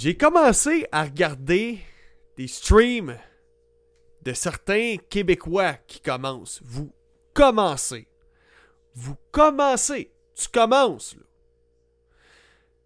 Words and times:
J'ai 0.00 0.16
commencé 0.16 0.86
à 0.92 1.02
regarder 1.02 1.80
des 2.36 2.46
streams 2.46 3.18
de 4.22 4.32
certains 4.32 4.94
Québécois 5.10 5.72
qui 5.88 5.98
commencent. 5.98 6.60
Vous 6.62 6.92
commencez. 7.34 8.06
Vous 8.94 9.16
commencez. 9.32 10.12
Tu 10.36 10.46
commences, 10.50 11.16
là. 11.16 11.22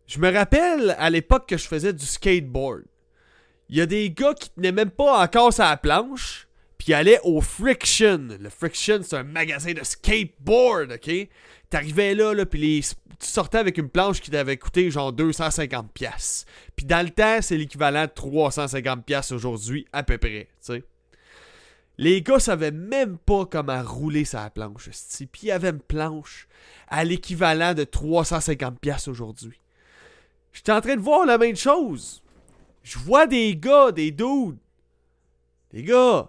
Je 0.07 0.21
me 0.21 0.33
rappelle 0.33 0.97
à 0.99 1.11
l'époque 1.11 1.47
que 1.47 1.59
je 1.59 1.69
faisais 1.69 1.93
du 1.93 2.07
skateboard. 2.07 2.85
Il 3.69 3.77
y 3.77 3.83
a 3.83 3.87
des 3.87 4.11
gars 4.11 4.33
qui 4.33 4.49
tenaient 4.49 4.73
même 4.73 4.91
pas 4.91 5.23
encore 5.23 5.53
sa 5.53 5.77
planche, 5.77 6.49
puis 6.83 6.91
ils 6.91 6.95
allaient 6.97 7.21
au 7.23 7.41
Friction. 7.41 8.27
Le 8.41 8.51
Friction, 8.51 9.03
c'est 9.05 9.15
un 9.15 9.23
magasin 9.23 9.73
de 9.73 9.85
skateboard, 9.85 10.91
ok? 10.91 11.29
T'arrivais 11.71 12.13
là, 12.13 12.35
là 12.35 12.45
puis 12.45 12.85
tu 13.21 13.29
sortais 13.29 13.59
avec 13.59 13.79
une 13.79 13.89
planche 13.89 14.21
qui 14.21 14.33
t'avait 14.33 14.57
coûté 14.57 14.91
genre 14.91 15.13
250$. 15.13 15.87
pièces. 15.95 16.45
Puis 16.75 16.85
dans 16.85 17.07
le 17.07 17.11
temps, 17.11 17.41
c'est 17.41 17.57
l'équivalent 17.57 18.07
de 18.07 18.11
350$ 18.11 19.03
pièces 19.03 19.31
aujourd'hui, 19.31 19.87
à 19.93 20.03
peu 20.03 20.19
près, 20.19 20.49
tu 20.61 20.73
sais. 20.75 20.83
Les 21.99 22.21
gars 22.21 22.41
savaient 22.41 22.73
même 22.73 23.17
pas 23.17 23.47
comment 23.47 23.81
rouler 23.85 24.25
sa 24.25 24.51
planche, 24.51 24.91
puis 25.31 25.43
il 25.45 25.49
y 25.49 25.53
avait 25.53 25.71
une 25.71 25.79
planche 25.79 26.49
à 26.89 27.05
l'équivalent 27.05 27.75
de 27.75 27.85
350$ 27.85 28.79
pièces 28.79 29.07
aujourd'hui. 29.07 29.61
J'étais 30.53 30.73
en 30.73 30.81
train 30.81 30.97
de 30.97 31.01
voir 31.01 31.27
la 31.27 31.39
même 31.39 31.55
chose. 31.55 32.25
Je 32.83 32.99
vois 32.99 33.29
des 33.29 33.55
gars, 33.57 33.93
des 33.93 34.11
dudes. 34.11 34.59
Des 35.71 35.85
gars. 35.85 36.29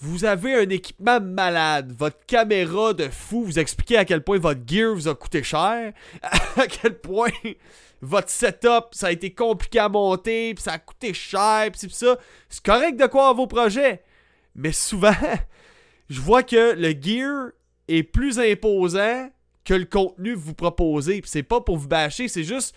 Vous 0.00 0.24
avez 0.24 0.54
un 0.54 0.68
équipement 0.70 1.20
malade. 1.20 1.92
Votre 1.96 2.24
caméra 2.26 2.94
de 2.94 3.08
fou 3.08 3.44
vous 3.44 3.58
expliquez 3.58 3.98
à 3.98 4.04
quel 4.04 4.24
point 4.24 4.38
votre 4.38 4.62
gear 4.66 4.94
vous 4.94 5.08
a 5.08 5.14
coûté 5.14 5.42
cher. 5.42 5.92
À 6.56 6.66
quel 6.66 6.98
point 6.98 7.30
votre 8.00 8.30
setup, 8.30 8.86
ça 8.92 9.08
a 9.08 9.12
été 9.12 9.34
compliqué 9.34 9.78
à 9.78 9.90
monter. 9.90 10.54
Puis 10.54 10.62
ça 10.62 10.72
a 10.72 10.78
coûté 10.78 11.12
cher. 11.12 11.70
Puis 11.70 11.90
ça. 11.90 12.18
C'est 12.48 12.64
correct 12.64 12.98
de 12.98 13.06
quoi 13.06 13.32
vos 13.34 13.46
projets. 13.46 14.02
Mais 14.54 14.72
souvent, 14.72 15.12
je 16.08 16.20
vois 16.20 16.42
que 16.42 16.74
le 16.74 16.90
gear 16.98 17.50
est 17.88 18.02
plus 18.02 18.38
imposant 18.38 19.30
que 19.64 19.74
le 19.74 19.84
contenu 19.84 20.32
que 20.32 20.38
vous 20.38 20.54
proposez. 20.54 21.20
Puis 21.20 21.30
c'est 21.30 21.42
pas 21.42 21.60
pour 21.60 21.76
vous 21.76 21.88
bâcher, 21.88 22.26
c'est 22.28 22.44
juste 22.44 22.74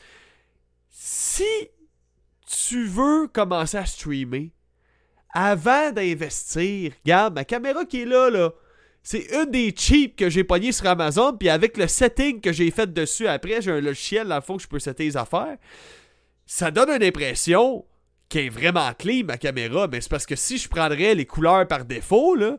si 0.90 1.44
tu 2.46 2.86
veux 2.86 3.28
commencer 3.28 3.78
à 3.78 3.86
streamer, 3.86 4.52
avant 5.34 5.92
d'investir, 5.92 6.94
regarde, 7.04 7.34
ma 7.34 7.44
caméra 7.44 7.86
qui 7.86 8.04
est 8.04 8.06
là, 8.06 8.30
là, 8.30 8.52
c'est 9.02 9.28
une 9.34 9.52
des 9.52 9.74
cheap 9.76 10.16
que 10.16 10.30
j'ai 10.30 10.44
pogné 10.44 10.72
sur 10.72 10.88
Amazon, 10.88 11.36
puis 11.36 11.50
avec 11.50 11.76
le 11.76 11.88
setting 11.88 12.40
que 12.40 12.54
j'ai 12.54 12.72
fait 12.72 12.92
dessus 12.94 13.28
après, 13.28 13.62
j'ai 13.62 13.72
un 13.72 13.82
logiciel 13.82 14.28
dans 14.28 14.36
le 14.36 14.42
fond 14.42 14.56
que 14.56 14.64
je 14.64 14.68
peux 14.68 14.80
setter 14.80 15.04
les 15.04 15.18
affaires. 15.18 15.58
Ça 16.46 16.72
donne 16.72 16.90
une 16.90 17.04
impression 17.04 17.86
qui 18.30 18.40
est 18.40 18.50
vraiment 18.50 18.94
clean, 18.94 19.26
ma 19.26 19.38
caméra, 19.38 19.88
mais 19.88 20.00
c'est 20.00 20.10
parce 20.10 20.26
que 20.26 20.36
si 20.36 20.58
je 20.58 20.70
prendrais 20.70 21.16
les 21.16 21.26
couleurs 21.26 21.68
par 21.68 21.84
défaut, 21.84 22.36
là, 22.36 22.58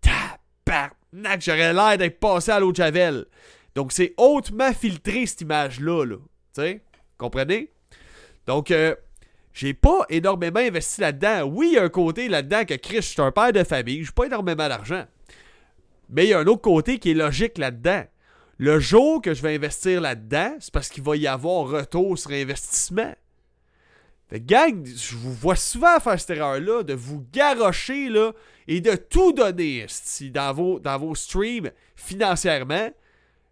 tabarnak, 0.00 1.40
j'aurais 1.40 1.72
l'air 1.72 1.96
d'être 1.96 2.20
passé 2.20 2.50
à 2.50 2.60
l'eau 2.60 2.72
de 2.72 2.76
Javel. 2.76 3.24
Donc 3.74 3.92
c'est 3.92 4.14
hautement 4.16 4.72
filtré 4.72 5.26
cette 5.26 5.42
image-là, 5.42 6.04
là. 6.04 6.16
Tu 6.54 6.60
sais, 6.60 6.82
comprenez? 7.18 7.72
Donc, 8.46 8.70
euh, 8.70 8.94
j'ai 9.56 9.72
pas 9.72 10.04
énormément 10.10 10.60
investi 10.60 11.00
là-dedans. 11.00 11.44
Oui, 11.44 11.68
il 11.70 11.74
y 11.76 11.78
a 11.78 11.82
un 11.82 11.88
côté 11.88 12.28
là-dedans 12.28 12.66
que 12.66 12.74
Chris, 12.74 12.96
je 12.96 13.00
suis 13.00 13.22
un 13.22 13.32
père 13.32 13.54
de 13.54 13.64
famille, 13.64 14.04
j'ai 14.04 14.12
pas 14.12 14.26
énormément 14.26 14.68
d'argent. 14.68 15.06
Mais 16.10 16.26
il 16.26 16.28
y 16.28 16.34
a 16.34 16.40
un 16.40 16.46
autre 16.46 16.60
côté 16.60 16.98
qui 16.98 17.12
est 17.12 17.14
logique 17.14 17.56
là-dedans. 17.56 18.04
Le 18.58 18.78
jour 18.78 19.22
que 19.22 19.32
je 19.32 19.40
vais 19.40 19.54
investir 19.54 20.02
là-dedans, 20.02 20.56
c'est 20.60 20.70
parce 20.70 20.90
qu'il 20.90 21.02
va 21.02 21.16
y 21.16 21.26
avoir 21.26 21.68
retour 21.68 22.18
sur 22.18 22.32
investissement. 22.32 23.14
Gang, 24.30 24.84
je 24.84 25.16
vous 25.16 25.32
vois 25.32 25.56
souvent 25.56 26.00
faire 26.00 26.20
cette 26.20 26.36
erreur-là, 26.36 26.82
de 26.82 26.92
vous 26.92 27.24
garrocher 27.32 28.10
là, 28.10 28.32
et 28.68 28.82
de 28.82 28.94
tout 28.94 29.32
donner 29.32 29.86
dans 30.34 30.52
vos, 30.52 30.80
dans 30.80 30.98
vos 30.98 31.14
streams 31.14 31.70
financièrement. 31.94 32.90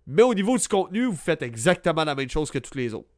Mais 0.07 0.23
au 0.23 0.35
niveau 0.35 0.59
du 0.59 0.69
contenu, 0.69 1.07
vous 1.07 1.17
faites 1.17 1.41
exactement 1.41 2.05
la 2.05 2.15
même 2.15 2.29
chose 2.29 2.51
que 2.51 2.59
tous 2.59 2.77
les 2.77 2.93
autres. 2.93 3.09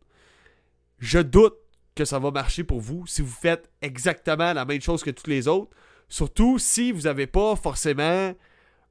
Je 1.00 1.18
doute 1.18 1.56
que 1.96 2.04
ça 2.04 2.18
va 2.20 2.30
marcher 2.30 2.62
pour 2.62 2.80
vous 2.80 3.04
si 3.06 3.22
vous 3.22 3.34
faites 3.34 3.68
exactement 3.82 4.52
la 4.52 4.64
même 4.64 4.80
chose 4.80 5.02
que 5.02 5.10
tous 5.10 5.28
les 5.28 5.48
autres. 5.48 5.70
Surtout 6.08 6.58
si 6.58 6.92
vous 6.92 7.02
n'avez 7.02 7.26
pas 7.26 7.56
forcément 7.56 8.32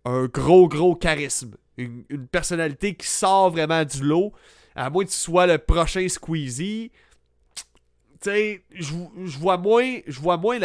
un 0.04 0.26
gros, 0.26 0.68
gros 0.68 0.96
charisme. 0.96 1.56
Une, 1.78 2.04
personnalité 2.32 2.96
qui 2.96 3.08
sort 3.08 3.52
vraiment 3.52 3.86
du 3.86 4.04
lot. 4.04 4.34
À 4.76 4.90
moins 4.90 5.06
que 5.06 5.10
tu 5.10 5.16
sois 5.16 5.48
le 5.48 5.58
prochain 5.58 6.08
Squeezie. 6.10 6.92
Tu 8.22 8.30
sais, 8.30 8.64
je 8.74 9.38
vois 9.38 9.58
moins, 9.58 10.00
vois 10.08 10.38
moins 10.38 10.58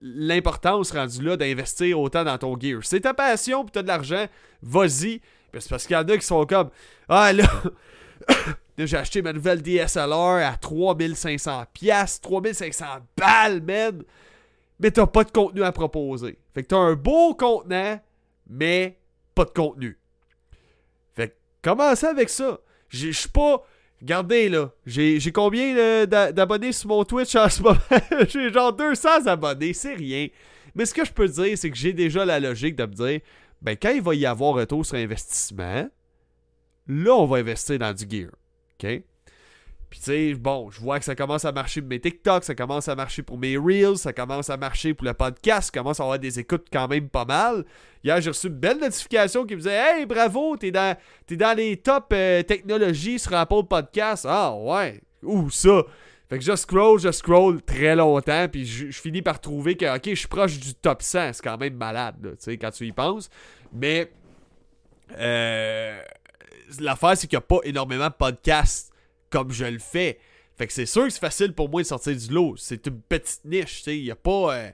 l'importance 0.00 0.92
rendue 0.92 1.22
là 1.22 1.36
d'investir 1.36 2.00
autant 2.00 2.24
dans 2.24 2.38
ton 2.38 2.58
gear. 2.58 2.80
C'est 2.82 3.00
ta 3.00 3.14
passion 3.14 3.64
tu 3.64 3.78
as 3.78 3.82
de 3.82 3.88
l'argent, 3.88 4.26
vas-y. 4.62 5.20
C'est 5.52 5.68
parce 5.68 5.86
qu'il 5.86 5.94
y 5.94 5.98
en 5.98 6.08
a 6.08 6.16
qui 6.16 6.26
sont 6.26 6.46
comme 6.46 6.70
Ah 7.08 7.32
là, 7.32 7.48
j'ai 8.86 8.96
acheté 8.96 9.22
ma 9.22 9.32
nouvelle 9.32 9.62
DSLR 9.62 10.46
à 10.46 10.56
3500 10.60 11.64
pièces, 11.72 12.20
3500 12.20 12.86
balles, 13.16 13.62
man. 13.62 14.02
Mais 14.80 14.90
t'as 14.90 15.06
pas 15.06 15.24
de 15.24 15.30
contenu 15.30 15.62
à 15.64 15.72
proposer. 15.72 16.38
Fait 16.54 16.62
que 16.62 16.68
t'as 16.68 16.76
un 16.76 16.94
beau 16.94 17.34
contenant, 17.34 18.00
mais 18.48 18.98
pas 19.34 19.44
de 19.44 19.50
contenu. 19.50 19.98
Fait 21.14 21.28
que 21.28 21.34
commencez 21.62 22.06
avec 22.06 22.28
ça. 22.28 22.58
Je 22.88 23.10
suis 23.10 23.28
pas... 23.28 23.64
Regardez 24.00 24.48
là, 24.48 24.70
j'ai 24.86 25.32
combien 25.32 26.06
d'abonnés 26.06 26.70
sur 26.70 26.88
mon 26.88 27.04
Twitch 27.04 27.34
en 27.34 27.48
ce 27.48 27.62
moment? 27.62 27.78
j'ai 28.28 28.52
genre 28.52 28.72
200 28.72 29.26
abonnés, 29.26 29.72
c'est 29.72 29.94
rien. 29.94 30.28
Mais 30.76 30.86
ce 30.86 30.94
que 30.94 31.04
je 31.04 31.12
peux 31.12 31.26
dire, 31.26 31.58
c'est 31.58 31.68
que 31.68 31.76
j'ai 31.76 31.92
déjà 31.92 32.24
la 32.24 32.38
logique 32.38 32.76
de 32.76 32.86
me 32.86 32.92
dire, 32.92 33.20
ben 33.60 33.76
quand 33.76 33.90
il 33.90 34.00
va 34.00 34.14
y 34.14 34.24
avoir 34.24 34.54
retour 34.54 34.86
sur 34.86 34.96
investissement, 34.96 35.88
là 36.86 37.10
on 37.12 37.26
va 37.26 37.38
investir 37.38 37.80
dans 37.80 37.92
du 37.92 38.04
gear. 38.08 38.30
OK? 38.82 39.02
Puis 39.90 40.00
tu 40.00 40.04
sais, 40.04 40.34
bon, 40.34 40.70
je 40.70 40.80
vois 40.80 40.98
que 40.98 41.04
ça 41.04 41.14
commence 41.14 41.46
à 41.46 41.52
marcher 41.52 41.80
pour 41.80 41.88
mes 41.88 42.00
TikTok, 42.00 42.44
ça 42.44 42.54
commence 42.54 42.88
à 42.88 42.94
marcher 42.94 43.22
pour 43.22 43.38
mes 43.38 43.56
Reels, 43.56 43.96
ça 43.96 44.12
commence 44.12 44.50
à 44.50 44.58
marcher 44.58 44.92
pour 44.92 45.06
le 45.06 45.14
podcast, 45.14 45.70
ça 45.72 45.80
commence 45.80 45.98
à 45.98 46.02
avoir 46.02 46.18
des 46.18 46.38
écoutes 46.38 46.66
quand 46.70 46.88
même 46.88 47.08
pas 47.08 47.24
mal. 47.24 47.64
Hier, 48.04 48.20
j'ai 48.20 48.28
reçu 48.28 48.48
une 48.48 48.54
belle 48.54 48.78
notification 48.78 49.46
qui 49.46 49.54
me 49.54 49.60
disait 49.60 49.78
Hey, 49.78 50.04
bravo, 50.04 50.58
t'es 50.58 50.70
dans, 50.70 50.94
es 51.30 51.36
dans 51.36 51.56
les 51.56 51.78
top 51.78 52.12
euh, 52.12 52.42
technologies 52.42 53.18
sur 53.18 53.32
Apple 53.34 53.64
Podcast. 53.68 54.26
Ah 54.28 54.54
ouais, 54.54 55.00
où 55.22 55.48
ça? 55.48 55.84
Fait 56.28 56.38
que 56.38 56.44
je 56.44 56.54
scroll, 56.54 57.00
je 57.00 57.10
scroll 57.10 57.62
très 57.62 57.96
longtemps, 57.96 58.48
puis 58.48 58.66
je, 58.66 58.90
finis 58.90 59.22
par 59.22 59.40
trouver 59.40 59.76
que, 59.76 59.96
ok, 59.96 60.10
je 60.10 60.14
suis 60.14 60.28
proche 60.28 60.58
du 60.58 60.74
top 60.74 61.00
100. 61.00 61.32
C'est 61.32 61.42
quand 61.42 61.56
même 61.56 61.74
malade, 61.74 62.16
tu 62.20 62.28
sais, 62.38 62.58
quand 62.58 62.70
tu 62.70 62.86
y 62.86 62.92
penses. 62.92 63.30
Mais, 63.72 64.12
euh, 65.16 65.98
l'affaire, 66.80 67.16
c'est 67.16 67.26
qu'il 67.26 67.36
n'y 67.36 67.44
a 67.44 67.46
pas 67.46 67.60
énormément 67.64 68.08
de 68.08 68.14
podcasts 68.14 68.92
comme 69.30 69.52
je 69.52 69.64
le 69.64 69.78
fais. 69.78 70.18
Fait 70.56 70.66
que 70.66 70.72
c'est 70.72 70.86
sûr 70.86 71.04
que 71.04 71.10
c'est 71.10 71.20
facile 71.20 71.52
pour 71.52 71.68
moi 71.68 71.82
de 71.82 71.86
sortir 71.86 72.16
du 72.16 72.32
lot. 72.32 72.54
C'est 72.56 72.86
une 72.86 73.00
petite 73.00 73.44
niche, 73.44 73.78
tu 73.78 73.82
sais. 73.82 73.98
Il 73.98 74.04
n'y 74.04 74.10
a 74.10 74.16
pas. 74.16 74.56
Euh, 74.56 74.70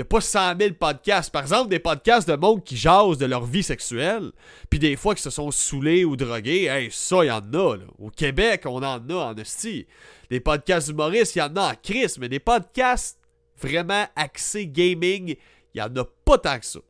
a 0.00 0.04
pas 0.04 0.20
100 0.20 0.58
000 0.60 0.74
podcasts. 0.74 1.30
Par 1.30 1.42
exemple, 1.42 1.70
des 1.70 1.80
podcasts 1.80 2.28
de 2.28 2.36
monde 2.36 2.62
qui 2.62 2.76
jasent 2.76 3.18
de 3.18 3.26
leur 3.26 3.44
vie 3.44 3.62
sexuelle, 3.62 4.30
puis 4.70 4.78
des 4.78 4.96
fois 4.96 5.14
qui 5.14 5.22
se 5.22 5.30
sont 5.30 5.50
saoulés 5.50 6.04
ou 6.04 6.16
drogués. 6.16 6.66
Hey, 6.66 6.88
ça, 6.92 7.24
il 7.24 7.28
y 7.28 7.30
en 7.30 7.42
a. 7.52 7.76
Au 7.98 8.10
Québec, 8.10 8.62
on 8.66 8.76
en 8.76 9.08
a 9.08 9.14
en 9.14 9.36
esti. 9.36 9.86
Des 10.30 10.40
podcasts 10.40 10.88
humoristes, 10.88 11.36
il 11.36 11.40
y 11.40 11.42
en 11.42 11.56
a 11.56 11.72
en 11.72 11.74
Chris, 11.82 12.14
mais 12.20 12.28
des 12.28 12.38
podcasts 12.38 13.18
vraiment 13.60 14.06
axés 14.14 14.68
gaming, 14.68 15.34
il 15.74 15.78
y 15.78 15.82
en 15.82 15.94
a 15.96 16.04
pas 16.24 16.38
tant 16.38 16.58
que 16.58 16.66
ça. 16.66 16.80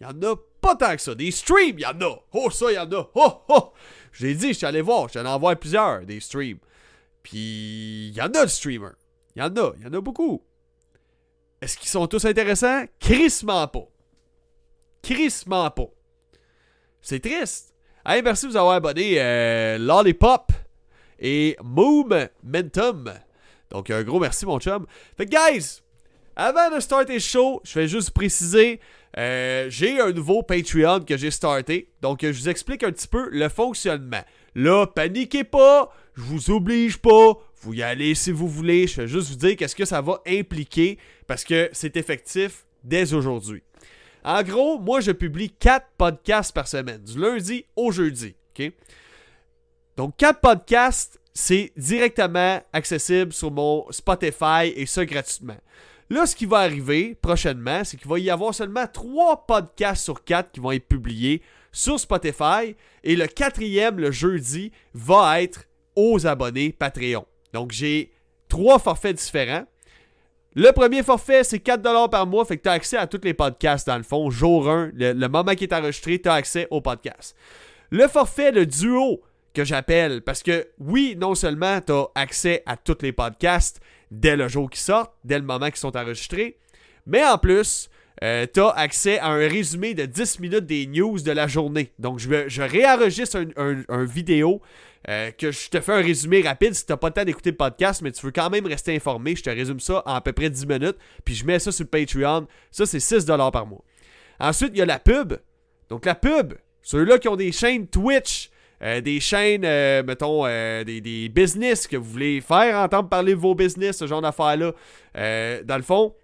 Il 0.00 0.06
y 0.06 0.10
en 0.10 0.30
a 0.30 0.36
pas 0.60 0.76
tant 0.76 0.94
que 0.94 1.02
ça. 1.02 1.14
Des 1.14 1.30
streams, 1.30 1.78
il 1.78 1.82
y 1.82 1.86
en 1.86 2.00
a. 2.00 2.18
Oh, 2.32 2.50
ça, 2.50 2.70
il 2.70 2.74
y 2.74 2.78
en 2.78 2.90
a. 2.92 3.10
Oh, 3.14 3.32
oh. 3.48 3.72
Je 4.12 4.26
l'ai 4.26 4.34
dit, 4.34 4.48
je 4.48 4.52
suis 4.54 4.66
allé 4.66 4.80
voir. 4.80 5.04
Je 5.04 5.12
suis 5.12 5.18
allé 5.18 5.28
en 5.28 5.38
voir 5.38 5.56
plusieurs, 5.56 6.04
des 6.04 6.20
streams. 6.20 6.58
Puis, 7.22 8.08
il 8.08 8.14
y 8.14 8.20
en 8.20 8.26
a 8.26 8.44
de 8.44 8.50
streamers. 8.50 8.94
Il 9.34 9.40
y 9.40 9.42
en 9.42 9.54
a. 9.56 9.72
Il 9.78 9.84
y 9.84 9.86
en 9.86 9.92
a 9.92 10.00
beaucoup. 10.00 10.42
Est-ce 11.60 11.76
qu'ils 11.76 11.88
sont 11.88 12.06
tous 12.06 12.24
intéressants? 12.24 12.84
Crissement 13.00 13.66
pas. 13.68 13.88
Crissement 15.02 15.70
pas. 15.70 15.88
C'est 17.00 17.20
triste. 17.20 17.74
Hey, 18.06 18.22
merci 18.22 18.46
de 18.46 18.52
vous 18.52 18.56
avoir 18.56 18.76
abonné. 18.76 19.20
Euh, 19.20 19.78
Lollipop 19.78 20.52
et 21.18 21.56
Momentum. 21.62 23.12
Donc, 23.70 23.90
un 23.90 24.02
gros 24.02 24.20
merci, 24.20 24.46
mon 24.46 24.58
chum. 24.58 24.86
Fait 25.16 25.26
guys, 25.26 25.80
avant 26.36 26.74
de 26.74 26.80
starter 26.80 27.14
le 27.14 27.18
show, 27.18 27.60
je 27.64 27.78
vais 27.78 27.88
juste 27.88 28.12
préciser 28.12 28.80
euh, 29.16 29.66
j'ai 29.70 30.00
un 30.00 30.12
nouveau 30.12 30.42
Patreon 30.42 31.00
que 31.00 31.16
j'ai 31.16 31.30
starté. 31.30 31.90
Donc, 32.02 32.20
je 32.22 32.28
vous 32.28 32.48
explique 32.48 32.82
un 32.82 32.92
petit 32.92 33.08
peu 33.08 33.28
le 33.30 33.48
fonctionnement. 33.48 34.22
Là, 34.54 34.86
paniquez 34.86 35.44
pas, 35.44 35.90
je 36.16 36.22
vous 36.22 36.50
oblige 36.50 36.98
pas. 36.98 37.32
Vous 37.60 37.74
y 37.74 37.82
allez 37.82 38.14
si 38.14 38.30
vous 38.30 38.48
voulez. 38.48 38.86
Je 38.86 39.02
vais 39.02 39.08
juste 39.08 39.30
vous 39.30 39.36
dire 39.36 39.56
qu'est-ce 39.56 39.76
que 39.76 39.84
ça 39.84 40.00
va 40.00 40.20
impliquer 40.26 40.98
parce 41.26 41.44
que 41.44 41.70
c'est 41.72 41.96
effectif 41.96 42.66
dès 42.84 43.14
aujourd'hui. 43.14 43.62
En 44.24 44.42
gros, 44.42 44.78
moi, 44.78 45.00
je 45.00 45.12
publie 45.12 45.50
4 45.50 45.86
podcasts 45.96 46.52
par 46.52 46.68
semaine, 46.68 47.02
du 47.02 47.18
lundi 47.18 47.64
au 47.76 47.90
jeudi. 47.92 48.34
Donc, 49.96 50.16
4 50.16 50.40
podcasts, 50.40 51.18
c'est 51.32 51.72
directement 51.76 52.60
accessible 52.72 53.32
sur 53.32 53.50
mon 53.50 53.86
Spotify 53.90 54.72
et 54.74 54.86
ça 54.86 55.06
gratuitement. 55.06 55.56
Là, 56.10 56.24
ce 56.26 56.34
qui 56.34 56.46
va 56.46 56.58
arriver 56.58 57.14
prochainement, 57.20 57.84
c'est 57.84 57.98
qu'il 57.98 58.08
va 58.08 58.18
y 58.18 58.30
avoir 58.30 58.54
seulement 58.54 58.86
trois 58.86 59.46
podcasts 59.46 60.04
sur 60.04 60.24
quatre 60.24 60.52
qui 60.52 60.60
vont 60.60 60.72
être 60.72 60.88
publiés 60.88 61.42
sur 61.70 62.00
Spotify 62.00 62.76
et 63.04 63.14
le 63.14 63.26
quatrième, 63.26 63.98
le 63.98 64.10
jeudi, 64.10 64.72
va 64.94 65.42
être 65.42 65.64
aux 65.94 66.26
abonnés 66.26 66.72
Patreon. 66.72 67.26
Donc, 67.52 67.72
j'ai 67.72 68.10
trois 68.48 68.78
forfaits 68.78 69.16
différents. 69.16 69.66
Le 70.54 70.72
premier 70.72 71.02
forfait, 71.02 71.44
c'est 71.44 71.64
4$ 71.64 72.08
par 72.08 72.26
mois, 72.26 72.44
fait 72.44 72.56
que 72.56 72.62
tu 72.62 72.68
as 72.68 72.72
accès 72.72 72.96
à 72.96 73.06
tous 73.06 73.20
les 73.22 73.34
podcasts 73.34 73.86
dans 73.86 73.98
le 73.98 74.02
fond. 74.02 74.30
Jour 74.30 74.68
1, 74.68 74.92
le, 74.94 75.28
moment 75.28 75.54
qui 75.54 75.64
est 75.64 75.72
enregistré, 75.74 76.20
tu 76.20 76.28
as 76.28 76.34
accès 76.34 76.66
au 76.70 76.80
podcast. 76.80 77.36
Le 77.90 78.08
forfait, 78.08 78.50
le 78.50 78.64
duo, 78.64 79.22
que 79.54 79.64
j'appelle. 79.64 80.22
Parce 80.22 80.42
que 80.42 80.68
oui, 80.78 81.16
non 81.18 81.34
seulement 81.34 81.80
tu 81.80 81.92
as 81.92 82.06
accès 82.14 82.62
à 82.66 82.76
tous 82.76 82.98
les 83.02 83.12
podcasts 83.12 83.80
dès 84.10 84.36
le 84.36 84.48
jour 84.48 84.70
qui 84.70 84.80
sortent, 84.80 85.14
dès 85.24 85.38
le 85.38 85.44
moment 85.44 85.66
qu'ils 85.66 85.76
sont 85.76 85.96
enregistrés, 85.96 86.58
mais 87.06 87.24
en 87.24 87.38
plus, 87.38 87.88
euh, 88.22 88.46
tu 88.52 88.60
as 88.60 88.70
accès 88.70 89.18
à 89.18 89.28
un 89.28 89.48
résumé 89.48 89.94
de 89.94 90.04
10 90.04 90.40
minutes 90.40 90.66
des 90.66 90.86
news 90.86 91.20
de 91.20 91.30
la 91.30 91.46
journée. 91.46 91.92
Donc, 91.98 92.18
je, 92.18 92.62
réenregistre 92.62 93.38
un, 93.56 94.04
vidéo 94.04 94.60
euh, 95.08 95.30
que 95.30 95.52
je 95.52 95.68
te 95.68 95.80
fais 95.80 95.92
un 95.92 96.02
résumé 96.02 96.42
rapide 96.42 96.74
si 96.74 96.84
tu 96.84 96.92
n'as 96.92 96.96
pas 96.96 97.08
le 97.08 97.14
temps 97.14 97.24
d'écouter 97.24 97.50
le 97.50 97.56
podcast, 97.56 98.02
mais 98.02 98.10
tu 98.10 98.24
veux 98.26 98.32
quand 98.32 98.50
même 98.50 98.66
rester 98.66 98.94
informé. 98.94 99.36
Je 99.36 99.42
te 99.42 99.50
résume 99.50 99.80
ça 99.80 100.02
en 100.04 100.14
à 100.14 100.20
peu 100.20 100.32
près 100.32 100.50
10 100.50 100.66
minutes, 100.66 100.96
puis 101.24 101.34
je 101.34 101.46
mets 101.46 101.58
ça 101.58 101.70
sur 101.70 101.86
Patreon. 101.86 102.46
Ça, 102.70 102.86
c'est 102.86 102.98
6$ 102.98 103.50
par 103.52 103.66
mois. 103.66 103.84
Ensuite, 104.40 104.70
il 104.74 104.78
y 104.78 104.82
a 104.82 104.86
la 104.86 104.98
pub. 104.98 105.34
Donc, 105.88 106.04
la 106.04 106.14
pub, 106.14 106.54
ceux-là 106.82 107.18
qui 107.18 107.28
ont 107.28 107.36
des 107.36 107.52
chaînes 107.52 107.86
Twitch, 107.86 108.50
euh, 108.82 109.00
des 109.00 109.18
chaînes, 109.20 109.64
euh, 109.64 110.02
mettons, 110.04 110.46
euh, 110.46 110.84
des, 110.84 111.28
business 111.28 111.86
que 111.86 111.96
vous 111.96 112.10
voulez 112.10 112.40
faire 112.40 112.76
entendre 112.78 113.08
parler 113.08 113.32
de 113.32 113.38
vos 113.38 113.54
business, 113.54 113.98
ce 113.98 114.06
genre 114.06 114.22
d'affaires-là. 114.22 114.72
dans 115.64 115.76
le 115.76 115.82
fond, 115.82 116.14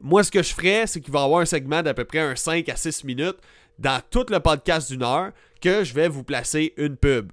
moi, 0.00 0.22
ce 0.22 0.30
que 0.30 0.42
je 0.42 0.54
ferais, 0.54 0.86
c'est 0.86 1.00
qu'il 1.00 1.12
va 1.12 1.20
y 1.20 1.24
avoir 1.24 1.40
un 1.40 1.46
segment 1.46 1.82
d'à 1.82 1.94
peu 1.94 2.04
près 2.04 2.20
un 2.20 2.36
5 2.36 2.68
à 2.68 2.76
6 2.76 3.04
minutes 3.04 3.38
dans 3.78 4.00
tout 4.10 4.26
le 4.28 4.40
podcast 4.40 4.90
d'une 4.90 5.02
heure 5.02 5.32
que 5.60 5.84
je 5.84 5.94
vais 5.94 6.08
vous 6.08 6.24
placer 6.24 6.74
une 6.76 6.96
pub. 6.96 7.30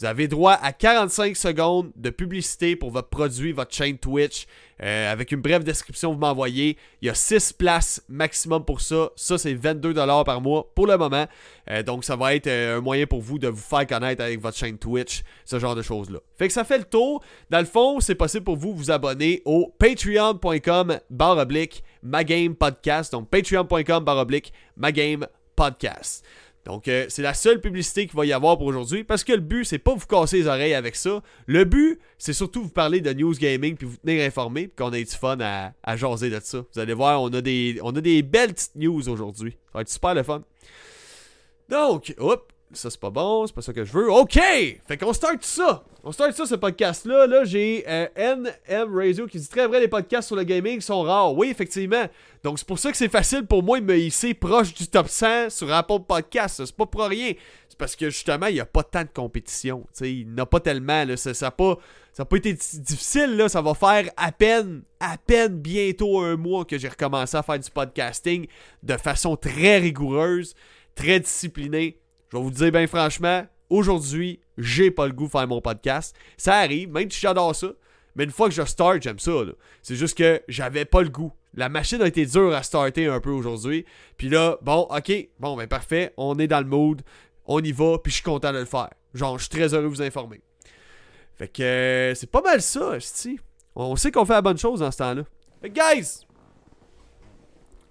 Vous 0.00 0.06
avez 0.06 0.26
droit 0.26 0.54
à 0.54 0.72
45 0.72 1.36
secondes 1.36 1.92
de 1.96 2.10
publicité 2.10 2.76
pour 2.76 2.90
votre 2.90 3.08
produit, 3.08 3.52
votre 3.52 3.72
chaîne 3.72 3.96
Twitch, 3.96 4.46
euh, 4.82 5.12
avec 5.12 5.30
une 5.30 5.40
brève 5.40 5.62
description 5.62 6.12
vous 6.12 6.18
m'envoyez. 6.18 6.76
Il 7.00 7.06
y 7.06 7.10
a 7.10 7.14
6 7.14 7.52
places 7.52 8.02
maximum 8.08 8.64
pour 8.64 8.80
ça. 8.80 9.10
Ça, 9.14 9.38
c'est 9.38 9.54
22$ 9.54 10.24
par 10.24 10.40
mois 10.40 10.68
pour 10.74 10.88
le 10.88 10.96
moment. 10.96 11.26
Euh, 11.70 11.82
donc, 11.84 12.04
ça 12.04 12.16
va 12.16 12.34
être 12.34 12.48
euh, 12.48 12.78
un 12.78 12.80
moyen 12.80 13.06
pour 13.06 13.20
vous 13.20 13.38
de 13.38 13.48
vous 13.48 13.56
faire 13.56 13.86
connaître 13.86 14.22
avec 14.22 14.40
votre 14.40 14.56
chaîne 14.56 14.78
Twitch, 14.78 15.22
ce 15.44 15.58
genre 15.60 15.76
de 15.76 15.82
choses-là. 15.82 16.18
Fait 16.36 16.48
que 16.48 16.52
ça 16.52 16.64
fait 16.64 16.78
le 16.78 16.84
tour. 16.84 17.22
Dans 17.50 17.60
le 17.60 17.66
fond, 17.66 18.00
c'est 18.00 18.16
possible 18.16 18.44
pour 18.44 18.56
vous 18.56 18.74
vous 18.74 18.90
abonner 18.90 19.42
au 19.44 19.72
patreon.com 19.78 20.98
barre 21.08 21.38
oblique 21.38 21.84
podcast. 22.58 23.12
Donc, 23.12 23.30
patreon.com 23.30 24.04
barre 24.04 24.18
oblique 24.18 24.52
podcast. 25.54 26.24
Donc, 26.64 26.88
euh, 26.88 27.04
c'est 27.08 27.22
la 27.22 27.34
seule 27.34 27.60
publicité 27.60 28.06
qu'il 28.06 28.16
va 28.16 28.24
y 28.24 28.32
avoir 28.32 28.56
pour 28.56 28.66
aujourd'hui. 28.66 29.04
Parce 29.04 29.22
que 29.22 29.32
le 29.32 29.40
but, 29.40 29.64
c'est 29.64 29.78
pas 29.78 29.94
vous 29.94 30.06
casser 30.06 30.38
les 30.38 30.46
oreilles 30.46 30.74
avec 30.74 30.96
ça. 30.96 31.22
Le 31.46 31.64
but, 31.64 32.00
c'est 32.16 32.32
surtout 32.32 32.62
vous 32.62 32.70
parler 32.70 33.00
de 33.00 33.12
news 33.12 33.34
gaming 33.34 33.76
puis 33.76 33.86
vous 33.86 33.96
tenir 33.98 34.24
informé 34.26 34.68
puis 34.68 34.76
qu'on 34.76 34.92
ait 34.92 35.04
du 35.04 35.10
fun 35.10 35.36
à, 35.40 35.72
à 35.82 35.96
jaser 35.96 36.30
de 36.30 36.40
ça. 36.42 36.64
Vous 36.72 36.80
allez 36.80 36.94
voir, 36.94 37.20
on 37.20 37.28
a 37.28 37.40
des, 37.42 37.78
on 37.82 37.94
a 37.94 38.00
des 38.00 38.22
belles 38.22 38.54
petites 38.54 38.76
news 38.76 39.08
aujourd'hui. 39.08 39.52
Ça 39.52 39.70
va 39.74 39.80
être 39.82 39.90
super 39.90 40.14
le 40.14 40.22
fun. 40.22 40.42
Donc, 41.68 42.14
hop, 42.18 42.52
ça 42.72 42.90
c'est 42.90 43.00
pas 43.00 43.10
bon, 43.10 43.46
c'est 43.46 43.54
pas 43.54 43.62
ça 43.62 43.72
que 43.72 43.84
je 43.84 43.92
veux. 43.92 44.10
OK! 44.10 44.34
Fait 44.34 44.96
qu'on 44.98 45.12
start 45.12 45.42
ça! 45.44 45.84
On 46.06 46.12
start 46.12 46.34
ça, 46.34 46.44
ce 46.44 46.54
podcast-là. 46.56 47.26
Là, 47.26 47.44
j'ai 47.44 47.82
euh, 47.88 48.06
NM 48.18 48.94
Radio 48.94 49.26
qui 49.26 49.38
dit 49.38 49.48
très 49.48 49.66
vrai, 49.66 49.80
les 49.80 49.88
podcasts 49.88 50.26
sur 50.26 50.36
le 50.36 50.42
gaming 50.42 50.82
sont 50.82 51.00
rares. 51.00 51.34
Oui, 51.34 51.48
effectivement. 51.48 52.04
Donc 52.42 52.58
c'est 52.58 52.66
pour 52.68 52.78
ça 52.78 52.90
que 52.90 52.96
c'est 52.98 53.08
facile 53.08 53.46
pour 53.46 53.62
moi 53.62 53.80
de 53.80 53.86
me 53.86 53.96
hisser 53.96 54.34
proche 54.34 54.74
du 54.74 54.86
top 54.86 55.08
100 55.08 55.48
sur 55.48 55.72
Apple 55.72 56.00
Podcast. 56.06 56.62
C'est 56.62 56.76
pas 56.76 56.84
pour 56.84 57.04
rien. 57.04 57.32
C'est 57.70 57.78
parce 57.78 57.96
que 57.96 58.10
justement, 58.10 58.48
il 58.48 58.54
n'y 58.54 58.60
a 58.60 58.66
pas 58.66 58.82
tant 58.82 59.00
de 59.00 59.08
compétition. 59.14 59.86
il 60.02 60.26
n'y 60.28 60.34
en 60.34 60.42
a 60.42 60.46
pas 60.46 60.60
tellement. 60.60 61.06
Là. 61.06 61.16
Ça 61.16 61.32
n'a 61.40 61.50
pas, 61.50 61.78
pas 62.18 62.36
été 62.36 62.52
difficile. 62.52 63.38
Là. 63.38 63.48
Ça 63.48 63.62
va 63.62 63.72
faire 63.72 64.10
à 64.18 64.30
peine, 64.30 64.82
à 65.00 65.16
peine 65.16 65.56
bientôt 65.58 66.20
un 66.20 66.36
mois 66.36 66.66
que 66.66 66.76
j'ai 66.76 66.88
recommencé 66.88 67.34
à 67.34 67.42
faire 67.42 67.58
du 67.58 67.70
podcasting 67.70 68.46
de 68.82 68.96
façon 68.98 69.36
très 69.36 69.78
rigoureuse, 69.78 70.54
très 70.94 71.18
disciplinée. 71.18 71.98
Je 72.34 72.38
vais 72.40 72.44
vous 72.44 72.50
dire 72.50 72.72
bien 72.72 72.88
franchement, 72.88 73.46
aujourd'hui, 73.70 74.40
j'ai 74.58 74.90
pas 74.90 75.06
le 75.06 75.12
goût 75.12 75.26
de 75.26 75.30
faire 75.30 75.46
mon 75.46 75.60
podcast. 75.60 76.16
Ça 76.36 76.56
arrive, 76.56 76.90
même 76.90 77.08
si 77.08 77.20
j'adore 77.20 77.54
ça. 77.54 77.68
Mais 78.16 78.24
une 78.24 78.32
fois 78.32 78.48
que 78.48 78.54
je 78.56 78.64
start, 78.64 79.00
j'aime 79.02 79.20
ça. 79.20 79.30
C'est 79.82 79.94
juste 79.94 80.18
que 80.18 80.42
j'avais 80.48 80.84
pas 80.84 81.02
le 81.02 81.10
goût. 81.10 81.32
La 81.54 81.68
machine 81.68 82.02
a 82.02 82.08
été 82.08 82.26
dure 82.26 82.52
à 82.52 82.64
starter 82.64 83.06
un 83.06 83.20
peu 83.20 83.30
aujourd'hui. 83.30 83.84
Puis 84.16 84.28
là, 84.30 84.58
bon, 84.62 84.88
ok, 84.90 85.12
bon, 85.38 85.56
ben 85.56 85.68
parfait, 85.68 86.12
on 86.16 86.36
est 86.40 86.48
dans 86.48 86.58
le 86.58 86.66
mood, 86.66 87.02
on 87.46 87.62
y 87.62 87.70
va, 87.70 87.98
puis 87.98 88.10
je 88.10 88.16
suis 88.16 88.24
content 88.24 88.52
de 88.52 88.58
le 88.58 88.64
faire. 88.64 88.90
Genre, 89.14 89.38
je 89.38 89.44
suis 89.44 89.50
très 89.50 89.72
heureux 89.72 89.84
de 89.84 89.88
vous 89.88 90.02
informer. 90.02 90.40
Fait 91.36 91.46
que 91.46 91.62
euh, 91.62 92.14
c'est 92.16 92.28
pas 92.28 92.42
mal 92.42 92.60
ça, 92.60 92.98
si. 92.98 93.38
On 93.76 93.94
sait 93.94 94.10
qu'on 94.10 94.24
fait 94.24 94.32
la 94.32 94.42
bonne 94.42 94.58
chose 94.58 94.80
dans 94.80 94.90
ce 94.90 94.98
temps-là. 94.98 95.22
Fait 95.62 95.70
guys, 95.70 96.26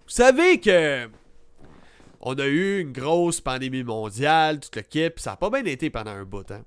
vous 0.06 0.10
savez 0.10 0.60
que 0.60 1.08
on 2.26 2.36
a 2.36 2.46
eu 2.46 2.80
une 2.80 2.94
grosse 2.94 3.42
pandémie 3.42 3.84
mondiale, 3.84 4.62
toute 4.62 4.78
l'équipe, 4.78 5.20
ça 5.20 5.34
a 5.34 5.38
pas 5.38 5.50
bien 5.50 5.66
été 5.66 5.90
pendant 5.90 6.12
un 6.12 6.24
bout 6.24 6.44
temps. 6.44 6.64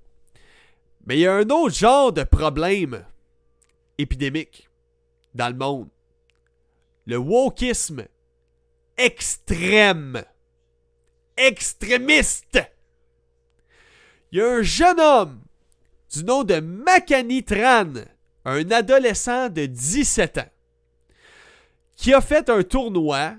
Mais 1.07 1.17
il 1.17 1.21
y 1.21 1.27
a 1.27 1.35
un 1.35 1.49
autre 1.49 1.75
genre 1.75 2.13
de 2.13 2.25
problème 2.25 3.05
épidémique 3.97 4.69
dans 5.35 5.49
le 5.49 5.55
monde. 5.55 5.89
Le 7.07 7.17
wokisme 7.17 8.05
extrême. 8.99 10.23
Extrémiste. 11.39 12.61
Il 14.33 14.39
y 14.39 14.43
a 14.43 14.51
un 14.51 14.63
jeune 14.63 15.01
homme 15.01 15.41
du 16.13 16.23
nom 16.25 16.45
de 16.45 16.61
Makani 16.61 17.45
Tran, 17.45 17.93
un 18.45 18.71
adolescent 18.71 19.49
de 19.49 19.65
17 19.67 20.39
ans, 20.39 20.51
qui 21.95 22.13
a 22.13 22.21
fait 22.21 22.51
un 22.51 22.63
tournoi 22.63 23.35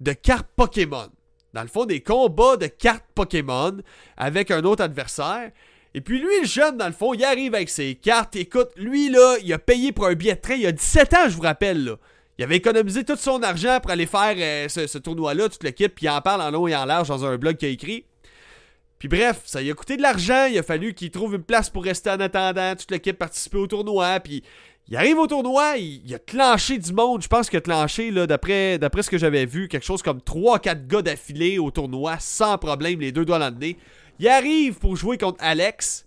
de 0.00 0.12
cartes 0.12 0.50
Pokémon 0.54 1.10
dans 1.52 1.62
le 1.62 1.68
fond, 1.68 1.84
des 1.84 2.00
combats 2.00 2.56
de 2.56 2.66
cartes 2.66 3.04
Pokémon 3.14 3.76
avec 4.16 4.50
un 4.50 4.62
autre 4.64 4.82
adversaire. 4.82 5.50
Et 5.94 6.00
puis 6.00 6.18
lui, 6.18 6.40
le 6.40 6.46
jeune, 6.46 6.78
dans 6.78 6.86
le 6.86 6.92
fond, 6.92 7.12
il 7.12 7.22
arrive 7.24 7.54
avec 7.54 7.68
ses 7.68 7.94
cartes. 7.94 8.34
Écoute, 8.36 8.70
lui, 8.76 9.10
là, 9.10 9.36
il 9.42 9.52
a 9.52 9.58
payé 9.58 9.92
pour 9.92 10.06
un 10.06 10.14
billet 10.14 10.34
de 10.34 10.40
train. 10.40 10.54
Il 10.54 10.66
a 10.66 10.72
17 10.72 11.14
ans, 11.14 11.28
je 11.28 11.36
vous 11.36 11.42
rappelle, 11.42 11.84
là. 11.84 11.96
Il 12.38 12.44
avait 12.44 12.56
économisé 12.56 13.04
tout 13.04 13.16
son 13.16 13.42
argent 13.42 13.78
pour 13.80 13.90
aller 13.90 14.06
faire 14.06 14.34
euh, 14.38 14.68
ce, 14.68 14.98
tournoi-là, 14.98 15.50
toute 15.50 15.62
l'équipe, 15.62 15.94
puis 15.94 16.06
il 16.06 16.08
en 16.08 16.20
parle 16.22 16.40
en 16.40 16.50
long 16.50 16.66
et 16.66 16.74
en 16.74 16.86
large 16.86 17.08
dans 17.08 17.24
un 17.26 17.36
blog 17.36 17.56
qu'il 17.56 17.68
a 17.68 17.70
écrit. 17.70 18.06
Puis 19.02 19.08
bref, 19.08 19.42
ça 19.46 19.60
lui 19.60 19.68
a 19.68 19.74
coûté 19.74 19.96
de 19.96 20.02
l'argent, 20.02 20.46
il 20.46 20.56
a 20.56 20.62
fallu 20.62 20.94
qu'il 20.94 21.10
trouve 21.10 21.34
une 21.34 21.42
place 21.42 21.68
pour 21.68 21.82
rester 21.82 22.08
en 22.08 22.20
attendant, 22.20 22.76
toute 22.76 22.92
l'équipe 22.92 23.18
participer 23.18 23.58
au 23.58 23.66
tournoi, 23.66 24.20
puis 24.20 24.44
il 24.86 24.96
arrive 24.96 25.18
au 25.18 25.26
tournoi, 25.26 25.76
il, 25.76 26.14
a 26.14 26.20
clenché 26.20 26.78
du 26.78 26.92
monde. 26.92 27.20
Je 27.20 27.26
pense 27.26 27.50
qu'il 27.50 27.56
a 27.56 27.62
clenché, 27.62 28.12
d'après, 28.12 28.78
d'après 28.78 29.02
ce 29.02 29.10
que 29.10 29.18
j'avais 29.18 29.44
vu, 29.44 29.66
quelque 29.66 29.84
chose 29.84 30.04
comme 30.04 30.18
3-4 30.18 30.86
gars 30.86 31.02
d'affilée 31.02 31.58
au 31.58 31.72
tournoi, 31.72 32.18
sans 32.20 32.58
problème, 32.58 33.00
les 33.00 33.10
deux 33.10 33.24
doigts 33.24 33.40
dans 33.40 33.50
le. 33.52 33.74
Il 34.20 34.28
arrive 34.28 34.78
pour 34.78 34.94
jouer 34.94 35.18
contre 35.18 35.42
Alex. 35.42 36.06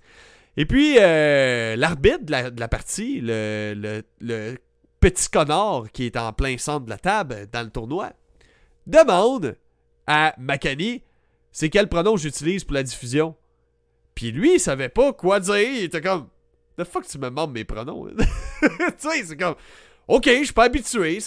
Et 0.55 0.65
puis, 0.65 0.95
euh, 0.97 1.75
l'arbitre 1.75 2.23
de 2.23 2.59
la, 2.61 2.67
partie, 2.69 3.19
le, 3.19 4.03
le, 4.21 4.55
petit 5.01 5.27
connard 5.27 5.91
qui 5.91 6.05
est 6.05 6.15
en 6.15 6.31
plein 6.31 6.57
centre 6.57 6.85
de 6.85 6.91
la 6.91 6.97
table 6.97 7.49
dans 7.51 7.61
le 7.61 7.71
tournoi, 7.71 8.13
demande 8.87 9.57
à 10.07 10.33
Makani 10.37 11.01
c'est 11.55 11.69
quel 11.69 11.87
pronom 11.87 12.17
j'utilise 12.17 12.65
pour 12.65 12.73
la 12.73 12.83
diffusion? 12.83 13.33
Puis 14.13 14.33
lui, 14.33 14.55
il 14.55 14.59
savait 14.59 14.89
pas 14.89 15.13
quoi 15.13 15.39
dire. 15.39 15.55
Il 15.55 15.83
était 15.83 16.01
comme 16.01 16.27
The 16.77 16.83
fuck 16.83 17.07
tu 17.07 17.17
me 17.17 17.29
demandes 17.29 17.53
mes 17.53 17.63
pronoms? 17.63 18.09
tu 18.17 18.25
sais, 18.97 19.23
c'est 19.23 19.37
comme. 19.37 19.55
Ok, 20.09 20.25
je 20.27 20.43
suis 20.43 20.53
pas 20.53 20.65
habitué. 20.65 21.19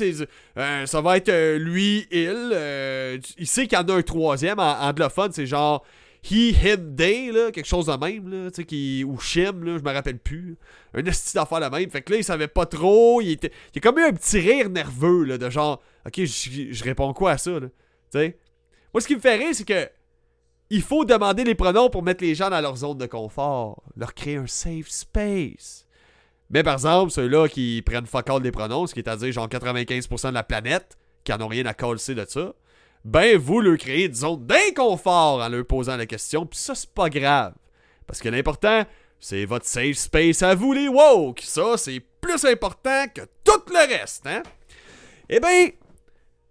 Euh, 0.59 0.85
ça 0.85 1.01
va 1.01 1.17
être 1.17 1.31
euh, 1.31 1.57
lui, 1.57 2.07
il. 2.11 2.29
Euh, 2.53 3.17
il 3.39 3.47
sait 3.47 3.67
qu'il 3.67 3.79
y 3.79 3.81
en 3.81 3.89
a 3.89 3.95
un 3.95 4.03
troisième 4.03 4.59
en 4.59 4.79
anglophone. 4.79 5.33
C'est 5.33 5.47
genre 5.47 5.83
he, 6.31 6.53
him, 6.63 6.95
they, 6.95 7.33
là, 7.33 7.51
quelque 7.51 7.65
chose 7.65 7.87
de 7.87 7.97
même. 7.97 8.29
Là, 8.29 8.51
qui, 8.51 9.05
ou 9.05 9.19
shim, 9.19 9.65
là, 9.65 9.79
je 9.79 9.83
me 9.83 9.93
rappelle 9.95 10.19
plus. 10.19 10.59
Un 10.93 11.07
esti 11.07 11.37
d'affaire 11.37 11.71
de 11.71 11.75
même. 11.75 11.89
Fait 11.89 12.03
que 12.03 12.13
là, 12.13 12.19
il 12.19 12.25
savait 12.25 12.49
pas 12.49 12.67
trop. 12.67 13.23
Il, 13.23 13.31
était, 13.31 13.51
il 13.75 13.79
a 13.79 13.81
comme 13.81 13.99
eu 13.99 14.05
un 14.05 14.13
petit 14.13 14.41
rire 14.41 14.69
nerveux 14.69 15.25
là, 15.25 15.39
de 15.39 15.49
genre 15.49 15.83
Ok, 16.05 16.23
je 16.23 16.85
réponds 16.85 17.15
quoi 17.15 17.31
à 17.31 17.39
ça? 17.39 17.59
Là, 17.59 17.69
sais? 18.13 18.37
Moi, 18.93 19.01
ce 19.01 19.07
qui 19.07 19.15
me 19.15 19.21
fait 19.21 19.37
rire, 19.37 19.55
c'est 19.55 19.65
que 19.65 19.89
il 20.71 20.83
faut 20.83 21.05
demander 21.05 21.45
les 21.45 21.55
pronoms 21.55 21.91
pour 21.91 22.03
mettre 22.03 22.23
les 22.23 22.35
gens 22.35 22.51
dans 22.51 22.61
leur 22.61 22.77
zone 22.77 22.99
de 22.99 23.07
confort, 23.07 23.83
leur 23.97 24.15
créer 24.15 24.37
un 24.37 24.47
safe 24.47 24.89
space. 24.89 25.87
Mais 26.51 26.63
par 26.63 26.75
exemple, 26.75 27.11
ceux-là 27.11 27.49
qui 27.49 27.83
prennent 27.85 28.07
fuck 28.07 28.31
all 28.31 28.43
des 28.43 28.51
pronoms, 28.51 28.87
ce 28.87 28.95
qui 28.95 29.01
est 29.01 29.09
à 29.09 29.17
dire 29.17 29.33
genre 29.33 29.49
95% 29.49 30.29
de 30.29 30.35
la 30.35 30.43
planète, 30.43 30.97
qui 31.25 31.33
en 31.33 31.41
ont 31.41 31.49
rien 31.49 31.67
à 31.67 31.75
coller 31.75 32.15
de 32.15 32.27
ça, 32.29 32.55
ben 33.05 33.39
vous 33.39 33.61
leur 33.61 33.77
créez 33.77 34.07
une 34.07 34.15
zone 34.15 34.47
d'inconfort 34.47 35.43
en 35.43 35.49
leur 35.49 35.67
posant 35.67 35.97
la 35.97 36.07
question, 36.07 36.47
puis 36.47 36.59
ça 36.59 36.75
c'est 36.75 36.91
pas 36.91 37.09
grave. 37.11 37.55
Parce 38.07 38.21
que 38.21 38.29
l'important, 38.29 38.85
C'est 39.21 39.45
votre 39.45 39.67
safe 39.67 39.97
space 39.97 40.43
à 40.43 40.55
vous, 40.55 40.73
les 40.73 40.89
woke. 40.89 41.41
Ça, 41.43 41.77
c'est 41.77 42.01
plus 42.21 42.45
important 42.45 43.07
que 43.13 43.23
tout 43.45 43.63
le 43.73 43.89
reste, 43.89 44.27
hein? 44.27 44.43
Eh 45.29 45.41
bien, 45.41 45.71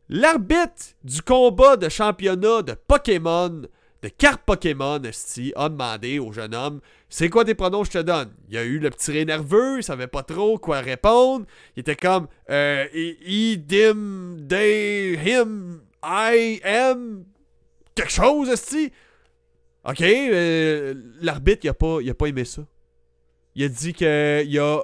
l'arbitre 0.09 0.95
du 1.03 1.21
combat 1.21 1.77
de 1.77 1.89
championnat 1.89 2.61
de 2.61 2.73
Pokémon, 2.73 3.61
de 4.03 4.09
cartes 4.09 4.43
Pokémon, 4.45 5.01
esti, 5.03 5.53
a 5.55 5.69
demandé 5.69 6.19
au 6.19 6.31
jeune 6.31 6.53
homme 6.53 6.81
C'est 7.09 7.29
quoi 7.29 7.45
tes 7.45 7.55
pronoms 7.55 7.83
je 7.83 7.91
te 7.91 7.97
donne? 7.97 8.31
Il 8.49 8.57
a 8.57 8.63
eu 8.63 8.79
le 8.79 8.89
petit 8.89 9.11
ré 9.11 9.25
nerveux, 9.25 9.77
il 9.77 9.83
savait 9.83 10.07
pas 10.07 10.23
trop 10.23 10.57
quoi 10.57 10.81
répondre. 10.81 11.45
Il 11.75 11.81
était 11.81 11.95
comme 11.95 12.27
euh, 12.49 12.85
I, 12.93 13.57
dim, 13.57 14.37
they, 14.47 15.13
him, 15.15 15.81
I 16.03 16.61
am, 16.63 17.25
quelque 17.95 18.11
chose, 18.11 18.49
esti. 18.49 18.91
Ok, 19.83 20.01
euh, 20.01 20.93
l'arbitre, 21.21 21.61
il 21.63 21.69
a, 21.69 21.73
pas, 21.73 21.99
a 22.07 22.13
pas 22.13 22.27
aimé 22.27 22.45
ça. 22.45 22.63
Il 23.55 23.63
a 23.63 23.69
dit 23.69 23.93
que 23.93 24.43
il 24.45 24.59
a, 24.59 24.83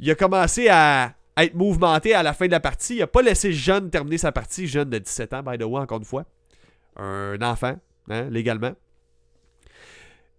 il 0.00 0.10
a 0.10 0.14
commencé 0.16 0.68
à, 0.68 1.14
être 1.36 1.54
mouvementé 1.54 2.12
à 2.14 2.22
la 2.22 2.34
fin 2.34 2.46
de 2.46 2.50
la 2.50 2.60
partie. 2.60 2.96
Il 2.96 3.02
a 3.02 3.06
pas 3.06 3.22
laissé 3.22 3.52
Jeune 3.52 3.88
terminer 3.88 4.18
sa 4.18 4.32
partie. 4.32 4.66
Jeune 4.66 4.90
de 4.90 4.98
17 4.98 5.32
ans, 5.32 5.42
by 5.42 5.56
the 5.56 5.62
way, 5.62 5.80
encore 5.80 5.98
une 5.98 6.04
fois. 6.04 6.24
Un 6.96 7.40
enfant, 7.40 7.78
hein, 8.08 8.28
légalement. 8.30 8.72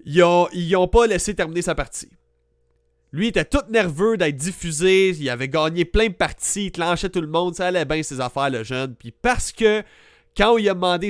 Ils 0.06 0.24
ont, 0.24 0.48
ils 0.54 0.76
ont 0.76 0.88
pas 0.88 1.08
laissé 1.08 1.34
terminer 1.34 1.62
sa 1.62 1.76
partie. 1.76 2.10
Lui, 3.14 3.28
était 3.28 3.46
tout 3.46 3.62
nerveux 3.70 4.18
d'être 4.18 4.36
diffusé. 4.36 5.10
Il 5.12 5.30
avait 5.30 5.48
gagné 5.48 5.86
plein 5.86 6.08
de 6.08 6.14
parties. 6.14 6.66
Il 6.66 6.72
clenchait 6.72 7.10
tout 7.10 7.22
le 7.22 7.28
monde. 7.28 7.56
Ça 7.56 7.68
allait 7.68 7.86
bien 7.86 8.02
ses 8.02 8.20
affaires, 8.20 8.50
le 8.50 8.64
jeune. 8.64 8.96
Puis 8.96 9.12
parce 9.12 9.52
que 9.52 9.84
quand 10.36 10.58
il 10.58 10.68
a 10.68 10.74
demandé 10.74 11.10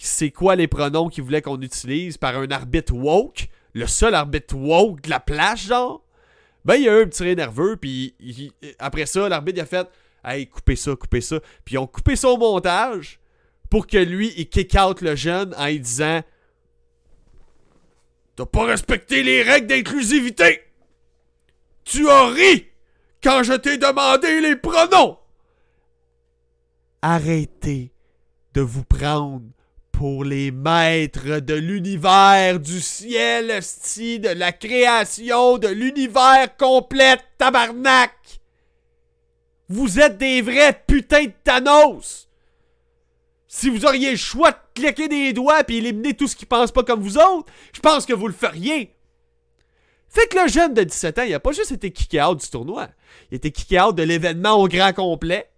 c'est 0.00 0.30
quoi 0.32 0.56
les 0.56 0.66
pronoms 0.66 1.08
qu'il 1.08 1.22
voulait 1.22 1.42
qu'on 1.42 1.60
utilise 1.60 2.18
par 2.18 2.36
un 2.36 2.50
arbitre 2.50 2.92
woke, 2.92 3.48
le 3.72 3.86
seul 3.86 4.14
arbitre 4.14 4.56
woke 4.56 5.02
de 5.02 5.10
la 5.10 5.20
place, 5.20 5.66
genre, 5.66 6.04
ben 6.64 6.74
il 6.74 6.88
a 6.88 6.98
eu 6.98 7.02
un 7.02 7.06
petit 7.06 7.36
nerveux, 7.36 7.76
puis 7.76 8.14
après 8.80 9.06
ça, 9.06 9.28
l'arbitre 9.28 9.62
a 9.62 9.66
fait 9.66 9.88
Hey, 10.24 10.46
coupez 10.48 10.74
ça, 10.74 10.96
coupez 10.96 11.20
ça. 11.20 11.38
Puis 11.64 11.74
ils 11.74 11.78
ont 11.78 11.86
coupé 11.86 12.16
son 12.16 12.38
montage 12.38 13.20
pour 13.74 13.88
que 13.88 13.96
lui, 13.96 14.32
il 14.36 14.48
kick 14.48 14.76
out 14.76 15.00
le 15.00 15.16
jeune 15.16 15.52
en 15.58 15.66
lui 15.66 15.80
disant 15.80 16.22
T'as 18.36 18.46
pas 18.46 18.66
respecté 18.66 19.24
les 19.24 19.42
règles 19.42 19.66
d'inclusivité! 19.66 20.60
Tu 21.82 22.08
as 22.08 22.28
ri 22.28 22.68
quand 23.20 23.42
je 23.42 23.54
t'ai 23.54 23.76
demandé 23.76 24.40
les 24.40 24.54
pronoms! 24.54 25.18
Arrêtez 27.02 27.90
de 28.52 28.60
vous 28.60 28.84
prendre 28.84 29.42
pour 29.90 30.22
les 30.22 30.52
maîtres 30.52 31.40
de 31.40 31.54
l'univers, 31.54 32.60
du 32.60 32.80
ciel, 32.80 33.60
sti, 33.60 34.20
de 34.20 34.28
la 34.28 34.52
création, 34.52 35.58
de 35.58 35.66
l'univers 35.66 36.56
complet, 36.56 37.16
tabarnak! 37.38 38.40
Vous 39.68 39.98
êtes 39.98 40.16
des 40.16 40.42
vrais 40.42 40.80
putains 40.86 41.24
de 41.24 41.32
Thanos! 41.42 42.28
Si 43.56 43.70
vous 43.70 43.86
auriez 43.86 44.10
le 44.10 44.16
choix 44.16 44.50
de 44.50 44.56
cliquer 44.74 45.06
des 45.06 45.32
doigts 45.32 45.60
et 45.68 45.76
éliminer 45.76 46.14
tout 46.14 46.26
ce 46.26 46.34
qui 46.34 46.44
pense 46.44 46.72
pas 46.72 46.82
comme 46.82 47.00
vous 47.00 47.18
autres, 47.18 47.52
je 47.72 47.78
pense 47.78 48.04
que 48.04 48.12
vous 48.12 48.26
le 48.26 48.34
feriez. 48.34 48.96
Fait 50.08 50.26
que 50.26 50.42
le 50.42 50.48
jeune 50.48 50.74
de 50.74 50.82
17 50.82 51.18
ans, 51.20 51.22
il 51.22 51.32
a 51.34 51.38
pas 51.38 51.52
juste 51.52 51.70
été 51.70 51.92
kické 51.92 52.20
out 52.20 52.40
du 52.40 52.50
tournoi. 52.50 52.88
Il 53.30 53.34
a 53.34 53.36
été 53.36 53.52
kické 53.52 53.80
out 53.80 53.94
de 53.94 54.02
l'événement 54.02 54.54
au 54.54 54.66
grand 54.66 54.92
complet. 54.92 55.48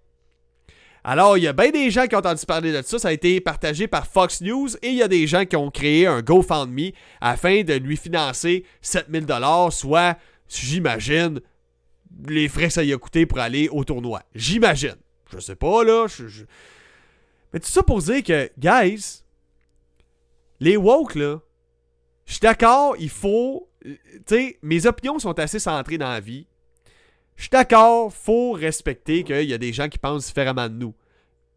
Alors, 1.05 1.39
il 1.39 1.45
y 1.45 1.49
a 1.49 1.55
bien 1.55 1.71
des 1.71 1.91
gens 1.91 2.07
qui 2.07 2.15
ont 2.15 2.19
entendu 2.19 2.45
parler 2.45 2.71
de 2.71 2.83
ça. 2.83 2.99
Ça 2.99 3.09
a 3.09 3.13
été 3.13 3.41
partagé 3.41 3.89
par 3.89 4.07
Fox 4.07 4.43
News 4.43 4.77
et 4.83 4.89
il 4.89 4.97
y 4.97 5.03
a 5.03 5.09
des 5.09 5.27
gens 5.27 5.47
qui 5.47 5.57
ont 5.57 5.71
créé 5.71 6.07
un 6.07 6.21
GoFundMe 6.21 6.91
afin 7.23 7.63
de 7.63 7.73
lui 7.73 7.97
financer 7.97 8.67
7000 8.83 9.25
dollars, 9.25 9.73
soit, 9.73 10.19
j'imagine, 10.51 11.41
les 12.29 12.49
frais 12.49 12.67
que 12.67 12.75
ça 12.75 12.85
y 12.85 12.93
a 12.93 12.99
coûté 12.99 13.25
pour 13.25 13.39
aller 13.39 13.71
au 13.71 13.85
tournoi. 13.85 14.21
J'imagine. 14.35 14.97
Je 15.33 15.39
sais 15.39 15.57
pas, 15.57 15.83
là. 15.83 16.07
Mais 17.57 17.61
tout 17.61 17.71
ça 17.71 17.83
pour 17.83 18.03
dire 18.03 18.23
que, 18.23 18.51
guys, 18.59 19.23
les 20.61 20.77
woke, 20.77 21.15
là, 21.15 21.41
je 22.27 22.33
suis 22.33 22.41
d'accord, 22.41 22.97
il 22.99 23.09
faut. 23.09 23.71
Tu 23.83 23.99
sais, 24.27 24.59
mes 24.61 24.85
opinions 24.85 25.19
sont 25.19 25.39
assez 25.39 25.59
centrées 25.59 25.97
dans 25.97 26.11
la 26.11 26.21
vie. 26.21 26.47
Je 27.35 27.45
suis 27.45 27.51
d'accord, 27.51 28.13
faut 28.13 28.53
respecter 28.53 29.25
qu'il 29.25 29.45
y 29.45 29.55
a 29.55 29.59
des 29.59 29.73
gens 29.73 29.89
qui 29.89 29.97
pensent 29.97 30.27
différemment 30.27 30.69
de 30.69 30.75
nous. 30.75 30.95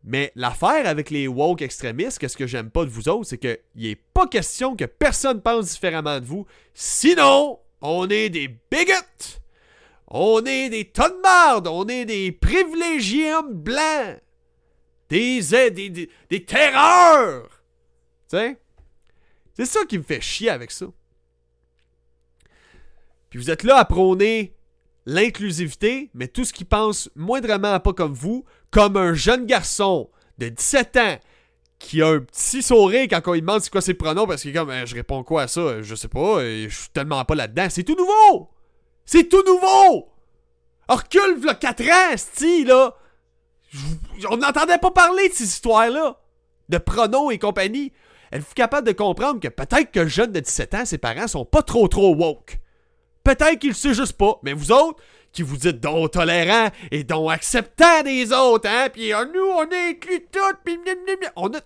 Mais 0.05 0.31
l'affaire 0.35 0.87
avec 0.87 1.09
les 1.09 1.27
woke 1.27 1.61
extrémistes, 1.61 2.17
qu'est-ce 2.17 2.37
que 2.37 2.47
j'aime 2.47 2.69
pas 2.69 2.85
de 2.85 2.89
vous 2.89 3.09
autres, 3.09 3.25
c'est 3.25 3.37
qu'il 3.37 3.59
n'est 3.75 3.95
pas 3.97 4.25
question 4.25 4.77
que 4.77 4.85
personne 4.85 5.41
pense 5.41 5.71
différemment 5.71 6.21
de 6.21 6.25
vous. 6.25 6.45
Sinon, 6.73 7.59
on 7.81 8.07
est 8.09 8.29
des 8.29 8.47
bigots! 8.47 9.41
On 10.07 10.45
est 10.45 10.69
des 10.69 10.85
tonnes 10.85 11.17
de 11.17 11.21
marde! 11.21 11.67
On 11.67 11.85
est 11.89 12.05
des 12.05 12.31
privilégiés 12.31 13.33
blancs! 13.51 14.21
Des, 15.09 15.41
des, 15.71 15.89
des, 15.89 16.09
des 16.29 16.45
terreurs! 16.45 17.49
Tu 18.29 18.37
sais? 18.37 18.59
C'est 19.55 19.65
ça 19.65 19.85
qui 19.85 19.97
me 19.97 20.03
fait 20.03 20.21
chier 20.21 20.49
avec 20.49 20.71
ça. 20.71 20.85
Puis 23.29 23.39
vous 23.39 23.49
êtes 23.49 23.63
là 23.63 23.77
à 23.77 23.85
prôner 23.85 24.55
l'inclusivité, 25.05 26.09
mais 26.13 26.27
tout 26.27 26.45
ce 26.45 26.53
qui 26.53 26.65
pense 26.65 27.09
moindrement 27.15 27.79
pas 27.79 27.93
comme 27.93 28.13
vous, 28.13 28.45
comme 28.71 28.97
un 28.97 29.13
jeune 29.13 29.45
garçon 29.45 30.09
de 30.37 30.49
17 30.49 30.97
ans 30.97 31.19
qui 31.79 32.01
a 32.01 32.09
un 32.09 32.19
petit 32.19 32.61
sourire 32.61 33.07
quand 33.09 33.21
on 33.27 33.33
lui 33.33 33.41
demande 33.41 33.61
c'est 33.61 33.71
quoi 33.71 33.81
ses 33.81 33.93
pronoms 33.93 34.27
parce 34.27 34.41
qu'il 34.41 34.51
est 34.51 34.53
comme 34.53 34.71
eh, 34.71 34.85
je 34.85 34.95
réponds 34.95 35.23
quoi 35.23 35.43
à 35.43 35.47
ça? 35.47 35.81
Je 35.81 35.95
sais 35.95 36.09
pas 36.09 36.41
je 36.41 36.67
suis 36.69 36.89
tellement 36.89 37.23
pas 37.23 37.35
là-dedans 37.35 37.67
c'est 37.69 37.83
tout 37.83 37.95
nouveau 37.95 38.49
c'est 39.05 39.29
tout 39.29 39.43
nouveau 39.45 40.09
recule 40.89 41.37
v'là 41.39 41.55
4 41.55 41.81
ans 41.83 42.17
sti 42.17 42.65
là 42.65 42.95
on 44.29 44.37
n'entendait 44.37 44.77
pas 44.77 44.91
parler 44.91 45.29
de 45.29 45.33
ces 45.33 45.45
histoires 45.45 45.89
là 45.89 46.19
de 46.69 46.77
pronoms 46.77 47.31
et 47.31 47.39
compagnie 47.39 47.91
êtes-vous 48.31 48.53
capable 48.53 48.87
de 48.87 48.93
comprendre 48.93 49.39
que 49.39 49.47
peut-être 49.47 49.91
que 49.91 50.01
le 50.01 50.07
jeune 50.07 50.31
de 50.31 50.39
17 50.39 50.73
ans 50.75 50.85
ses 50.85 50.97
parents 50.97 51.27
sont 51.27 51.45
pas 51.45 51.63
trop 51.63 51.87
trop 51.87 52.15
woke? 52.15 52.59
Peut-être 53.23 53.59
qu'il 53.59 53.75
sait 53.75 53.93
juste 53.93 54.13
pas. 54.13 54.39
Mais 54.43 54.53
vous 54.53 54.71
autres, 54.71 55.01
qui 55.31 55.43
vous 55.43 55.57
dites 55.57 55.79
donc 55.79 56.11
tolérants 56.11 56.69
et 56.91 57.03
donc 57.03 57.31
acceptants 57.31 58.03
des 58.03 58.31
autres, 58.31 58.67
hein, 58.67 58.89
puis 58.91 59.13
oh, 59.13 59.23
nous, 59.33 59.45
on 59.45 59.69
est 59.69 59.89
inclus 59.91 60.25
tout, 60.31 60.39
puis 60.63 60.79
on 61.35 61.53
a... 61.53 61.59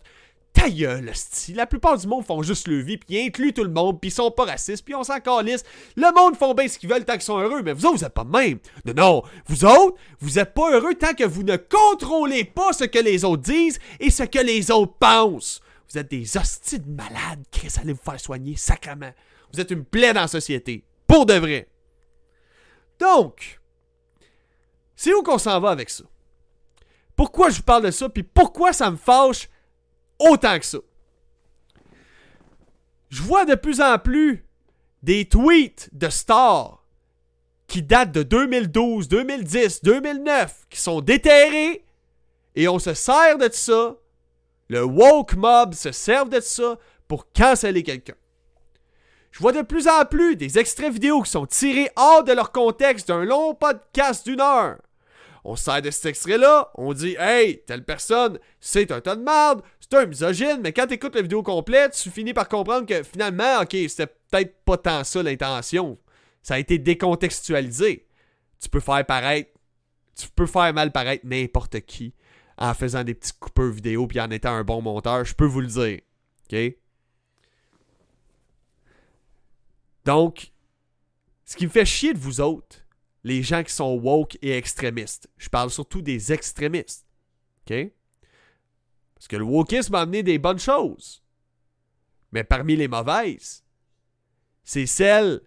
Ta 0.53 0.69
gueule, 0.69 1.09
style. 1.15 1.55
La 1.55 1.65
plupart 1.65 1.97
du 1.97 2.05
monde 2.05 2.25
font 2.25 2.43
juste 2.43 2.67
le 2.67 2.77
vie, 2.77 2.97
puis 2.97 3.15
ils 3.15 3.27
incluent 3.27 3.53
tout 3.53 3.63
le 3.63 3.71
monde, 3.71 3.99
puis 3.99 4.09
ils 4.09 4.13
sont 4.13 4.29
pas 4.29 4.45
racistes, 4.45 4.85
puis 4.85 4.93
on 4.93 5.03
s'en 5.03 5.19
calisse. 5.19 5.63
Le 5.95 6.13
monde 6.13 6.35
font 6.35 6.53
bien 6.53 6.67
ce 6.67 6.77
qu'ils 6.77 6.89
veulent 6.89 7.05
tant 7.05 7.13
qu'ils 7.13 7.23
sont 7.23 7.39
heureux, 7.39 7.63
mais 7.63 7.73
vous 7.73 7.85
autres, 7.85 7.97
vous 7.97 8.05
êtes 8.05 8.13
pas 8.13 8.23
même. 8.23 8.59
Non, 8.85 8.93
non. 8.93 9.23
Vous 9.47 9.65
autres, 9.65 9.97
vous 10.19 10.37
êtes 10.37 10.53
pas 10.53 10.71
heureux 10.71 10.93
tant 10.93 11.15
que 11.15 11.23
vous 11.23 11.43
ne 11.43 11.57
contrôlez 11.57 12.43
pas 12.43 12.71
ce 12.71 12.83
que 12.83 12.99
les 12.99 13.25
autres 13.25 13.41
disent 13.41 13.79
et 13.99 14.11
ce 14.11 14.23
que 14.23 14.39
les 14.39 14.69
autres 14.69 14.93
pensent. 14.99 15.59
Vous 15.89 15.97
êtes 15.97 16.11
des 16.11 16.37
hosties 16.37 16.79
de 16.79 16.89
malades. 16.89 17.43
Chris, 17.51 17.73
allez 17.81 17.93
vous 17.93 18.03
faire 18.03 18.19
soigner 18.19 18.55
sacrement. 18.55 19.11
Vous 19.51 19.59
êtes 19.59 19.71
une 19.71 19.85
plaie 19.85 20.13
dans 20.13 20.21
la 20.21 20.27
société. 20.27 20.83
Pour 21.07 21.25
de 21.25 21.33
vrai. 21.33 21.67
Donc, 22.99 23.59
c'est 24.95 25.13
où 25.13 25.23
qu'on 25.23 25.37
s'en 25.37 25.59
va 25.59 25.71
avec 25.71 25.89
ça? 25.89 26.03
Pourquoi 27.15 27.49
je 27.49 27.57
vous 27.57 27.63
parle 27.63 27.83
de 27.83 27.91
ça? 27.91 28.07
Puis 28.09 28.23
pourquoi 28.23 28.71
ça 28.71 28.89
me 28.89 28.97
fâche 28.97 29.49
autant 30.19 30.59
que 30.59 30.65
ça? 30.65 30.79
Je 33.09 33.21
vois 33.21 33.45
de 33.45 33.55
plus 33.55 33.81
en 33.81 33.99
plus 33.99 34.45
des 35.03 35.25
tweets 35.25 35.89
de 35.93 36.09
stars 36.09 36.83
qui 37.67 37.81
datent 37.81 38.11
de 38.11 38.23
2012, 38.23 39.07
2010, 39.07 39.83
2009, 39.83 40.65
qui 40.69 40.79
sont 40.79 41.01
déterrés 41.01 41.85
et 42.55 42.67
on 42.67 42.79
se 42.79 42.93
sert 42.93 43.37
de 43.37 43.49
ça. 43.51 43.95
Le 44.69 44.83
woke 44.83 45.35
mob 45.35 45.73
se 45.73 45.91
sert 45.91 46.25
de 46.25 46.39
ça 46.39 46.77
pour 47.07 47.31
canceller 47.31 47.83
quelqu'un. 47.83 48.15
Je 49.31 49.39
vois 49.39 49.51
de 49.51 49.61
plus 49.61 49.87
en 49.87 50.05
plus 50.05 50.35
des 50.35 50.59
extraits 50.59 50.93
vidéo 50.93 51.21
qui 51.23 51.31
sont 51.31 51.47
tirés 51.47 51.89
hors 51.95 52.23
de 52.23 52.33
leur 52.33 52.51
contexte 52.51 53.07
d'un 53.07 53.25
long 53.25 53.55
podcast 53.55 54.25
d'une 54.27 54.41
heure. 54.41 54.77
On 55.43 55.55
sert 55.55 55.81
de 55.81 55.91
cet 55.91 56.05
extrait-là, 56.05 56.71
on 56.75 56.93
dit 56.93 57.15
Hey, 57.19 57.63
telle 57.65 57.83
personne, 57.83 58.39
c'est 58.61 58.91
un 58.91 59.01
tas 59.01 59.15
de 59.15 59.23
merde, 59.23 59.61
c'est 59.93 59.99
un 59.99 60.05
misogyne, 60.07 60.61
mais 60.63 60.73
quand 60.73 60.87
tu 60.87 60.95
écoutes 60.95 61.13
la 61.13 61.21
vidéo 61.21 61.43
complète, 61.43 61.93
tu 61.93 62.09
finis 62.09 62.33
par 62.33 62.49
comprendre 62.49 62.87
que 62.87 63.03
finalement, 63.03 63.61
ok, 63.61 63.75
c'était 63.87 64.07
peut-être 64.07 64.63
pas 64.65 64.77
tant 64.77 65.03
ça 65.03 65.21
l'intention. 65.21 65.99
Ça 66.41 66.55
a 66.55 66.59
été 66.59 66.79
décontextualisé. 66.79 68.07
Tu 68.59 68.69
peux 68.69 68.79
faire 68.79 69.05
paraître. 69.05 69.51
Tu 70.15 70.27
peux 70.29 70.47
faire 70.47 70.73
mal 70.73 70.91
paraître 70.91 71.25
n'importe 71.25 71.81
qui 71.81 72.13
en 72.57 72.73
faisant 72.73 73.03
des 73.03 73.13
petits 73.13 73.33
coupeurs 73.39 73.71
vidéo 73.71 74.07
puis 74.07 74.19
en 74.19 74.31
étant 74.31 74.51
un 74.51 74.63
bon 74.63 74.81
monteur, 74.81 75.25
je 75.25 75.35
peux 75.35 75.45
vous 75.45 75.61
le 75.61 75.67
dire. 75.67 75.99
OK? 76.51 76.75
Donc, 80.05 80.51
ce 81.45 81.55
qui 81.55 81.65
me 81.65 81.71
fait 81.71 81.85
chier 81.85 82.13
de 82.13 82.19
vous 82.19 82.41
autres, 82.41 82.77
les 83.23 83.43
gens 83.43 83.63
qui 83.63 83.73
sont 83.73 83.93
woke 83.93 84.37
et 84.41 84.57
extrémistes, 84.57 85.29
je 85.37 85.49
parle 85.49 85.69
surtout 85.69 86.01
des 86.01 86.33
extrémistes. 86.33 87.05
OK? 87.69 87.91
Parce 89.23 89.29
que 89.29 89.37
le 89.37 89.45
wokisme 89.45 89.95
a 89.95 90.01
amené 90.01 90.21
des 90.21 90.37
bonnes 90.37 90.59
choses. 90.59 91.23
Mais 92.33 92.43
parmi 92.43 92.75
les 92.75 92.89
mauvaises, 92.89 93.63
c'est 94.65 94.85
celles, 94.85 95.39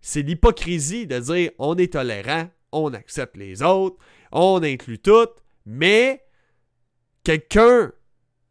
c'est 0.00 0.22
l'hypocrisie 0.22 1.08
de 1.08 1.18
dire 1.18 1.50
on 1.58 1.76
est 1.76 1.94
tolérant, 1.94 2.48
on 2.70 2.94
accepte 2.94 3.36
les 3.36 3.62
autres, 3.62 3.96
on 4.30 4.62
inclut 4.62 5.00
tout, 5.00 5.26
mais 5.66 6.24
quelqu'un 7.24 7.90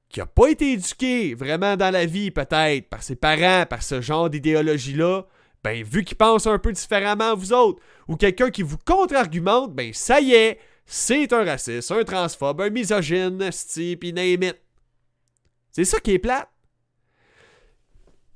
qui 0.09 0.19
n'a 0.19 0.25
pas 0.25 0.49
été 0.49 0.73
éduqué 0.73 1.35
vraiment 1.35 1.77
dans 1.77 1.93
la 1.93 2.05
vie, 2.05 2.29
peut-être, 2.29 2.89
par 2.89 3.01
ses 3.01 3.15
parents, 3.15 3.65
par 3.65 3.81
ce 3.81 4.01
genre 4.01 4.29
d'idéologie-là, 4.29 5.25
ben, 5.63 5.85
vu 5.85 6.03
qu'il 6.03 6.17
pense 6.17 6.47
un 6.47 6.59
peu 6.59 6.73
différemment 6.73 7.31
à 7.31 7.35
vous 7.35 7.53
autres, 7.53 7.81
ou 8.09 8.17
quelqu'un 8.17 8.49
qui 8.49 8.61
vous 8.61 8.77
contre-argumente, 8.77 9.73
ben, 9.73 9.93
ça 9.93 10.19
y 10.19 10.33
est, 10.33 10.59
c'est 10.85 11.31
un 11.33 11.43
raciste, 11.43 11.91
un 11.91 12.03
transphobe, 12.03 12.61
un 12.61 12.69
misogyne, 12.69 13.49
type, 13.51 14.03
name. 14.03 14.53
C'est 15.71 15.85
ça 15.85 15.99
qui 15.99 16.11
est 16.11 16.19
plate. 16.19 16.49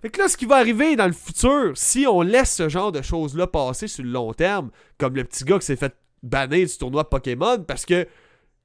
Fait 0.01 0.09
que 0.09 0.19
là, 0.19 0.27
ce 0.27 0.37
qui 0.37 0.45
va 0.45 0.57
arriver 0.57 0.95
dans 0.95 1.07
le 1.07 1.13
futur, 1.13 1.71
si 1.75 2.05
on 2.07 2.21
laisse 2.21 2.53
ce 2.53 2.69
genre 2.69 2.91
de 2.91 3.01
choses-là 3.01 3.47
passer 3.47 3.87
sur 3.87 4.03
le 4.03 4.11
long 4.11 4.33
terme, 4.33 4.69
comme 4.97 5.15
le 5.15 5.23
petit 5.23 5.43
gars 5.43 5.59
qui 5.59 5.65
s'est 5.65 5.75
fait 5.75 5.95
bannir 6.23 6.67
du 6.67 6.77
tournoi 6.77 7.09
Pokémon, 7.09 7.63
parce 7.63 7.85
que 7.85 8.07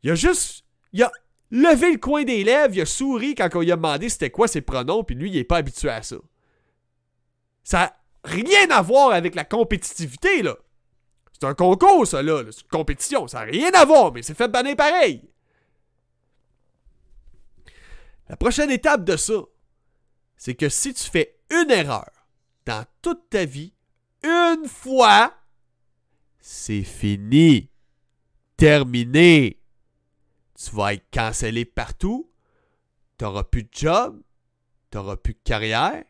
il 0.02 0.10
a 0.10 0.14
juste. 0.14 0.64
Il 0.92 1.02
a 1.02 1.10
levé 1.50 1.92
le 1.92 1.98
coin 1.98 2.24
des 2.24 2.44
lèvres, 2.44 2.74
il 2.74 2.80
a 2.82 2.86
souri 2.86 3.34
quand 3.34 3.48
on 3.54 3.60
lui 3.60 3.72
a 3.72 3.76
demandé 3.76 4.08
c'était 4.08 4.30
quoi 4.30 4.46
ses 4.46 4.60
pronoms, 4.60 5.04
puis 5.04 5.14
lui, 5.14 5.30
il 5.30 5.36
est 5.36 5.44
pas 5.44 5.56
habitué 5.56 5.88
à 5.88 6.02
ça. 6.02 6.16
Ça 7.64 7.78
n'a 7.78 7.96
rien 8.24 8.70
à 8.70 8.82
voir 8.82 9.12
avec 9.12 9.34
la 9.34 9.44
compétitivité, 9.44 10.42
là. 10.42 10.56
C'est 11.42 11.48
un 11.48 11.54
concours, 11.54 12.06
ça, 12.06 12.22
là. 12.22 12.44
C'est 12.52 12.60
une 12.60 12.68
compétition. 12.68 13.26
Ça 13.26 13.40
n'a 13.40 13.50
rien 13.50 13.72
à 13.72 13.84
voir, 13.84 14.12
mais 14.12 14.22
c'est 14.22 14.32
fait 14.32 14.46
bannir 14.46 14.76
pareil. 14.76 15.28
La 18.28 18.36
prochaine 18.36 18.70
étape 18.70 19.02
de 19.02 19.16
ça, 19.16 19.42
c'est 20.36 20.54
que 20.54 20.68
si 20.68 20.94
tu 20.94 21.02
fais 21.10 21.40
une 21.50 21.72
erreur 21.72 22.08
dans 22.64 22.84
toute 23.02 23.28
ta 23.28 23.44
vie, 23.44 23.74
une 24.22 24.68
fois, 24.68 25.34
c'est 26.38 26.84
fini. 26.84 27.70
Terminé. 28.56 29.60
Tu 30.56 30.70
vas 30.76 30.94
être 30.94 31.10
cancellé 31.12 31.64
partout. 31.64 32.30
Tu 33.18 33.24
n'auras 33.24 33.42
plus 33.42 33.64
de 33.64 33.68
job. 33.72 34.22
Tu 34.92 34.96
n'auras 34.96 35.16
plus 35.16 35.34
de 35.34 35.40
carrière. 35.42 36.04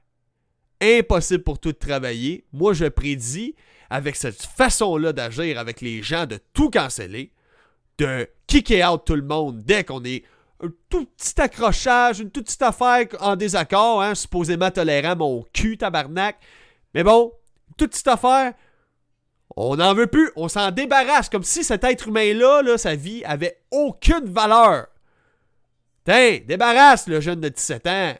Impossible 0.82 1.42
pour 1.42 1.58
toi 1.58 1.72
de 1.72 1.78
travailler. 1.78 2.44
Moi, 2.52 2.74
je 2.74 2.84
prédis, 2.84 3.54
avec 3.92 4.16
cette 4.16 4.40
façon-là 4.40 5.12
d'agir 5.12 5.58
avec 5.58 5.82
les 5.82 6.02
gens, 6.02 6.24
de 6.24 6.38
tout 6.54 6.70
canceller, 6.70 7.30
de 7.98 8.26
kicker 8.46 8.82
out 8.90 9.02
tout 9.04 9.14
le 9.14 9.22
monde 9.22 9.62
dès 9.62 9.84
qu'on 9.84 10.02
est 10.02 10.24
un 10.62 10.68
tout 10.88 11.04
petit 11.04 11.38
accrochage, 11.38 12.20
une 12.20 12.30
toute 12.30 12.46
petite 12.46 12.62
affaire 12.62 13.06
en 13.20 13.36
désaccord, 13.36 14.00
hein, 14.00 14.14
supposément 14.14 14.70
tolérant 14.70 15.14
mon 15.16 15.44
cul, 15.52 15.76
tabarnak. 15.76 16.38
Mais 16.94 17.04
bon, 17.04 17.34
toute 17.76 17.90
petite 17.90 18.08
affaire, 18.08 18.54
on 19.56 19.76
n'en 19.76 19.92
veut 19.92 20.06
plus, 20.06 20.30
on 20.36 20.48
s'en 20.48 20.70
débarrasse, 20.70 21.28
comme 21.28 21.44
si 21.44 21.62
cet 21.62 21.84
être 21.84 22.08
humain-là, 22.08 22.62
là, 22.62 22.78
sa 22.78 22.94
vie, 22.94 23.22
avait 23.26 23.60
aucune 23.70 24.24
valeur. 24.24 24.86
Tiens, 26.06 26.38
débarrasse 26.46 27.08
le 27.08 27.20
jeune 27.20 27.42
de 27.42 27.50
17 27.50 27.86
ans. 27.88 28.14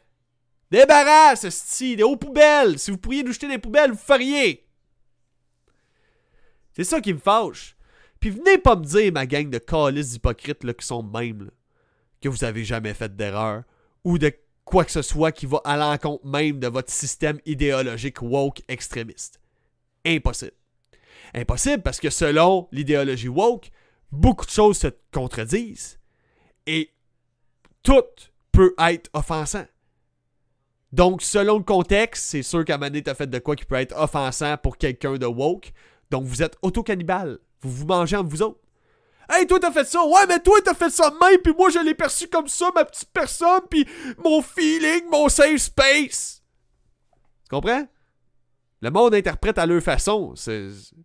Débarrasse, 0.71 1.47
des 1.81 2.03
hauts 2.03 2.17
poubelles. 2.17 2.79
Si 2.79 2.91
vous 2.91 2.99
pourriez 2.99 3.23
nous 3.23 3.33
jeter 3.33 3.49
des 3.49 3.57
poubelles, 3.57 3.93
vous 3.93 3.97
feriez. 3.97 4.67
C'est 6.75 6.85
ça 6.85 7.01
qui 7.01 7.13
me 7.13 7.19
fâche. 7.19 7.77
Puis 8.21 8.31
venez 8.31 8.59
pas 8.59 8.77
me 8.77 8.85
dire, 8.85 9.13
ma 9.13 9.27
gang 9.27 9.51
de 9.51 9.59
calices 9.59 10.15
hypocrites 10.15 10.65
là, 10.65 10.75
qui 10.75 10.87
sont 10.87 11.03
mêmes. 11.03 11.45
Là 11.45 11.51
que 12.23 12.29
vous 12.29 12.45
avez 12.45 12.65
jamais 12.65 12.95
fait 12.95 13.15
d'erreur 13.15 13.65
ou 14.05 14.17
de 14.17 14.33
quoi 14.65 14.85
que 14.85 14.93
ce 14.93 15.03
soit 15.03 15.33
qui 15.33 15.45
va 15.45 15.61
à 15.65 15.77
l'encontre 15.77 16.25
même 16.25 16.61
de 16.61 16.69
votre 16.69 16.91
système 16.91 17.39
idéologique 17.45 18.23
woke 18.23 18.63
extrémiste. 18.69 19.41
Impossible. 20.07 20.53
Impossible 21.35 21.83
parce 21.83 22.01
que 22.01 22.11
selon 22.11 22.69
l'idéologie 22.73 23.29
woke, 23.29 23.71
beaucoup 24.11 24.47
de 24.47 24.51
choses 24.51 24.79
se 24.79 24.89
contredisent 25.13 25.99
et 26.67 26.91
tout 27.83 28.05
peut 28.53 28.75
être 28.79 29.11
offensant. 29.13 29.67
Donc, 30.93 31.23
selon 31.23 31.57
le 31.57 31.65
contexte, 31.65 32.25
c'est 32.25 32.43
sûr 32.43 32.67
qu'à 32.67 32.79
t'as 32.79 33.15
fait 33.15 33.27
de 33.27 33.39
quoi 33.39 33.57
qui 33.57 33.65
peut 33.65 33.77
être 33.77 33.97
offensant 33.97 34.59
pour 34.59 34.77
quelqu'un 34.77 35.15
de 35.15 35.25
woke. 35.25 35.73
Donc, 36.13 36.25
vous 36.25 36.43
êtes 36.43 36.57
auto-cannibale. 36.61 37.39
Vous 37.63 37.71
vous 37.71 37.87
mangez 37.87 38.17
entre 38.17 38.29
vous 38.29 38.43
autres. 38.43 38.61
Hey, 39.31 39.47
toi, 39.47 39.59
t'as 39.59 39.73
fait 39.73 39.87
ça? 39.87 40.05
Ouais, 40.05 40.27
mais 40.29 40.41
toi, 40.41 40.59
t'as 40.63 40.75
fait 40.75 40.91
ça 40.91 41.11
même, 41.11 41.39
puis 41.43 41.55
moi, 41.57 41.71
je 41.71 41.79
l'ai 41.79 41.95
perçu 41.95 42.29
comme 42.29 42.49
ça, 42.49 42.71
ma 42.75 42.85
petite 42.85 43.09
personne, 43.15 43.63
puis 43.71 43.87
mon 44.23 44.43
feeling, 44.43 45.09
mon 45.11 45.31
safe 45.31 45.57
space. 45.57 46.43
Tu 47.45 47.49
comprends? 47.49 47.89
Le 48.83 48.91
monde 48.91 49.15
interprète 49.15 49.57
à 49.57 49.65
leur 49.65 49.83
façon 49.83 50.35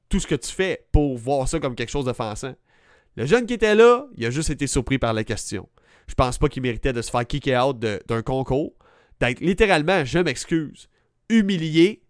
tout 0.10 0.20
ce 0.20 0.28
que 0.28 0.36
tu 0.36 0.52
fais 0.52 0.86
pour 0.92 1.18
voir 1.18 1.48
ça 1.48 1.60
comme 1.60 1.76
quelque 1.76 1.92
chose 1.92 2.06
d'offensant. 2.06 2.56
Le 3.16 3.26
jeune 3.26 3.46
qui 3.46 3.54
était 3.54 3.76
là, 3.76 4.08
il 4.18 4.26
a 4.26 4.30
juste 4.30 4.50
été 4.50 4.68
surpris 4.68 5.00
par 5.00 5.14
la 5.14 5.24
question. 5.24 5.70
Je 6.08 6.16
pense 6.16 6.38
pas 6.38 6.50
qu'il 6.50 6.64
méritait 6.64 6.92
de 6.92 7.02
se 7.02 7.12
faire 7.12 7.26
kicker 7.26 7.58
out 7.58 7.78
d'un 7.80 8.22
concours, 8.24 8.74
d'être 9.22 9.40
littéralement, 9.40 10.04
je 10.04 10.20
m'excuse, 10.20 10.90
humilié, 11.30 12.04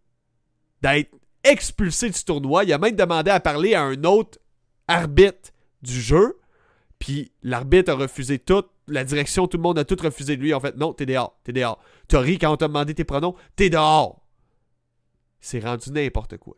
d'être 0.82 1.12
expulsé 1.52 2.10
du 2.10 2.24
tournoi. 2.24 2.64
Il 2.64 2.74
a 2.74 2.78
même 2.78 2.96
demandé 2.96 3.32
à 3.32 3.40
parler 3.40 3.74
à 3.74 3.84
un 3.84 4.04
autre 4.04 4.40
arbitre 4.88 5.52
du 5.82 6.00
jeu. 6.00 6.40
Puis 7.00 7.32
l'arbitre 7.44 7.92
a 7.92 7.96
refusé 7.96 8.40
tout. 8.40 8.64
La 8.88 9.04
direction, 9.04 9.48
tout 9.48 9.58
le 9.58 9.64
monde 9.64 9.80
a 9.80 9.86
tout 9.86 9.98
refusé 10.02 10.38
de 10.38 10.42
lui. 10.42 10.54
En 10.54 10.60
fait, 10.60 10.76
non, 10.78 10.94
t'es 10.94 11.06
dehors. 11.06 11.38
T'es 11.44 11.52
dehors. 11.54 11.80
T'as 12.08 12.20
ri 12.20 12.40
quand 12.40 12.52
on 12.52 12.58
t'a 12.58 12.68
demandé 12.68 12.94
tes 12.94 13.04
pronoms. 13.04 13.36
T'es 13.56 13.70
dehors. 13.70 14.22
C'est 15.40 15.60
rendu 15.60 15.92
n'importe 15.92 16.38
quoi. 16.38 16.56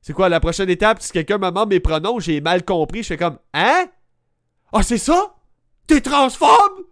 C'est 0.00 0.12
quoi 0.12 0.28
la 0.28 0.40
prochaine 0.40 0.70
étape? 0.70 1.00
Si 1.00 1.12
quelqu'un 1.12 1.38
me 1.38 1.46
demande 1.46 1.70
mes 1.70 1.80
pronoms, 1.80 2.20
j'ai 2.20 2.40
mal 2.40 2.64
compris. 2.64 3.02
Je 3.02 3.08
fais 3.08 3.16
comme 3.16 3.38
Hein? 3.54 3.86
Ah, 4.72 4.82
c'est 4.82 4.98
ça? 4.98 5.34
T'es 5.86 6.00
transphobe? 6.00 6.86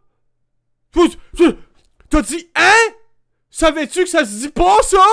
T'as 2.09 2.23
dit 2.23 2.49
Hein? 2.55 2.93
Savais-tu 3.51 4.05
que 4.05 4.09
ça 4.09 4.25
se 4.25 4.41
dit 4.41 4.49
pas 4.49 4.83
ça? 4.83 5.05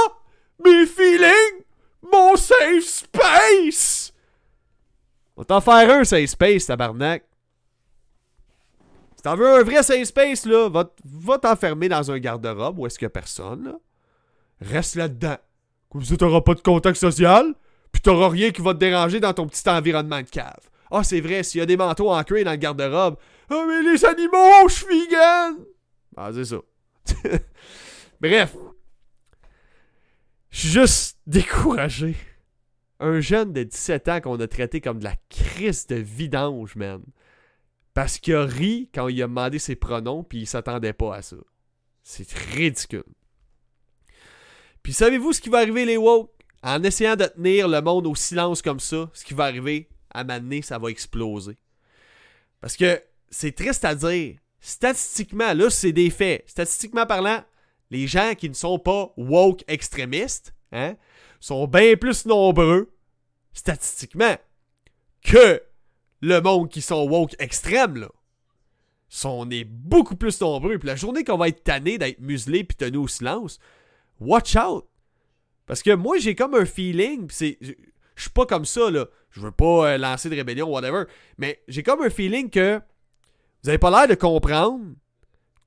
Mes 0.63 0.85
feelings? 0.85 1.63
Mon 2.01 2.35
safe 2.35 2.83
space? 2.83 4.13
On 5.37 5.43
t'en 5.43 5.61
faire 5.61 5.89
un 5.89 6.03
safe 6.03 6.29
space, 6.29 6.65
tabarnak. 6.65 7.23
Si 9.15 9.23
t'en 9.23 9.35
veux 9.35 9.47
un 9.47 9.63
vrai 9.63 9.83
safe 9.83 10.05
space, 10.05 10.45
là, 10.45 10.69
va, 10.69 11.37
t'enfermer 11.37 11.89
dans 11.89 12.11
un 12.11 12.17
garde-robe 12.19 12.79
où 12.79 12.87
est-ce 12.87 12.97
qu'il 12.97 13.05
y 13.05 13.07
a 13.07 13.11
personne, 13.11 13.65
là. 13.65 13.75
Reste 14.61 14.95
là-dedans. 14.95 15.37
Comme 15.89 16.03
ça, 16.03 16.15
t'auras 16.17 16.41
pas 16.41 16.53
de 16.53 16.61
contact 16.61 16.97
social, 16.97 17.53
puis 17.91 18.01
t'auras 18.01 18.29
rien 18.29 18.51
qui 18.51 18.61
va 18.61 18.73
te 18.73 18.79
déranger 18.79 19.19
dans 19.19 19.33
ton 19.33 19.47
petit 19.47 19.67
environnement 19.69 20.21
de 20.21 20.29
cave. 20.29 20.69
Ah, 20.91 21.03
c'est 21.03 21.21
vrai, 21.21 21.43
s'il 21.43 21.59
y 21.59 21.61
a 21.61 21.65
des 21.65 21.77
manteaux 21.77 22.09
en 22.11 22.21
dans 22.21 22.51
le 22.51 22.55
garde-robe. 22.55 23.15
Ah, 23.49 23.65
mais 23.67 23.81
les 23.81 24.05
animaux, 24.05 24.67
je 24.67 24.73
suis 24.73 24.85
vegan! 24.87 25.57
Ah, 26.15 26.29
c'est 26.33 26.45
ça. 26.45 26.57
Bref. 28.21 28.55
Juste 30.51 31.17
découragé 31.25 32.15
un 32.99 33.19
jeune 33.19 33.51
de 33.51 33.63
17 33.63 34.07
ans 34.09 34.21
qu'on 34.21 34.39
a 34.39 34.47
traité 34.47 34.79
comme 34.79 34.99
de 34.99 35.05
la 35.05 35.15
crise 35.29 35.87
de 35.87 35.95
vidange, 35.95 36.75
man. 36.75 37.01
Parce 37.93 38.19
qu'il 38.19 38.35
a 38.35 38.45
ri 38.45 38.89
quand 38.93 39.07
il 39.07 39.21
a 39.23 39.27
demandé 39.27 39.59
ses 39.59 39.75
pronoms, 39.75 40.23
puis 40.23 40.41
il 40.41 40.47
s'attendait 40.47 40.93
pas 40.93 41.15
à 41.15 41.21
ça. 41.21 41.37
C'est 42.03 42.31
ridicule. 42.31 43.03
Puis 44.83 44.93
savez-vous 44.93 45.33
ce 45.33 45.41
qui 45.41 45.49
va 45.49 45.59
arriver, 45.59 45.85
les 45.85 45.97
woke? 45.97 46.31
En 46.63 46.83
essayant 46.83 47.15
de 47.15 47.25
tenir 47.25 47.67
le 47.67 47.81
monde 47.81 48.05
au 48.05 48.13
silence 48.13 48.61
comme 48.61 48.79
ça, 48.79 49.09
ce 49.13 49.25
qui 49.25 49.33
va 49.33 49.45
arriver, 49.45 49.89
à 50.11 50.23
m'amener, 50.23 50.61
ça 50.61 50.77
va 50.77 50.89
exploser. 50.89 51.57
Parce 52.59 52.77
que 52.77 53.01
c'est 53.29 53.55
triste 53.55 53.83
à 53.83 53.95
dire. 53.95 54.37
Statistiquement, 54.59 55.53
là, 55.53 55.71
c'est 55.71 55.91
des 55.91 56.11
faits. 56.11 56.43
Statistiquement 56.47 57.07
parlant, 57.07 57.43
les 57.91 58.07
gens 58.07 58.33
qui 58.35 58.49
ne 58.49 58.55
sont 58.55 58.79
pas 58.79 59.13
woke 59.17 59.63
extrémistes, 59.67 60.55
hein, 60.71 60.95
sont 61.39 61.67
bien 61.67 61.95
plus 61.95 62.25
nombreux, 62.25 62.91
statistiquement, 63.53 64.35
que 65.23 65.61
le 66.21 66.39
monde 66.39 66.69
qui 66.69 66.81
sont 66.81 67.07
woke 67.07 67.35
extrêmes, 67.39 67.97
là. 67.97 68.09
On 69.25 69.49
est 69.49 69.65
beaucoup 69.65 70.15
plus 70.15 70.39
nombreux. 70.39 70.79
Puis 70.79 70.87
la 70.87 70.95
journée 70.95 71.25
qu'on 71.25 71.37
va 71.37 71.49
être 71.49 71.65
tanné 71.65 71.97
d'être 71.97 72.21
muselé 72.21 72.63
puis 72.63 72.77
tenu 72.77 72.95
au 72.97 73.09
silence, 73.09 73.59
watch 74.21 74.55
out. 74.55 74.85
Parce 75.65 75.83
que 75.83 75.93
moi, 75.93 76.17
j'ai 76.17 76.33
comme 76.33 76.55
un 76.55 76.65
feeling, 76.65 77.27
c'est. 77.29 77.57
Je 78.15 78.21
suis 78.21 78.31
pas 78.31 78.45
comme 78.45 78.65
ça, 78.65 78.89
là. 78.89 79.07
Je 79.31 79.41
veux 79.41 79.51
pas 79.51 79.91
euh, 79.91 79.97
lancer 79.97 80.29
de 80.29 80.35
rébellion, 80.35 80.69
whatever. 80.69 81.03
Mais 81.37 81.61
j'ai 81.67 81.83
comme 81.83 82.01
un 82.01 82.09
feeling 82.09 82.49
que 82.49 82.79
vous 83.63 83.69
avez 83.69 83.77
pas 83.77 83.89
l'air 83.91 84.07
de 84.07 84.15
comprendre 84.15 84.81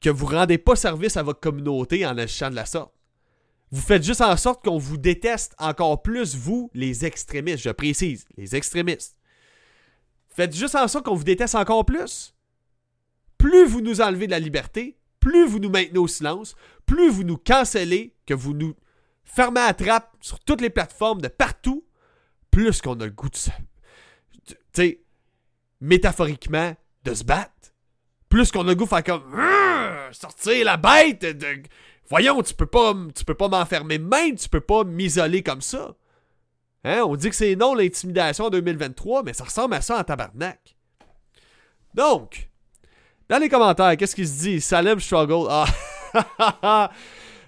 que 0.00 0.11
vous 0.11 0.26
rendez 0.26 0.59
pas 0.59 0.76
service 0.76 1.16
à 1.16 1.22
votre 1.22 1.40
communauté 1.40 2.04
en 2.07 2.16
agissant 2.18 2.50
de 2.50 2.57
la 2.57 2.66
sorte. 2.66 2.92
Vous 3.70 3.80
faites 3.80 4.04
juste 4.04 4.20
en 4.20 4.37
sorte 4.37 4.64
qu'on 4.64 4.78
vous 4.78 4.98
déteste 4.98 5.54
encore 5.59 6.02
plus, 6.02 6.37
vous, 6.37 6.70
les 6.74 7.04
extrémistes. 7.04 7.64
Je 7.64 7.70
précise, 7.70 8.24
les 8.37 8.54
extrémistes. 8.54 9.16
Faites 10.28 10.54
juste 10.54 10.74
en 10.74 10.87
sorte 10.88 11.07
qu'on 11.07 11.14
vous 11.14 11.24
déteste 11.24 11.54
encore 11.54 11.85
plus. 11.85 12.35
Plus 13.38 13.66
vous 13.66 13.80
nous 13.80 14.00
enlevez 14.00 14.26
de 14.26 14.33
la 14.33 14.38
liberté, 14.38 14.98
plus 15.20 15.46
vous 15.46 15.59
nous 15.59 15.70
maintenez 15.70 15.98
au 15.98 16.07
silence, 16.07 16.54
plus 16.87 17.11
vous 17.11 17.24
nous 17.24 17.37
cancellez, 17.37 18.14
que 18.26 18.35
vous 18.35 18.54
nous 18.54 18.74
fermer 19.24 19.61
la 19.61 19.74
trappe 19.74 20.16
sur 20.20 20.38
toutes 20.40 20.61
les 20.61 20.70
plateformes 20.70 21.20
de 21.20 21.28
partout, 21.28 21.85
plus 22.50 22.80
qu'on 22.80 23.00
a 23.00 23.07
le 23.07 23.11
goût 23.11 23.28
de 23.28 23.37
se. 23.37 23.50
Tu 24.46 24.54
sais, 24.72 25.02
métaphoriquement, 25.80 26.76
de 27.04 27.14
se 27.14 27.24
battre. 27.24 27.73
Plus 28.35 28.51
qu'on 28.51 28.66
a 28.66 28.75
goût 28.75 28.85
faire 28.85 29.05
comme. 29.05 29.23
Sortir 30.11 30.64
la 30.64 30.77
bête. 30.77 31.25
Voyons, 32.11 32.42
tu 32.42 32.53
peux 32.53 32.66
pas, 32.66 32.92
tu 33.14 33.25
peux 33.25 33.37
pas 33.37 33.47
m'enfermer 33.47 33.99
même, 33.99 34.35
tu 34.35 34.49
peux 34.49 34.61
pas 34.61 34.83
m'isoler 34.83 35.44
comme 35.44 35.61
ça. 35.61 35.94
Hein? 36.83 37.05
On 37.07 37.14
dit 37.14 37.31
que 37.31 37.37
c'est 37.37 37.55
non 37.55 37.77
l'intimidation 37.77 38.47
en 38.47 38.51
2023, 38.51 39.23
mais 39.23 39.35
ça 39.35 39.44
ressemble 39.44 39.75
à 39.75 39.81
ça 39.83 40.01
en 40.01 40.03
tabarnak. 40.03 40.75
Donc, 41.94 42.51
dans 43.29 43.38
les 43.38 43.49
commentaires, 43.49 43.97
qu'est-ce 43.97 44.16
qu'il 44.16 44.27
se 44.27 44.40
dit? 44.40 44.61
Salem 44.61 44.99
Struggle. 44.99 45.47
Ah, 45.49 45.66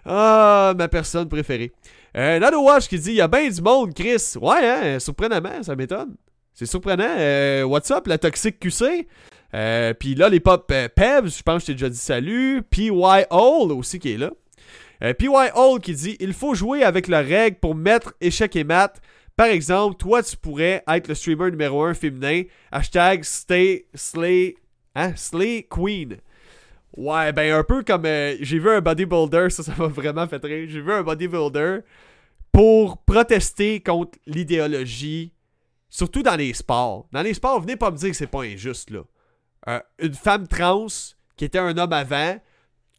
ah 0.04 0.72
ma 0.78 0.86
personne 0.86 1.28
préférée. 1.28 1.72
Euh, 2.16 2.60
Watch 2.60 2.86
qui 2.86 3.00
dit 3.00 3.10
il 3.10 3.16
y 3.16 3.20
a 3.20 3.26
bien 3.26 3.50
du 3.50 3.60
monde, 3.60 3.92
Chris. 3.92 4.34
Ouais, 4.40 4.64
hein, 4.64 5.00
surprenamment, 5.00 5.64
ça 5.64 5.74
m'étonne. 5.74 6.14
C'est 6.54 6.66
surprenant. 6.66 7.16
Euh, 7.18 7.64
what's 7.64 7.90
up, 7.90 8.06
la 8.06 8.18
toxique 8.18 8.60
QC? 8.60 9.08
Euh, 9.54 9.94
Puis 9.94 10.14
là, 10.14 10.28
les 10.28 10.40
pop 10.40 10.70
euh, 10.72 10.88
Pebs, 10.88 11.28
je 11.38 11.42
pense 11.42 11.58
que 11.58 11.60
je 11.60 11.66
t'ai 11.66 11.72
déjà 11.72 11.88
dit 11.88 11.96
salut. 11.96 12.62
PY 12.68 12.90
Hall 12.90 13.72
aussi 13.72 13.98
qui 13.98 14.12
est 14.12 14.18
là. 14.18 14.30
Euh, 15.02 15.12
PY 15.14 15.28
Hall 15.28 15.80
qui 15.80 15.94
dit 15.94 16.16
il 16.20 16.32
faut 16.32 16.54
jouer 16.54 16.82
avec 16.82 17.08
la 17.08 17.20
règle 17.20 17.58
pour 17.58 17.74
mettre 17.74 18.14
échec 18.20 18.56
et 18.56 18.64
mat. 18.64 19.00
Par 19.36 19.48
exemple, 19.48 19.96
toi, 19.96 20.22
tu 20.22 20.36
pourrais 20.36 20.82
être 20.88 21.08
le 21.08 21.14
streamer 21.14 21.50
numéro 21.50 21.82
1 21.84 21.94
féminin. 21.94 22.42
Hashtag 22.72 23.22
stay 23.22 23.86
slay, 23.94 24.56
hein, 24.94 25.12
queen. 25.68 26.16
Ouais, 26.96 27.30
ben 27.32 27.52
un 27.52 27.62
peu 27.62 27.82
comme 27.82 28.06
euh, 28.06 28.36
j'ai 28.40 28.58
vu 28.58 28.70
un 28.70 28.80
bodybuilder, 28.80 29.50
ça, 29.50 29.62
ça 29.62 29.74
m'a 29.76 29.86
vraiment 29.88 30.26
fait 30.26 30.42
rire. 30.42 30.66
J'ai 30.70 30.80
vu 30.80 30.90
un 30.90 31.02
bodybuilder 31.02 31.80
pour 32.50 32.96
protester 33.04 33.80
contre 33.80 34.18
l'idéologie, 34.26 35.34
surtout 35.90 36.22
dans 36.22 36.36
les 36.36 36.54
sports. 36.54 37.06
Dans 37.12 37.20
les 37.20 37.34
sports, 37.34 37.60
venez 37.60 37.76
pas 37.76 37.90
me 37.90 37.98
dire 37.98 38.08
que 38.08 38.16
c'est 38.16 38.26
pas 38.26 38.44
injuste, 38.44 38.90
là. 38.90 39.00
Euh, 39.68 39.80
une 39.98 40.14
femme 40.14 40.46
trans 40.46 40.86
qui 41.36 41.44
était 41.44 41.58
un 41.58 41.76
homme 41.76 41.92
avant, 41.92 42.38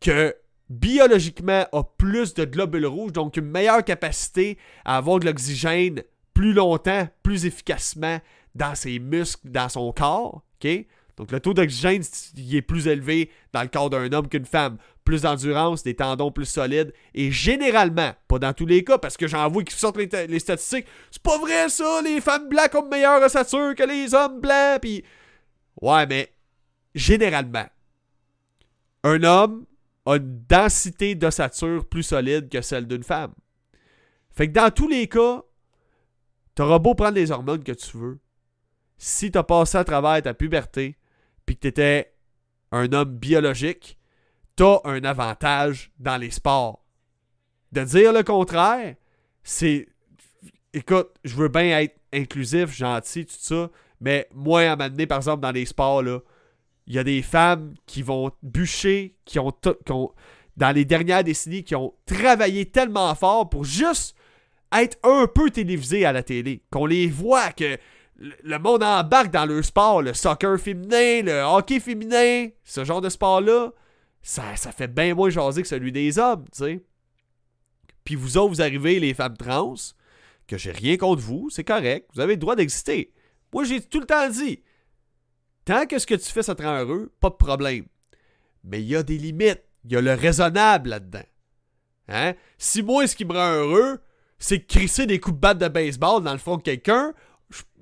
que 0.01 0.35
biologiquement 0.69 1.65
a 1.71 1.83
plus 1.83 2.33
de 2.33 2.45
globules 2.45 2.85
rouges, 2.85 3.13
donc 3.13 3.37
une 3.37 3.49
meilleure 3.49 3.83
capacité 3.83 4.57
à 4.85 4.97
avoir 4.97 5.19
de 5.19 5.25
l'oxygène 5.25 6.03
plus 6.33 6.53
longtemps, 6.53 7.07
plus 7.23 7.45
efficacement 7.45 8.19
dans 8.53 8.75
ses 8.75 8.99
muscles, 8.99 9.49
dans 9.49 9.69
son 9.69 9.91
corps. 9.91 10.43
ok? 10.63 10.85
Donc 11.15 11.31
le 11.31 11.39
taux 11.39 11.55
d'oxygène 11.55 12.03
est 12.37 12.61
plus 12.61 12.87
élevé 12.87 13.31
dans 13.51 13.63
le 13.63 13.67
corps 13.69 13.89
d'un 13.89 14.11
homme 14.13 14.27
qu'une 14.27 14.45
femme. 14.45 14.77
Plus 15.03 15.23
d'endurance, 15.23 15.81
des 15.81 15.95
tendons 15.95 16.31
plus 16.31 16.45
solides. 16.45 16.93
Et 17.15 17.31
généralement, 17.31 18.11
pas 18.27 18.37
dans 18.37 18.53
tous 18.53 18.67
les 18.67 18.83
cas, 18.83 18.99
parce 18.99 19.17
que 19.17 19.27
j'en 19.27 19.49
vois 19.49 19.63
qui 19.63 19.73
sortent 19.75 19.97
les, 19.97 20.39
statistiques, 20.39 20.85
c'est 21.09 21.23
pas 21.23 21.39
vrai 21.39 21.69
ça, 21.69 22.01
les 22.03 22.21
femmes 22.21 22.49
blancs 22.49 22.75
ont 22.75 22.87
meilleure 22.87 23.21
ossature 23.21 23.73
que 23.73 23.83
les 23.83 24.13
hommes 24.13 24.41
blancs. 24.41 24.79
Puis 24.81 25.03
ouais, 25.81 26.05
mais 26.05 26.31
généralement, 26.97 27.67
un 29.03 29.23
homme 29.23 29.65
a 30.05 30.15
une 30.17 30.43
densité 30.47 31.15
d'ossature 31.15 31.87
plus 31.87 32.03
solide 32.03 32.49
que 32.49 32.61
celle 32.61 32.87
d'une 32.87 33.03
femme. 33.03 33.33
Fait 34.31 34.47
que 34.47 34.53
dans 34.53 34.71
tous 34.71 34.87
les 34.87 35.07
cas, 35.07 35.43
t'auras 36.55 36.79
beau 36.79 36.95
prendre 36.95 37.15
les 37.15 37.31
hormones 37.31 37.63
que 37.63 37.71
tu 37.71 37.97
veux. 37.97 38.19
Si 38.97 39.31
t'as 39.31 39.43
passé 39.43 39.77
à 39.77 39.83
travers 39.83 40.21
ta 40.21 40.33
puberté, 40.33 40.97
puis 41.45 41.55
que 41.55 41.61
t'étais 41.61 42.13
un 42.71 42.91
homme 42.93 43.15
biologique, 43.17 43.97
t'as 44.55 44.79
un 44.83 45.03
avantage 45.03 45.91
dans 45.99 46.17
les 46.17 46.31
sports. 46.31 46.83
De 47.71 47.83
dire 47.83 48.11
le 48.11 48.23
contraire, 48.23 48.95
c'est. 49.43 49.87
Écoute, 50.73 51.09
je 51.23 51.35
veux 51.35 51.47
bien 51.47 51.79
être 51.79 51.95
inclusif, 52.13 52.75
gentil, 52.75 53.25
tout 53.25 53.35
ça, 53.37 53.69
mais 53.99 54.27
moi, 54.33 54.61
à 54.61 54.75
m'amener, 54.75 55.07
par 55.07 55.17
exemple, 55.17 55.41
dans 55.41 55.51
les 55.51 55.65
sports, 55.65 56.01
là, 56.03 56.19
il 56.87 56.95
y 56.95 56.99
a 56.99 57.03
des 57.03 57.21
femmes 57.21 57.73
qui 57.85 58.01
vont 58.01 58.31
bûcher, 58.41 59.15
qui 59.25 59.39
ont, 59.39 59.53
dans 60.55 60.71
les 60.71 60.85
dernières 60.85 61.23
décennies, 61.23 61.63
qui 61.63 61.75
ont 61.75 61.93
travaillé 62.05 62.65
tellement 62.65 63.13
fort 63.13 63.49
pour 63.49 63.65
juste 63.65 64.15
être 64.71 64.97
un 65.03 65.27
peu 65.27 65.49
télévisées 65.49 66.05
à 66.05 66.13
la 66.13 66.23
télé. 66.23 66.61
Qu'on 66.71 66.85
les 66.85 67.07
voit, 67.07 67.51
que 67.51 67.77
le 68.17 68.57
monde 68.57 68.83
embarque 68.83 69.31
dans 69.31 69.45
leur 69.45 69.63
sport, 69.63 70.01
le 70.01 70.13
soccer 70.13 70.57
féminin, 70.59 71.21
le 71.23 71.41
hockey 71.41 71.79
féminin, 71.81 72.47
ce 72.63 72.85
genre 72.85 73.01
de 73.01 73.09
sport-là, 73.09 73.71
ça, 74.21 74.55
ça 74.55 74.71
fait 74.71 74.87
bien 74.87 75.13
moins 75.13 75.29
jaser 75.29 75.61
que 75.61 75.67
celui 75.67 75.91
des 75.91 76.17
hommes, 76.17 76.45
tu 76.51 76.63
sais. 76.63 76.83
Puis 78.05 78.15
vous 78.15 78.37
autres, 78.37 78.53
vous 78.53 78.61
arrivez, 78.61 78.99
les 78.99 79.13
femmes 79.13 79.35
trans, 79.35 79.75
que 80.47 80.57
j'ai 80.57 80.71
rien 80.71 80.95
contre 80.95 81.21
vous, 81.21 81.49
c'est 81.49 81.65
correct, 81.65 82.09
vous 82.13 82.21
avez 82.21 82.33
le 82.33 82.39
droit 82.39 82.55
d'exister. 82.55 83.11
Moi, 83.53 83.65
j'ai 83.65 83.81
tout 83.81 83.99
le 83.99 84.05
temps 84.05 84.29
dit, 84.29 84.61
Tant 85.67 85.85
que 85.85 85.99
ce 85.99 86.07
que 86.07 86.15
tu 86.15 86.31
fais, 86.31 86.43
ça 86.43 86.55
te 86.55 86.63
rend 86.63 86.79
heureux, 86.79 87.11
pas 87.19 87.29
de 87.29 87.35
problème. 87.35 87.87
Mais 88.63 88.81
il 88.81 88.87
y 88.87 88.95
a 88.95 89.03
des 89.03 89.17
limites. 89.17 89.61
Il 89.83 89.91
y 89.91 89.97
a 89.97 90.01
le 90.01 90.13
raisonnable 90.13 90.91
là-dedans. 90.91 91.25
Hein? 92.07 92.35
Si 92.57 92.81
moi, 92.81 93.05
ce 93.05 93.17
qui 93.17 93.25
me 93.25 93.33
rend 93.33 93.51
heureux, 93.51 93.99
c'est 94.39 94.65
crisser 94.65 95.05
des 95.05 95.19
coups 95.19 95.35
de 95.35 95.41
batte 95.41 95.57
de 95.57 95.67
baseball 95.67 96.23
dans 96.23 96.31
le 96.31 96.37
front 96.37 96.55
de 96.55 96.61
quelqu'un, 96.61 97.13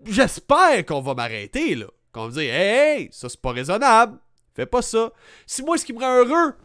j'espère 0.04 0.84
qu'on 0.88 1.02
va 1.02 1.13
m'arrêter, 1.13 1.76
là. 1.76 1.86
Qu'on 2.12 2.30
me 2.30 2.39
hey, 2.39 2.50
hey, 2.50 3.10
ça 3.12 3.30
c'est 3.30 3.39
pas 3.39 3.52
raisonnable. 3.52 4.17
Fais 4.56 4.65
pas 4.65 4.82
ça. 4.82 5.12
Si 5.45 5.62
moi, 5.62 5.78
ce 5.78 5.86
qui 5.86 5.93
me 5.93 6.00
rend 6.00 6.15
heureux, 6.15 6.56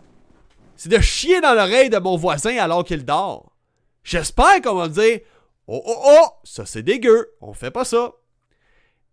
c'est 0.75 0.89
de 0.89 1.01
chier 1.01 1.43
dans 1.43 1.53
l'oreille 1.53 1.91
de 1.91 1.99
mon 1.99 2.17
voisin 2.17 2.57
alors 2.57 2.83
qu'il 2.83 3.05
dort, 3.05 3.55
j'espère 4.03 4.63
qu'on 4.63 4.75
va 4.75 4.89
me 4.89 4.95
dire, 4.95 5.21
oh, 5.67 5.83
oh, 5.85 6.03
oh, 6.03 6.29
ça 6.45 6.65
c'est 6.65 6.83
dégueu. 6.83 7.35
On 7.43 7.53
fait 7.53 7.71
pas 7.71 7.85
ça. 7.85 8.15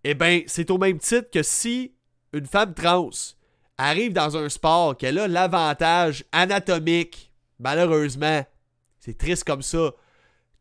Eh 0.05 0.13
bien, 0.13 0.43
c'est 0.47 0.71
au 0.71 0.77
même 0.77 0.99
titre 0.99 1.29
que 1.31 1.43
si 1.43 1.96
une 2.33 2.45
femme 2.45 2.73
trans 2.73 3.09
arrive 3.77 4.13
dans 4.13 4.37
un 4.37 4.49
sport 4.49 4.97
qu'elle 4.97 5.19
a 5.19 5.27
l'avantage 5.27 6.25
anatomique, 6.31 7.31
malheureusement, 7.59 8.45
c'est 8.99 9.17
triste 9.17 9.43
comme 9.43 9.61
ça. 9.61 9.91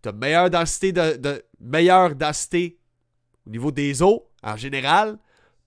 Tu 0.03 0.09
as 0.09 0.13
meilleure 0.13 0.51
densité 0.51 0.93
de, 0.93 1.45
meilleure 1.61 2.15
densité 2.15 2.79
au 3.47 3.51
niveau 3.51 3.71
des 3.71 4.03
os 4.03 4.21
en 4.43 4.57
général, 4.57 5.19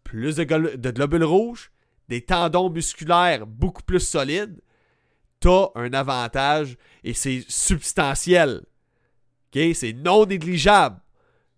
plus 0.04 0.36
de, 0.38 0.44
globules 0.92 1.24
rouges, 1.24 1.72
des 2.08 2.22
tendons 2.22 2.70
musculaires 2.70 3.46
beaucoup 3.46 3.84
plus 3.84 4.00
solides. 4.00 4.62
Tu 5.40 5.50
as 5.50 5.70
un 5.76 5.94
avantage 5.94 6.78
et 7.04 7.14
c'est 7.14 7.44
substantiel. 7.48 8.62
C'est 9.54 9.94
non 9.94 10.26
négligeable. 10.26 11.00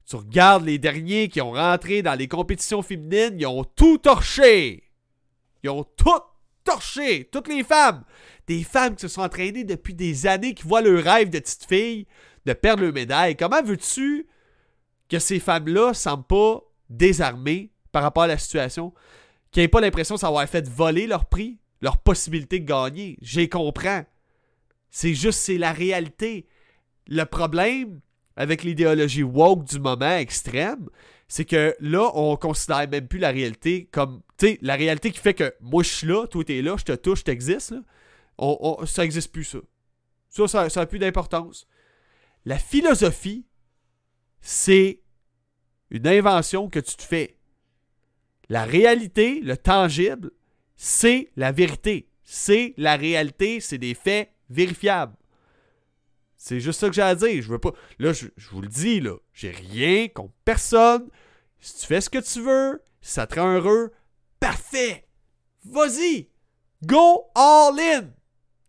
Tu 0.06 0.16
regardes 0.16 0.66
les 0.66 0.78
derniers 0.78 1.30
qui 1.30 1.42
ont 1.42 1.52
rentré 1.52 2.02
dans 2.02 2.16
les 2.16 2.28
compétitions 2.28 2.82
féminines, 2.82 3.36
ils 3.40 3.46
ont 3.46 3.64
tout 3.64 3.98
torché. 3.98 4.84
Ils 5.64 5.70
ont 5.70 5.84
tout 5.84 6.22
torché. 6.64 7.30
Toutes 7.32 7.48
les 7.48 7.64
femmes. 7.64 8.04
Des 8.48 8.64
femmes 8.64 8.96
qui 8.96 9.02
se 9.02 9.08
sont 9.08 9.22
entraînées 9.22 9.64
depuis 9.64 9.94
des 9.94 10.28
années, 10.28 10.54
qui 10.54 10.68
voient 10.68 10.82
leur 10.82 11.04
rêve 11.04 11.30
de 11.30 11.40
petite 11.40 11.66
fille 11.66 12.08
de 12.46 12.54
perdre 12.54 12.84
leur 12.84 12.94
médaille. 12.94 13.36
Comment 13.36 13.62
veux-tu 13.62 14.28
que 15.10 15.20
ces 15.20 15.40
femmes-là 15.40 15.90
ne 15.90 15.94
semblent 15.94 16.26
pas 16.26 16.62
désarmées 16.90 17.72
par 17.92 18.04
rapport 18.04 18.24
à 18.24 18.28
la 18.28 18.38
situation? 18.38 18.94
Qu'ils 19.52 19.64
n'aient 19.64 19.68
pas 19.68 19.82
l'impression 19.82 20.16
de 20.16 20.20
s'avoir 20.20 20.48
fait 20.48 20.68
voler 20.68 21.08
leur 21.08 21.26
prix, 21.26 21.60
leur 21.82 21.98
possibilité 21.98 22.60
de 22.60 22.66
gagner. 22.66 23.18
J'ai 23.22 23.50
comprends. 23.50 24.06
C'est 24.90 25.14
juste, 25.14 25.40
c'est 25.40 25.58
la 25.58 25.72
réalité. 25.72 26.48
Le 27.08 27.24
problème, 27.26 28.00
avec 28.36 28.64
l'idéologie 28.64 29.24
woke 29.24 29.66
du 29.66 29.80
moment 29.80 30.18
extrême, 30.18 30.90
c'est 31.28 31.46
que 31.46 31.76
là, 31.80 32.12
on 32.14 32.36
considère 32.36 32.90
même 32.90 33.08
plus 33.08 33.20
la 33.20 33.32
réalité 33.32 33.88
comme. 33.92 34.22
Tu 34.38 34.48
sais, 34.48 34.60
la 34.62 34.76
réalité 34.76 35.12
qui 35.12 35.20
fait 35.20 35.34
que 35.34 35.54
moi 35.62 35.84
je 35.84 35.90
suis 35.90 36.08
là, 36.08 36.28
toi 36.28 36.44
t'es 36.44 36.62
là, 36.62 36.76
je 36.78 36.84
te 36.84 36.92
touche, 36.94 37.24
t'existes. 37.24 37.74
On, 38.38 38.86
ça 38.86 39.04
n'existe 39.04 39.32
plus, 39.32 39.44
ça. 39.44 39.60
Ça, 40.30 40.48
ça, 40.48 40.70
ça 40.70 40.86
plus 40.86 41.00
d'importance. 41.00 41.68
La 42.46 42.58
philosophie, 42.58 43.46
c'est 44.42 45.02
une 45.92 46.08
invention 46.08 46.70
que 46.70 46.80
tu 46.80 46.96
te 46.96 47.04
fais. 47.04 47.38
La 48.50 48.66
réalité, 48.66 49.40
le 49.42 49.56
tangible, 49.56 50.32
c'est 50.76 51.32
la 51.36 51.52
vérité. 51.52 52.10
C'est 52.24 52.74
la 52.78 52.96
réalité, 52.96 53.60
c'est 53.60 53.78
des 53.78 53.94
faits 53.94 54.32
vérifiables. 54.50 55.16
C'est 56.44 56.60
juste 56.60 56.80
ça 56.80 56.88
que 56.88 56.96
j'ai 56.96 57.04
à 57.04 57.14
dire. 57.14 57.44
Je 57.44 57.50
veux 57.50 57.60
pas. 57.60 57.72
Là, 58.00 58.14
je, 58.14 58.26
vous 58.52 58.64
le 58.64 58.68
dis, 58.68 59.00
là. 59.00 59.14
J'ai 59.32 59.52
rien 59.52 60.08
contre 60.08 60.34
personne. 60.44 61.08
Si 61.60 61.78
tu 61.78 61.86
fais 61.86 62.02
ce 62.02 62.10
que 62.10 62.18
tu 62.18 62.42
veux, 62.42 62.82
si 63.00 63.12
ça 63.12 63.28
te 63.28 63.40
rend 63.40 63.54
heureux, 63.54 63.92
parfait. 64.40 65.08
Vas-y. 65.66 66.30
Go 66.84 67.30
all 67.36 67.80
in. 67.80 68.08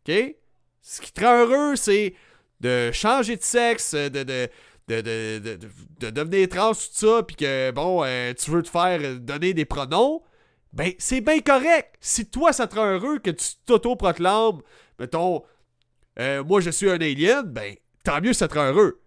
OK? 0.06 0.36
Ce 0.82 1.00
qui 1.00 1.12
te 1.12 1.24
rend 1.24 1.46
heureux, 1.46 1.76
c'est 1.76 2.14
de 2.60 2.90
changer 2.92 3.38
de 3.38 3.42
sexe, 3.42 3.94
de, 3.94 4.08
de, 4.22 4.50
de, 4.88 5.00
de, 5.00 6.10
devenir 6.10 6.50
trans, 6.50 6.74
tout 6.74 6.80
ça, 6.92 7.22
puis 7.22 7.36
que, 7.36 7.70
bon, 7.70 8.04
euh, 8.04 8.34
tu 8.34 8.50
veux 8.50 8.62
te 8.62 8.68
faire 8.68 9.18
donner 9.18 9.54
des 9.54 9.64
pronoms, 9.64 10.22
ben, 10.74 10.92
c'est 10.98 11.22
bien 11.22 11.40
correct. 11.40 11.94
Si 12.00 12.28
toi, 12.28 12.52
ça 12.52 12.66
te 12.66 12.74
rend 12.74 12.84
heureux 12.84 13.18
que 13.18 13.30
tu 13.30 13.46
t'auto-proclames, 13.64 14.60
mettons, 14.98 15.42
euh, 16.18 16.44
moi 16.44 16.60
je 16.60 16.70
suis 16.70 16.90
un 16.90 17.00
alien, 17.00 17.42
ben 17.42 17.74
tant 18.04 18.20
mieux, 18.20 18.32
ça 18.32 18.48
te 18.48 18.54
rend 18.54 18.66
heureux. 18.66 19.00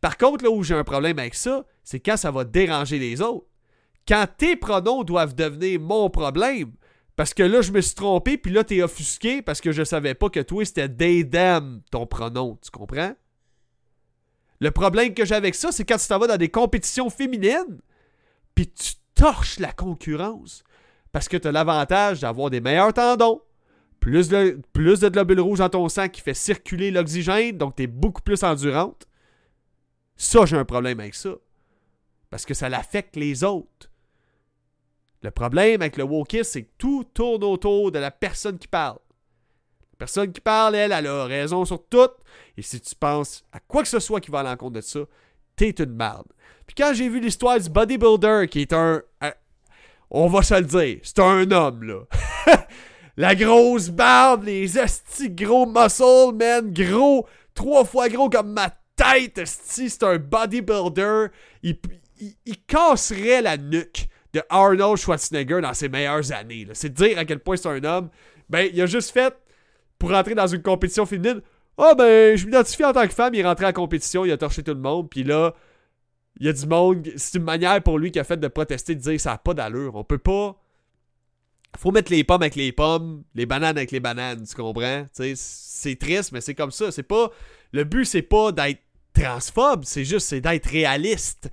Par 0.00 0.16
contre, 0.16 0.44
là 0.44 0.50
où 0.50 0.62
j'ai 0.62 0.74
un 0.74 0.84
problème 0.84 1.18
avec 1.18 1.34
ça, 1.34 1.64
c'est 1.84 2.00
quand 2.00 2.16
ça 2.16 2.30
va 2.30 2.44
déranger 2.44 2.98
les 2.98 3.20
autres. 3.20 3.46
Quand 4.06 4.26
tes 4.36 4.56
pronoms 4.56 5.04
doivent 5.04 5.34
devenir 5.34 5.80
mon 5.80 6.10
problème, 6.10 6.72
parce 7.14 7.34
que 7.34 7.42
là, 7.42 7.60
je 7.60 7.72
me 7.72 7.80
suis 7.80 7.94
trompé, 7.94 8.36
puis 8.36 8.52
là, 8.52 8.64
t'es 8.64 8.82
offusqué 8.82 9.42
parce 9.42 9.60
que 9.60 9.70
je 9.70 9.84
savais 9.84 10.14
pas 10.14 10.28
que 10.28 10.40
toi, 10.40 10.64
c'était 10.64 10.88
they, 10.88 11.28
ton 11.90 12.06
pronom. 12.06 12.58
Tu 12.62 12.70
comprends? 12.70 13.14
Le 14.60 14.70
problème 14.70 15.14
que 15.14 15.24
j'ai 15.24 15.34
avec 15.34 15.54
ça, 15.54 15.72
c'est 15.72 15.84
quand 15.84 15.98
tu 15.98 16.06
t'en 16.06 16.18
vas 16.18 16.26
dans 16.26 16.36
des 16.36 16.48
compétitions 16.48 17.10
féminines, 17.10 17.80
puis 18.54 18.68
tu 18.70 18.94
torches 19.14 19.58
la 19.58 19.72
concurrence. 19.72 20.64
Parce 21.12 21.28
que 21.28 21.36
tu 21.36 21.50
l'avantage 21.50 22.20
d'avoir 22.20 22.48
des 22.48 22.60
meilleurs 22.60 22.94
tendons, 22.94 23.42
plus 24.02 24.28
de, 24.28 24.60
plus 24.72 24.98
de 24.98 25.08
globules 25.08 25.38
rouges 25.38 25.60
dans 25.60 25.68
ton 25.68 25.88
sang 25.88 26.08
qui 26.08 26.20
fait 26.20 26.34
circuler 26.34 26.90
l'oxygène, 26.90 27.56
donc 27.56 27.76
tu 27.76 27.84
es 27.84 27.86
beaucoup 27.86 28.20
plus 28.20 28.42
endurante. 28.42 29.06
Ça, 30.16 30.44
j'ai 30.44 30.56
un 30.56 30.64
problème 30.64 30.98
avec 30.98 31.14
ça. 31.14 31.36
Parce 32.28 32.44
que 32.44 32.52
ça 32.52 32.68
l'affecte 32.68 33.14
les 33.14 33.44
autres. 33.44 33.88
Le 35.22 35.30
problème 35.30 35.82
avec 35.82 35.96
le 35.96 36.02
wokisme, 36.02 36.42
c'est 36.42 36.62
que 36.64 36.70
tout 36.78 37.04
tourne 37.14 37.44
autour 37.44 37.92
de 37.92 38.00
la 38.00 38.10
personne 38.10 38.58
qui 38.58 38.66
parle. 38.66 38.98
La 39.92 39.98
personne 39.98 40.32
qui 40.32 40.40
parle, 40.40 40.74
elle, 40.74 40.90
elle 40.90 41.06
a 41.06 41.24
raison 41.26 41.64
sur 41.64 41.86
tout. 41.86 42.10
Et 42.56 42.62
si 42.62 42.80
tu 42.80 42.96
penses 42.96 43.44
à 43.52 43.60
quoi 43.60 43.82
que 43.82 43.88
ce 43.88 44.00
soit 44.00 44.20
qui 44.20 44.32
va 44.32 44.40
à 44.40 44.42
l'encontre 44.42 44.72
de 44.72 44.80
ça, 44.80 45.00
t'es 45.54 45.70
une 45.70 45.94
merde. 45.94 46.26
Puis 46.66 46.74
quand 46.74 46.92
j'ai 46.92 47.08
vu 47.08 47.20
l'histoire 47.20 47.60
du 47.60 47.70
bodybuilder, 47.70 48.48
qui 48.50 48.62
est 48.62 48.72
un, 48.72 49.00
on 50.10 50.26
va 50.26 50.42
se 50.42 50.54
le 50.54 50.64
dire, 50.64 50.98
c'est 51.04 51.20
un 51.20 51.48
homme, 51.52 51.84
là. 51.84 52.00
La 53.16 53.34
grosse 53.34 53.90
barbe, 53.90 54.44
les 54.44 54.78
estis 54.78 55.30
gros 55.30 55.66
muscles, 55.66 56.34
man, 56.34 56.72
gros, 56.72 57.26
trois 57.54 57.84
fois 57.84 58.08
gros 58.08 58.30
comme 58.30 58.52
ma 58.52 58.70
tête, 58.96 59.38
esti, 59.38 59.90
c'est 59.90 60.02
un 60.04 60.16
bodybuilder. 60.18 61.26
Il, 61.62 61.76
casserait 62.66 63.42
la 63.42 63.56
nuque 63.56 64.08
de 64.32 64.42
Arnold 64.48 64.96
Schwarzenegger 64.96 65.60
dans 65.60 65.74
ses 65.74 65.88
meilleures 65.88 66.32
années. 66.32 66.66
C'est 66.72 66.92
dire 66.92 67.18
à 67.18 67.24
quel 67.24 67.40
point 67.40 67.56
c'est 67.56 67.68
un 67.68 67.84
homme. 67.84 68.08
Ben, 68.48 68.70
il 68.72 68.80
a 68.80 68.86
juste 68.86 69.10
fait, 69.10 69.34
pour 69.98 70.10
rentrer 70.10 70.34
dans 70.34 70.46
une 70.46 70.62
compétition 70.62 71.04
féminine, 71.04 71.42
ah 71.78 71.90
oh, 71.90 71.94
ben, 71.96 72.36
je 72.36 72.46
m'identifie 72.46 72.84
en 72.84 72.92
tant 72.92 73.06
que 73.06 73.14
femme, 73.14 73.34
il 73.34 73.40
est 73.40 73.46
rentré 73.46 73.66
en 73.66 73.72
compétition, 73.72 74.24
il 74.24 74.32
a 74.32 74.36
torché 74.36 74.62
tout 74.62 74.74
le 74.74 74.80
monde, 74.80 75.08
puis 75.10 75.24
là, 75.24 75.54
il 76.38 76.46
y 76.46 76.48
a 76.48 76.52
du 76.52 76.66
monde, 76.66 77.06
c'est 77.16 77.38
une 77.38 77.44
manière 77.44 77.82
pour 77.82 77.98
lui 77.98 78.10
qui 78.10 78.18
a 78.18 78.24
fait 78.24 78.38
de 78.38 78.48
protester, 78.48 78.94
de 78.94 79.00
dire 79.00 79.20
ça 79.20 79.32
n'a 79.32 79.38
pas 79.38 79.54
d'allure. 79.54 79.96
On 79.96 80.04
peut 80.04 80.18
pas. 80.18 80.61
Faut 81.78 81.90
mettre 81.90 82.12
les 82.12 82.22
pommes 82.24 82.42
avec 82.42 82.54
les 82.54 82.72
pommes, 82.72 83.24
les 83.34 83.46
bananes 83.46 83.76
avec 83.76 83.90
les 83.90 84.00
bananes, 84.00 84.46
tu 84.46 84.54
comprends? 84.54 85.06
C'est 85.12 85.98
triste, 85.98 86.32
mais 86.32 86.40
c'est 86.40 86.54
comme 86.54 86.70
ça. 86.70 86.92
C'est 86.92 87.02
pas. 87.02 87.30
Le 87.72 87.84
but, 87.84 88.04
c'est 88.04 88.22
pas 88.22 88.52
d'être 88.52 88.80
transphobe, 89.14 89.84
c'est 89.84 90.04
juste 90.04 90.28
c'est 90.28 90.40
d'être 90.40 90.66
réaliste. 90.66 91.50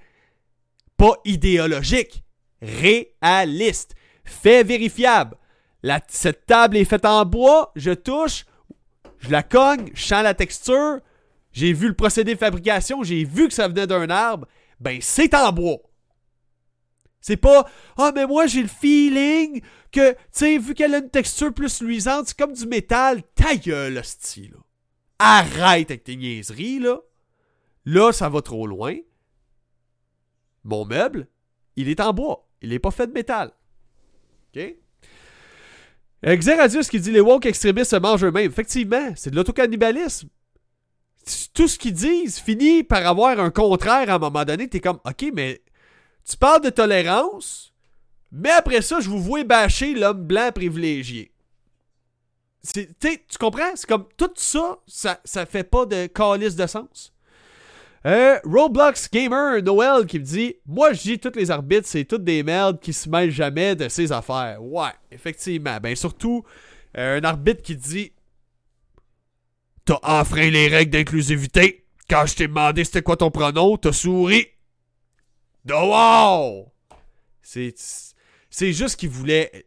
Pas 0.97 1.15
idéologique. 1.25 2.23
Réaliste. 2.61 3.95
Fait 4.23 4.63
vérifiable. 4.63 5.37
Cette 6.09 6.45
table 6.45 6.75
est 6.75 6.85
faite 6.85 7.05
en 7.05 7.25
bois, 7.25 7.71
je 7.75 7.91
touche, 7.91 8.45
je 9.19 9.29
la 9.31 9.43
cogne, 9.43 9.89
je 9.93 10.03
sens 10.03 10.23
la 10.23 10.33
texture, 10.33 10.99
j'ai 11.53 11.71
vu 11.71 11.87
le 11.87 11.93
procédé 11.93 12.33
de 12.33 12.39
fabrication, 12.39 13.01
j'ai 13.01 13.23
vu 13.23 13.47
que 13.47 13.53
ça 13.53 13.69
venait 13.69 13.87
d'un 13.87 14.09
arbre, 14.09 14.45
ben 14.81 14.99
c'est 15.01 15.33
en 15.33 15.53
bois. 15.53 15.77
C'est 17.21 17.37
pas 17.37 17.69
Ah, 17.97 18.11
mais 18.13 18.25
moi 18.25 18.47
j'ai 18.47 18.61
le 18.61 18.67
feeling 18.67 19.61
que, 19.91 20.11
tu 20.11 20.17
sais, 20.31 20.57
vu 20.57 20.73
qu'elle 20.73 20.93
a 20.95 20.99
une 20.99 21.09
texture 21.09 21.53
plus 21.53 21.81
luisante, 21.81 22.27
c'est 22.27 22.37
comme 22.37 22.53
du 22.53 22.67
métal. 22.67 23.23
Ta 23.35 23.55
gueule, 23.55 24.03
style. 24.03 24.55
Arrête 25.17 25.91
avec 25.91 26.03
tes 26.03 26.15
niaiseries, 26.15 26.79
là. 26.79 26.99
Là, 27.85 28.11
ça 28.11 28.29
va 28.29 28.41
trop 28.41 28.67
loin. 28.67 28.95
Mon 30.63 30.85
meuble, 30.85 31.27
il 31.75 31.89
est 31.89 31.99
en 31.99 32.13
bois. 32.13 32.47
Il 32.61 32.69
n'est 32.69 32.79
pas 32.79 32.91
fait 32.91 33.07
de 33.07 33.13
métal. 33.13 33.51
OK? 34.55 34.75
Xeradius 36.23 36.89
qui 36.89 36.99
dit 36.99 37.11
les 37.11 37.21
woke 37.21 37.45
extrémistes 37.45 37.91
se 37.91 37.95
mangent 37.95 38.25
eux-mêmes. 38.25 38.49
Effectivement, 38.49 39.13
c'est 39.15 39.31
de 39.31 39.35
l'autocannibalisme 39.35 40.29
tout 41.53 41.67
ce 41.67 41.77
qu'ils 41.77 41.93
disent 41.93 42.39
finit 42.39 42.83
par 42.83 43.05
avoir 43.05 43.39
un 43.39 43.51
contraire 43.51 44.09
à 44.09 44.15
un 44.15 44.19
moment 44.19 44.45
donné. 44.45 44.67
T'es 44.67 44.79
comme, 44.79 44.99
ok, 45.05 45.31
mais 45.33 45.61
tu 46.29 46.37
parles 46.37 46.61
de 46.61 46.69
tolérance, 46.69 47.73
mais 48.31 48.51
après 48.51 48.81
ça, 48.81 48.99
je 48.99 49.09
vous 49.09 49.19
vois 49.19 49.43
bâcher 49.43 49.95
l'homme 49.95 50.23
blanc 50.25 50.51
privilégié. 50.53 51.31
Tu 52.71 53.37
comprends? 53.39 53.75
C'est 53.75 53.87
comme 53.87 54.05
tout 54.15 54.29
ça, 54.35 54.77
ça, 54.85 55.19
ça 55.23 55.45
fait 55.45 55.63
pas 55.63 55.85
de 55.85 56.07
calice 56.07 56.55
de 56.55 56.67
sens. 56.67 57.13
Euh, 58.05 58.39
Roblox 58.45 59.09
Gamer 59.11 59.61
Noël 59.61 60.05
qui 60.05 60.19
me 60.19 60.23
dit 60.23 60.55
Moi 60.65 60.93
je 60.93 61.01
dis 61.01 61.19
tous 61.19 61.35
les 61.35 61.51
arbitres, 61.51 61.87
c'est 61.87 62.05
toutes 62.05 62.23
des 62.23 62.43
merdes 62.43 62.79
qui 62.79 62.93
se 62.93 63.09
mêlent 63.09 63.31
jamais 63.31 63.75
de 63.75 63.89
ces 63.89 64.11
affaires. 64.11 64.63
Ouais, 64.63 64.91
effectivement. 65.11 65.77
Ben 65.81 65.95
surtout, 65.95 66.45
euh, 66.97 67.19
un 67.19 67.23
arbitre 67.23 67.61
qui 67.61 67.75
dit 67.75 68.13
T'as 69.83 69.99
enfreint 70.03 70.49
les 70.49 70.67
règles 70.67 70.91
d'inclusivité. 70.91 71.85
Quand 72.09 72.25
je 72.25 72.35
t'ai 72.35 72.47
demandé 72.47 72.83
c'était 72.83 73.01
quoi 73.01 73.17
ton 73.17 73.31
pronom, 73.31 73.77
t'as 73.77 73.91
souri. 73.91 74.47
De 75.65 75.73
wow! 75.73 76.71
C'est. 77.41 77.73
C'est 78.49 78.73
juste 78.73 78.99
qu'il 78.99 79.09
voulait. 79.09 79.65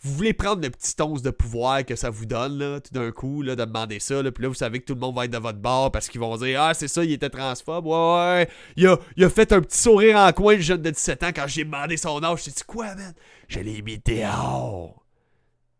Vous 0.00 0.14
voulez 0.14 0.32
prendre 0.32 0.62
le 0.62 0.70
petit 0.70 0.94
once 1.02 1.22
de 1.22 1.30
pouvoir 1.30 1.84
que 1.84 1.96
ça 1.96 2.08
vous 2.08 2.24
donne, 2.24 2.56
là, 2.58 2.80
tout 2.80 2.94
d'un 2.94 3.10
coup, 3.10 3.42
là, 3.42 3.56
de 3.56 3.64
demander 3.64 3.98
ça, 3.98 4.22
là, 4.22 4.30
puis 4.30 4.44
là, 4.44 4.48
vous 4.48 4.54
savez 4.54 4.78
que 4.78 4.84
tout 4.84 4.94
le 4.94 5.00
monde 5.00 5.16
va 5.16 5.24
être 5.24 5.32
de 5.32 5.38
votre 5.38 5.58
bord 5.58 5.90
parce 5.90 6.08
qu'ils 6.08 6.20
vont 6.20 6.36
dire 6.36 6.62
Ah, 6.62 6.72
c'est 6.72 6.86
ça, 6.86 7.04
il 7.04 7.12
était 7.12 7.28
transphobe, 7.28 7.86
ouais, 7.86 7.92
ouais. 7.92 8.48
Il 8.76 8.86
a, 8.86 8.96
il 9.16 9.24
a 9.24 9.30
fait 9.30 9.52
un 9.52 9.60
petit 9.60 9.78
sourire 9.78 10.16
en 10.16 10.32
coin, 10.32 10.54
le 10.54 10.60
jeune 10.60 10.82
de 10.82 10.90
17 10.90 11.22
ans, 11.24 11.30
quand 11.34 11.46
j'ai 11.48 11.64
demandé 11.64 11.96
son 11.96 12.22
âge. 12.22 12.44
J'ai 12.44 12.52
dit 12.52 12.62
Quoi, 12.66 12.94
man? 12.94 13.12
Je 13.48 13.60
l'ai 13.60 13.82
mis 13.82 13.98
dehors. 13.98 15.04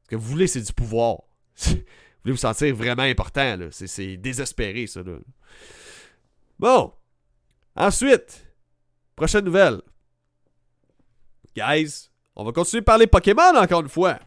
Ce 0.04 0.08
que 0.08 0.16
vous 0.16 0.28
voulez, 0.28 0.48
c'est 0.48 0.62
du 0.62 0.72
pouvoir. 0.72 1.18
vous 2.24 2.36
sentir 2.36 2.74
vraiment 2.74 3.02
important. 3.02 3.56
Là. 3.56 3.66
C'est, 3.70 4.16
désespéré, 4.16 4.86
ça. 4.86 5.02
Là. 5.02 5.18
Bon. 6.58 6.92
Ensuite, 7.76 8.47
prochaine 9.18 9.44
nouvelle. 9.44 9.82
Guys, 11.54 12.08
on 12.34 12.44
va 12.44 12.52
continuer 12.52 12.80
de 12.80 12.84
parler 12.86 13.06
Pokémon 13.06 13.54
encore 13.56 13.82
une 13.82 13.88
fois. 13.88 14.18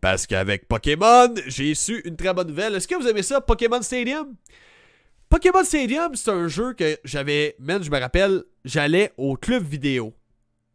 Parce 0.00 0.26
qu'avec 0.26 0.68
Pokémon, 0.68 1.32
j'ai 1.46 1.74
su 1.74 2.02
une 2.04 2.16
très 2.16 2.34
bonne 2.34 2.48
nouvelle. 2.48 2.74
Est-ce 2.74 2.86
que 2.86 2.94
vous 2.94 3.08
aimez 3.08 3.22
ça, 3.22 3.40
Pokémon 3.40 3.80
Stadium? 3.80 4.34
Pokémon 5.30 5.64
Stadium, 5.64 6.14
c'est 6.14 6.30
un 6.30 6.48
jeu 6.48 6.74
que 6.74 6.98
j'avais, 7.04 7.56
même 7.58 7.82
je 7.82 7.90
me 7.90 7.98
rappelle, 7.98 8.44
j'allais 8.64 9.12
au 9.16 9.36
club 9.36 9.64
vidéo 9.64 10.12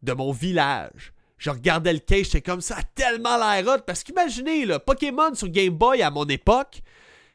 de 0.01 0.13
mon 0.13 0.31
village 0.31 1.13
je 1.39 1.49
regardais 1.49 1.93
le 1.93 1.99
case, 1.99 2.25
j'étais 2.25 2.41
comme 2.41 2.61
ça, 2.61 2.77
tellement 2.93 3.37
l'air 3.37 3.65
hot. 3.65 3.81
Parce 3.87 4.03
qu'imaginez, 4.03 4.65
là, 4.65 4.77
Pokémon 4.77 5.33
sur 5.33 5.47
Game 5.47 5.73
Boy 5.73 6.01
à 6.01 6.11
mon 6.11 6.25
époque, 6.25 6.81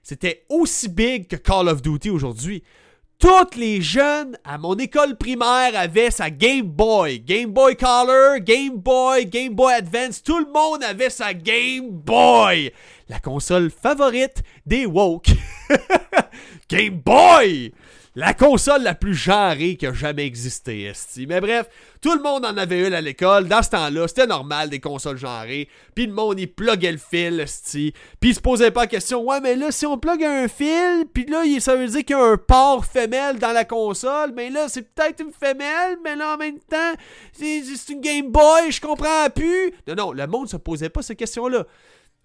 c'était 0.03 0.45
aussi 0.51 0.89
big 0.89 1.27
que 1.27 1.37
Call 1.37 1.69
of 1.69 1.83
Duty 1.83 2.11
aujourd'hui. 2.11 2.63
Tous 3.19 3.57
les 3.57 3.81
jeunes 3.81 4.37
à 4.45 4.59
mon 4.59 4.75
école 4.77 5.17
primaire 5.17 5.73
avaient 5.75 6.11
sa 6.11 6.31
Game 6.31 6.67
Boy. 6.67 7.21
Game 7.21 7.53
Boy 7.53 7.77
Color, 7.77 8.41
Game 8.41 8.77
Boy, 8.77 9.27
Game 9.27 9.55
Boy 9.55 9.73
Advance, 9.75 10.23
tout 10.23 10.39
le 10.39 10.53
monde 10.53 10.83
avait 10.83 11.11
sa 11.11 11.33
Game 11.33 11.89
Boy. 11.91 12.73
La 13.09 13.21
console 13.21 13.71
favorite 13.71 14.43
des 14.67 14.85
woke. 14.85 15.29
Game 16.69 17.01
Boy! 17.05 17.73
La 18.17 18.33
console 18.33 18.83
la 18.83 18.95
plus 18.95 19.15
genrée 19.15 19.77
qui 19.77 19.87
a 19.87 19.93
jamais 19.93 20.25
existé, 20.25 20.83
esti. 20.85 21.27
Mais 21.27 21.41
bref, 21.41 21.67
tout 22.01 22.15
le 22.15 22.23
monde 22.23 22.45
en 22.45 22.57
avait 22.57 22.87
une 22.87 22.95
à 22.95 23.01
l'école. 23.01 23.49
Dans 23.49 23.63
ce 23.63 23.71
temps-là, 23.71 24.07
c'était 24.07 24.27
normal 24.27 24.71
des 24.71 24.79
consoles 24.79 25.17
genrées. 25.17 25.69
Puis 25.95 26.07
le 26.07 26.13
monde, 26.13 26.39
il 26.39 26.47
pluguait 26.47 26.93
le 26.93 26.99
fil, 26.99 27.41
esti. 27.41 27.93
Puis 28.21 28.31
il 28.31 28.35
se 28.35 28.41
posait 28.41 28.71
pas 28.71 28.83
la 28.83 28.87
question, 28.87 29.23
ouais, 29.23 29.41
mais 29.41 29.57
là, 29.57 29.73
si 29.73 29.85
on 29.85 29.99
plug 29.99 30.23
un 30.23 30.47
fil, 30.47 31.07
puis 31.13 31.27
là, 31.27 31.43
ça 31.59 31.75
veut 31.75 31.89
dire 31.89 32.05
qu'il 32.05 32.17
y 32.17 32.19
a 32.19 32.25
un 32.25 32.37
port 32.37 32.85
femelle 32.85 33.39
dans 33.39 33.53
la 33.53 33.65
console. 33.65 34.33
Mais 34.35 34.49
là, 34.49 34.69
c'est 34.69 34.83
peut-être 34.83 35.21
une 35.21 35.33
femelle, 35.33 35.99
mais 36.05 36.15
là, 36.15 36.35
en 36.35 36.37
même 36.37 36.61
temps, 36.61 36.93
c'est 37.33 37.63
une 37.89 38.01
Game 38.01 38.31
Boy, 38.31 38.71
je 38.71 38.81
comprends 38.81 39.29
plus. 39.35 39.73
Non, 39.89 39.95
non, 39.97 40.13
le 40.13 40.27
monde 40.27 40.49
se 40.49 40.57
posait 40.57 40.89
pas 40.89 41.03
ces 41.03 41.17
questions-là. 41.17 41.67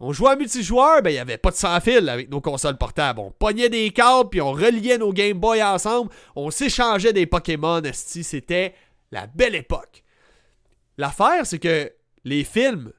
On 0.02 0.14
jouait 0.14 0.30
à 0.30 0.36
multijoueur, 0.38 1.02
ben 1.02 1.10
il 1.10 1.14
n'y 1.14 1.20
avait 1.20 1.38
pas 1.38 1.52
de 1.52 1.56
sans 1.56 1.80
fil 1.82 2.08
avec 2.08 2.30
nos 2.30 2.40
consoles 2.40 2.78
portables. 2.78 3.20
On 3.20 3.32
pognait 3.32 3.70
des 3.70 3.90
câbles, 3.92 4.30
puis 4.30 4.40
on 4.40 4.54
reliait 4.54 4.98
nos 4.98 5.12
Game 5.12 5.38
Boy 5.38 5.62
ensemble. 5.62 6.10
On 6.36 6.52
s'échangeait 6.52 7.12
des 7.12 7.26
Pokémon, 7.26 7.82
C'était 7.92 8.74
la 9.12 9.28
belle 9.28 9.56
époque. 9.56 10.04
L'affaire, 10.98 11.46
c'est 11.46 11.60
que 11.60 11.92
les 12.24 12.46
films, 12.46 12.94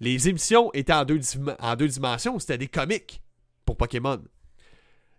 les 0.00 0.28
émissions 0.28 0.72
étaient 0.72 0.92
en 0.92 1.04
deux, 1.04 1.20
en 1.60 1.76
deux 1.76 1.88
dimensions. 1.88 2.38
C'était 2.38 2.58
des 2.58 2.68
comics 2.68 3.20
pour 3.66 3.76
Pokémon. 3.76 4.22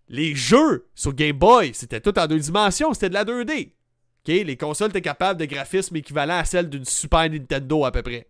Les 0.08 0.34
jeux 0.34 0.88
sur 0.96 1.14
Game 1.14 1.38
Boy, 1.38 1.72
c'était 1.76 2.02
tout 2.02 2.18
en 2.18 2.26
deux 2.26 2.40
dimensions. 2.40 2.94
C'était 2.94 3.10
de 3.10 3.14
la 3.14 3.26
2D. 3.26 3.74
Les 4.28 4.58
consoles 4.58 4.90
étaient 4.90 5.02
capables 5.02 5.40
de 5.40 5.46
graphismes 5.46 5.96
équivalents 5.96 6.38
à 6.38 6.46
celles 6.46 6.70
d'une 6.70 6.86
Super 6.86 7.30
Nintendo 7.30 7.86
à 7.86 7.92
peu 7.92 8.04
près. 8.04 8.28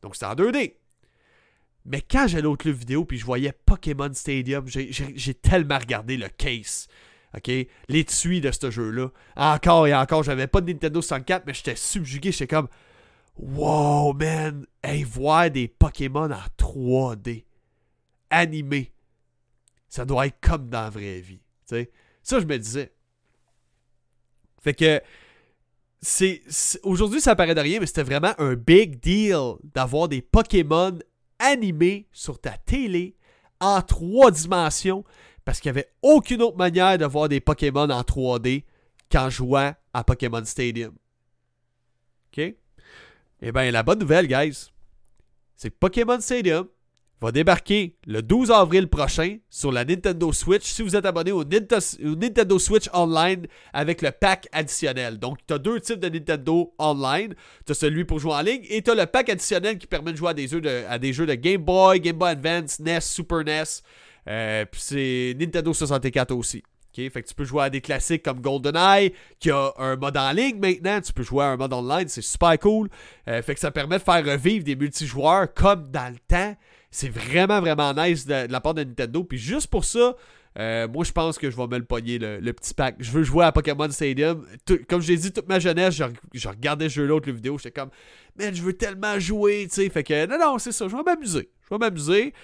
Donc 0.00 0.14
c'était 0.14 0.26
en 0.26 0.34
2D. 0.34 0.74
Mais 1.84 2.00
quand 2.00 2.26
j'allais 2.28 2.46
au 2.46 2.56
club 2.56 2.76
vidéo 2.76 3.04
puis 3.04 3.18
je 3.18 3.24
voyais 3.24 3.52
Pokémon 3.52 4.12
Stadium, 4.12 4.66
j'ai 4.66 5.34
tellement 5.34 5.78
regardé 5.78 6.16
le 6.16 6.28
case. 6.28 6.88
OK? 7.36 7.50
Les 7.88 8.04
tuis 8.04 8.40
de 8.40 8.50
ce 8.50 8.70
jeu-là. 8.70 9.10
Encore 9.36 9.86
et 9.86 9.94
encore, 9.94 10.22
j'avais 10.22 10.46
pas 10.46 10.60
de 10.60 10.70
Nintendo 10.70 11.00
64, 11.00 11.44
mais 11.46 11.54
j'étais 11.54 11.76
subjugué. 11.76 12.30
J'étais 12.30 12.46
comme, 12.46 12.68
wow, 13.36 14.12
man! 14.12 14.66
Hey, 14.82 15.02
voir 15.02 15.50
des 15.50 15.68
Pokémon 15.68 16.30
en 16.30 16.42
3D, 16.58 17.44
animés, 18.30 18.92
ça 19.88 20.04
doit 20.04 20.26
être 20.26 20.40
comme 20.40 20.68
dans 20.68 20.82
la 20.82 20.90
vraie 20.90 21.20
vie. 21.20 21.40
Ça, 22.22 22.40
je 22.40 22.46
me 22.46 22.58
disais. 22.58 22.92
Fait 24.60 24.74
que, 24.74 25.00
aujourd'hui 26.82 27.20
ça 27.20 27.36
paraît 27.36 27.54
de 27.54 27.60
rien 27.60 27.78
mais 27.78 27.86
c'était 27.86 28.02
vraiment 28.02 28.32
un 28.38 28.54
big 28.54 29.00
deal 29.00 29.54
d'avoir 29.74 30.08
des 30.08 30.20
Pokémon 30.20 30.98
animés 31.42 32.08
sur 32.12 32.40
ta 32.40 32.56
télé 32.56 33.16
en 33.60 33.82
trois 33.82 34.30
dimensions 34.30 35.04
parce 35.44 35.60
qu'il 35.60 35.72
n'y 35.72 35.78
avait 35.78 35.92
aucune 36.02 36.42
autre 36.42 36.56
manière 36.56 36.98
de 36.98 37.04
voir 37.04 37.28
des 37.28 37.40
Pokémon 37.40 37.90
en 37.90 38.02
3D 38.02 38.64
qu'en 39.10 39.28
jouant 39.28 39.74
à 39.92 40.04
Pokémon 40.04 40.44
Stadium. 40.44 40.94
OK? 42.32 42.54
Eh 43.44 43.52
bien, 43.52 43.70
la 43.70 43.82
bonne 43.82 43.98
nouvelle, 43.98 44.28
guys, 44.28 44.70
c'est 45.56 45.70
que 45.70 45.76
Pokémon 45.78 46.20
Stadium 46.20 46.68
va 47.26 47.32
débarquer 47.32 47.96
le 48.06 48.20
12 48.20 48.50
avril 48.50 48.88
prochain 48.88 49.38
sur 49.48 49.70
la 49.70 49.84
Nintendo 49.84 50.32
Switch 50.32 50.64
si 50.64 50.82
vous 50.82 50.96
êtes 50.96 51.06
abonné 51.06 51.30
au, 51.30 51.44
Nintendo 51.44 52.58
Switch 52.58 52.88
Online 52.92 53.46
avec 53.72 54.02
le 54.02 54.10
pack 54.10 54.48
additionnel. 54.52 55.18
Donc, 55.18 55.38
tu 55.46 55.54
as 55.54 55.58
deux 55.58 55.80
types 55.80 56.00
de 56.00 56.08
Nintendo 56.08 56.74
Online. 56.78 57.34
Tu 57.64 57.72
as 57.72 57.74
celui 57.74 58.04
pour 58.04 58.18
jouer 58.18 58.32
en 58.32 58.42
ligne 58.42 58.62
et 58.68 58.82
tu 58.82 58.90
as 58.90 58.94
le 58.94 59.06
pack 59.06 59.28
additionnel 59.28 59.78
qui 59.78 59.86
permet 59.86 60.12
de 60.12 60.16
jouer 60.16 60.30
à 60.30 60.34
des 60.34 60.48
jeux 60.48 60.60
de, 60.60 61.34
Game 61.34 61.62
Boy, 61.62 62.00
Game 62.00 62.16
Boy 62.16 62.32
Advance, 62.32 62.80
NES, 62.80 63.00
Super 63.00 63.44
NES. 63.44 63.62
Euh, 64.28 64.64
puis 64.64 64.80
c'est 64.80 65.36
Nintendo 65.38 65.72
64 65.72 66.32
aussi. 66.32 66.62
Fait 66.94 67.22
que 67.22 67.28
tu 67.28 67.34
peux 67.34 67.44
jouer 67.44 67.64
à 67.64 67.70
des 67.70 67.80
classiques 67.80 68.22
comme 68.22 68.40
GoldenEye, 68.40 69.14
qui 69.38 69.50
a 69.50 69.72
un 69.78 69.96
mode 69.96 70.16
en 70.16 70.30
ligne 70.32 70.58
maintenant. 70.58 71.00
Tu 71.00 71.12
peux 71.12 71.22
jouer 71.22 71.44
à 71.44 71.48
un 71.48 71.56
mode 71.56 71.72
online, 71.72 72.08
c'est 72.08 72.22
super 72.22 72.58
cool. 72.58 72.88
Euh, 73.28 73.40
fait 73.42 73.54
que 73.54 73.60
ça 73.60 73.70
permet 73.70 73.98
de 73.98 74.02
faire 74.02 74.24
revivre 74.24 74.64
des 74.64 74.76
multijoueurs 74.76 75.52
comme 75.54 75.90
dans 75.90 76.12
le 76.12 76.18
temps. 76.28 76.54
C'est 76.92 77.08
vraiment, 77.08 77.60
vraiment 77.60 77.94
nice 77.94 78.26
de, 78.26 78.46
la 78.50 78.60
part 78.60 78.74
de 78.74 78.84
Nintendo. 78.84 79.24
Puis 79.24 79.38
juste 79.38 79.66
pour 79.68 79.84
ça, 79.84 80.14
euh, 80.58 80.86
moi, 80.86 81.04
je 81.04 81.12
pense 81.12 81.38
que 81.38 81.50
je 81.50 81.56
vais 81.56 81.66
me 81.66 81.78
le 81.78 81.84
pogner, 81.84 82.18
le, 82.18 82.52
petit 82.52 82.74
pack. 82.74 82.96
Je 83.00 83.10
veux 83.10 83.22
jouer 83.22 83.46
à 83.46 83.50
Pokémon 83.52 83.90
Stadium. 83.90 84.46
comme 84.88 85.00
je 85.00 85.08
l'ai 85.08 85.16
dit, 85.16 85.32
toute 85.32 85.48
ma 85.48 85.58
jeunesse, 85.58 85.94
je, 86.34 86.48
regardais 86.48 86.90
ce 86.90 86.96
jeu-là, 86.96 87.18
le 87.24 87.32
vidéo. 87.32 87.56
J'étais 87.56 87.80
comme, 87.80 87.90
man, 88.38 88.54
je 88.54 88.62
veux 88.62 88.74
tellement 88.74 89.18
jouer, 89.18 89.66
tu 89.68 89.76
sais. 89.76 89.88
Fait 89.88 90.04
que, 90.04 90.26
non, 90.26 90.38
non, 90.38 90.58
c'est 90.58 90.72
ça. 90.72 90.86
Je 90.86 90.94
vais 90.94 91.02
m'amuser. 91.02 91.50
Je 91.64 91.74
vais 91.74 91.78
m'amuser. 91.78 92.34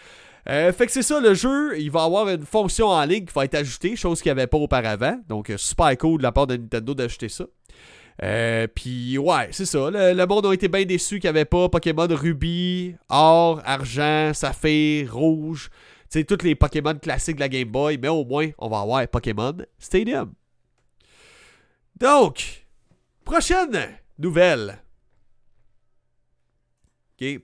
Euh, 0.48 0.72
fait 0.72 0.86
que 0.86 0.92
c'est 0.92 1.02
ça, 1.02 1.20
le 1.20 1.34
jeu, 1.34 1.78
il 1.78 1.90
va 1.90 2.04
avoir 2.04 2.26
une 2.28 2.46
fonction 2.46 2.86
en 2.86 3.04
ligne 3.04 3.26
qui 3.26 3.34
va 3.34 3.44
être 3.44 3.54
ajoutée, 3.54 3.96
chose 3.96 4.22
qu'il 4.22 4.32
n'y 4.32 4.38
avait 4.40 4.46
pas 4.46 4.56
auparavant. 4.56 5.20
Donc, 5.28 5.50
euh, 5.50 5.58
super 5.58 5.96
cool 5.98 6.18
de 6.18 6.22
la 6.22 6.32
part 6.32 6.46
de 6.46 6.56
Nintendo 6.56 6.94
d'ajouter 6.94 7.28
ça. 7.28 7.44
Euh, 8.22 8.66
puis 8.66 9.16
ouais, 9.16 9.48
c'est 9.52 9.66
ça. 9.66 9.90
Le, 9.90 10.26
monde 10.26 10.46
a 10.46 10.52
été 10.52 10.68
bien 10.68 10.84
déçu 10.84 11.20
qu'il 11.20 11.30
n'y 11.30 11.36
avait 11.36 11.44
pas 11.44 11.68
Pokémon 11.68 12.08
Ruby, 12.10 12.96
Or, 13.08 13.62
Argent, 13.64 14.32
Saphir, 14.34 15.14
Rouge. 15.14 15.70
Tu 16.10 16.20
sais, 16.20 16.24
tous 16.24 16.42
les 16.42 16.54
Pokémon 16.54 16.94
classiques 16.94 17.36
de 17.36 17.40
la 17.40 17.48
Game 17.48 17.68
Boy. 17.68 17.98
Mais 17.98 18.08
au 18.08 18.24
moins, 18.24 18.50
on 18.58 18.68
va 18.68 18.80
avoir 18.80 19.06
Pokémon 19.08 19.56
Stadium. 19.78 20.32
Donc, 21.96 22.66
prochaine 23.24 23.98
nouvelle. 24.18 24.78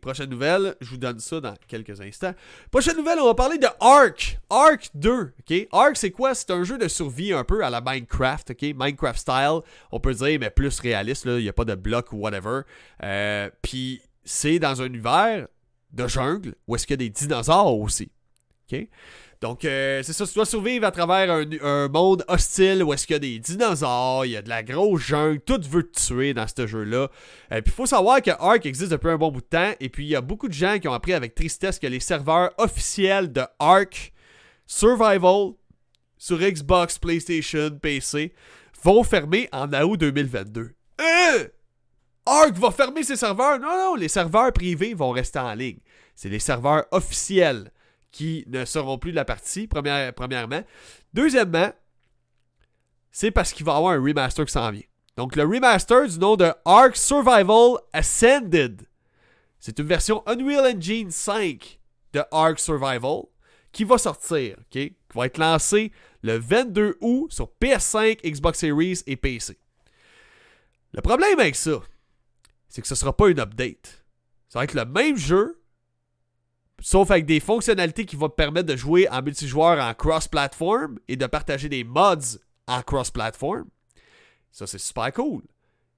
Prochaine 0.01 0.31
nouvelle, 0.31 0.77
je 0.81 0.91
vous 0.91 0.97
donne 0.97 1.19
ça 1.19 1.41
dans 1.41 1.55
quelques 1.67 2.01
instants. 2.01 2.33
Prochaine 2.71 2.97
nouvelle, 2.97 3.19
on 3.19 3.27
va 3.27 3.35
parler 3.35 3.59
de 3.59 3.67
Ark. 3.81 4.39
Ark 4.49 4.91
2. 4.95 5.33
OK, 5.39 5.69
Ark, 5.73 5.97
c'est 5.97 6.13
quoi? 6.13 6.35
C'est 6.35 6.51
un 6.51 6.63
jeu 6.63 6.79
de 6.79 6.87
survie 6.87 7.33
un 7.33 7.43
peu 7.43 7.65
à 7.65 7.71
la 7.71 7.81
Minecraft. 7.81 8.53
OK, 8.53 8.63
Minecraft 8.63 9.19
style, 9.19 9.61
on 9.91 9.99
peut 9.99 10.15
dire, 10.15 10.39
mais 10.39 10.51
plus 10.51 10.79
réaliste. 10.79 11.25
Il 11.27 11.39
n'y 11.39 11.49
a 11.49 11.53
pas 11.53 11.65
de 11.65 11.75
blocs 11.75 12.13
ou 12.13 12.19
whatever. 12.19 12.61
Euh, 13.03 13.51
puis 13.63 14.01
c'est 14.25 14.59
dans 14.61 14.81
un 14.81 14.87
univers 14.87 15.49
de 15.93 16.07
jungle 16.07 16.55
où 16.67 16.77
est-ce 16.77 16.87
qu'il 16.87 16.95
y 16.95 17.05
a 17.05 17.09
des 17.09 17.11
dinosaures 17.11 17.79
aussi. 17.79 18.11
OK? 18.71 18.89
Donc, 19.45 19.67
euh, 19.67 20.03
c'est 20.03 20.15
ça, 20.15 20.27
tu 20.27 20.33
dois 20.33 20.47
survivre 20.47 20.87
à 20.87 20.91
travers 20.91 21.31
un, 21.31 21.89
monde 21.89 22.25
hostile 22.29 22.83
où 22.83 22.95
est-ce 22.95 23.07
qu'il 23.07 23.13
y 23.13 23.17
a 23.17 23.19
des 23.19 23.39
dinosaures, 23.39 24.25
il 24.25 24.31
y 24.31 24.37
a 24.39 24.41
de 24.41 24.49
la 24.49 24.63
grosse 24.63 25.03
jungle, 25.03 25.39
tout 25.39 25.61
veut 25.69 25.83
te 25.83 26.01
tuer 26.01 26.33
dans 26.33 26.47
ce 26.49 26.67
jeu-là. 26.67 27.11
Euh, 27.53 27.61
puis, 27.61 27.65
il 27.67 27.73
faut 27.73 27.85
savoir 27.85 28.23
que 28.23 28.31
Ark 28.31 28.65
existe 28.65 28.93
depuis 28.93 29.11
un 29.11 29.19
bon 29.19 29.31
bout 29.31 29.43
de 29.43 29.47
temps, 29.47 29.75
et 29.81 29.91
puis 29.91 30.07
il 30.07 30.09
y 30.09 30.17
a 30.17 30.23
beaucoup 30.23 30.49
de 30.49 30.55
gens 30.55 30.79
qui 30.79 30.89
ont 30.89 30.95
appris 30.95 31.13
avec 31.13 31.35
tristesse 31.35 31.79
que 31.79 31.87
les 31.87 32.01
serveurs 32.01 32.53
officiels 32.57 33.31
de 33.33 33.43
Ark 33.59 34.15
Survival 34.65 35.51
sur 36.17 36.39
Xbox, 36.39 36.99
PlayStation, 36.99 37.69
PC 37.83 38.33
vont 38.83 39.05
fermer 39.05 39.51
en 39.53 39.71
août 39.75 40.01
2022. 40.01 40.71
Euh! 41.03 41.49
Ark 42.25 42.57
va 42.57 42.71
fermer 42.71 43.03
ses 43.03 43.17
serveurs? 43.17 43.61
Non, 43.61 43.77
non, 43.77 43.95
les 43.95 44.09
serveurs 44.09 44.55
privés 44.55 44.95
vont 44.95 45.11
rester 45.11 45.39
en 45.39 45.53
ligne. 45.53 45.81
C'est 46.15 46.31
les 46.31 46.39
serveurs 46.39 46.87
officiels 46.93 47.71
qui 48.15 48.45
ne 48.47 48.65
seront 48.65 48.97
plus 48.97 49.11
de 49.11 49.17
la 49.17 49.25
partie, 49.25 49.67
premièrement. 49.67 50.63
Deuxièmement, 51.15 51.73
c'est 53.11 53.33
parce 53.33 53.53
qu'il 53.53 53.67
va 53.67 53.73
y 53.73 53.77
avoir 53.77 53.95
un 53.95 54.01
remaster 54.01 54.45
qui 54.45 54.53
s'en 54.53 54.71
vient. 54.71 54.85
Donc, 55.17 55.35
le 55.35 55.43
remaster 55.43 56.07
du 56.07 56.21
nom 56.21 56.37
de 56.37 56.53
Ark 56.65 56.97
Survival 56.97 57.79
Ascended. 57.93 58.87
C'est 59.59 59.81
une 59.81 59.87
version 59.87 60.23
Unreal 60.29 60.77
Engine 60.77 61.11
5 61.11 61.81
de 62.13 62.23
Ark 62.31 62.61
Survival 62.61 63.23
qui 63.73 63.83
va 63.83 63.99
sortir, 63.99 64.59
ok? 64.61 64.71
Qui 64.71 64.97
va 65.13 65.27
être 65.27 65.39
lancé 65.39 65.91
le 66.23 66.39
22 66.39 66.99
août 67.01 67.33
sur 67.33 67.51
PS5, 67.61 68.21
Xbox 68.23 68.61
Series 68.61 69.01
et 69.09 69.17
PC. 69.17 69.59
Le 70.93 71.03
problème 71.03 71.41
avec 71.41 71.57
ça, 71.57 71.83
c'est 72.69 72.81
que 72.81 72.87
ce 72.87 72.95
ne 72.95 72.99
sera 72.99 73.17
pas 73.17 73.29
une 73.29 73.41
update. 73.41 74.05
Ça 74.49 74.61
va 74.61 74.65
être 74.65 74.75
le 74.75 74.85
même 74.85 75.17
jeu, 75.17 75.61
Sauf 76.81 77.11
avec 77.11 77.27
des 77.27 77.41
fonctionnalités 77.41 78.05
qui 78.05 78.17
vont 78.17 78.29
te 78.29 78.35
permettre 78.35 78.69
de 78.69 78.77
jouer 78.77 79.09
en 79.09 79.23
multijoueur 79.23 79.83
en 79.83 79.95
cross-platform 79.95 80.99
et 81.09 81.17
de 81.17 81.27
partager 81.27 81.69
des 81.69 81.85
mods 81.85 82.39
en 82.67 82.83
cross-platform. 82.83 83.67
Ça, 84.53 84.67
c'est 84.67 84.79
super 84.79 85.13
cool. 85.13 85.43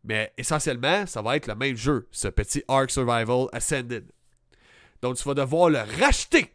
Mais 0.04 0.32
essentiellement, 0.38 1.04
ça 1.06 1.20
va 1.20 1.36
être 1.36 1.48
le 1.48 1.56
même 1.56 1.76
jeu, 1.76 2.06
ce 2.12 2.28
petit 2.28 2.62
Ark 2.68 2.90
Survival 2.90 3.48
Ascended. 3.52 4.10
Donc, 5.02 5.16
tu 5.16 5.24
vas 5.24 5.34
devoir 5.34 5.68
le 5.68 5.80
racheter. 6.00 6.54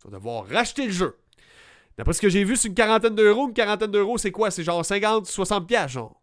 Tu 0.00 0.08
vas 0.08 0.16
devoir 0.16 0.46
racheter 0.46 0.86
le 0.86 0.92
jeu. 0.92 1.18
D'après 1.96 2.12
ce 2.12 2.20
que 2.20 2.28
j'ai 2.28 2.44
vu, 2.44 2.54
c'est 2.54 2.68
une 2.68 2.74
quarantaine 2.74 3.16
d'euros. 3.16 3.48
Une 3.48 3.54
quarantaine 3.54 3.90
d'euros, 3.90 4.18
c'est 4.18 4.30
quoi? 4.30 4.52
C'est 4.52 4.62
genre 4.62 4.84
50, 4.84 5.26
60 5.26 5.66
pièces, 5.66 5.90
genre. 5.90 6.22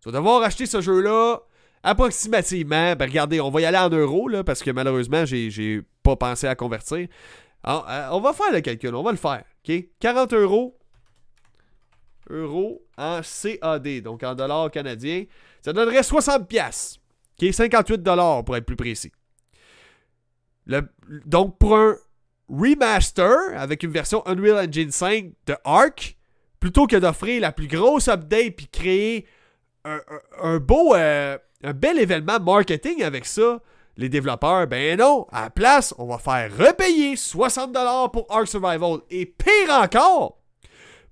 Tu 0.00 0.08
vas 0.08 0.16
devoir 0.16 0.40
racheter 0.40 0.66
ce 0.66 0.80
jeu-là 0.80 1.42
approximativement. 1.82 2.94
Ben, 2.96 3.06
regardez, 3.06 3.40
on 3.40 3.50
va 3.50 3.60
y 3.60 3.64
aller 3.64 3.78
en 3.78 3.90
euros, 3.90 4.28
là, 4.28 4.44
parce 4.44 4.62
que 4.62 4.70
malheureusement, 4.70 5.24
j'ai 5.24 5.82
pas 6.02 6.16
pensé 6.16 6.46
à 6.46 6.54
convertir. 6.54 7.08
Euh, 7.66 8.08
on 8.10 8.20
va 8.20 8.32
faire 8.32 8.52
le 8.52 8.60
calcul, 8.60 8.94
on 8.94 9.02
va 9.02 9.10
le 9.10 9.18
faire. 9.18 9.44
OK? 9.68 9.84
40 10.00 10.32
euros. 10.34 10.78
Euros 12.30 12.82
en 12.96 13.20
CAD, 13.22 14.02
donc 14.02 14.22
en 14.22 14.34
dollars 14.34 14.70
canadiens. 14.70 15.24
Ça 15.60 15.72
donnerait 15.72 16.02
60 16.02 16.46
pièces. 16.48 16.98
OK? 17.40 17.52
58 17.52 18.02
dollars 18.02 18.44
pour 18.44 18.56
être 18.56 18.66
plus 18.66 18.76
précis. 18.76 19.12
donc 21.26 21.58
pour 21.58 21.76
un 21.76 21.96
remaster 22.48 23.56
avec 23.56 23.82
une 23.82 23.90
version 23.90 24.26
Unreal 24.26 24.68
Engine 24.68 24.90
5 24.90 25.32
de 25.46 25.56
Arc, 25.64 26.16
plutôt 26.60 26.86
que 26.86 26.96
d'offrir 26.96 27.40
la 27.40 27.52
plus 27.52 27.68
grosse 27.68 28.08
update 28.08 28.56
puis 28.56 28.68
créer 28.68 29.26
un, 30.42 30.58
beau, 30.58 30.94
euh, 30.94 31.38
un 31.62 31.72
bel 31.72 31.98
événement 31.98 32.40
marketing 32.40 33.02
avec 33.02 33.26
ça, 33.26 33.60
les 33.96 34.08
développeurs, 34.08 34.66
ben 34.68 34.98
non, 34.98 35.26
à 35.32 35.42
la 35.42 35.50
place, 35.50 35.92
on 35.98 36.06
va 36.06 36.18
faire 36.18 36.56
repayer 36.56 37.16
60$ 37.16 38.12
pour 38.12 38.26
Ark 38.30 38.46
Survival. 38.46 39.00
Et 39.10 39.26
pire 39.26 39.70
encore, 39.70 40.38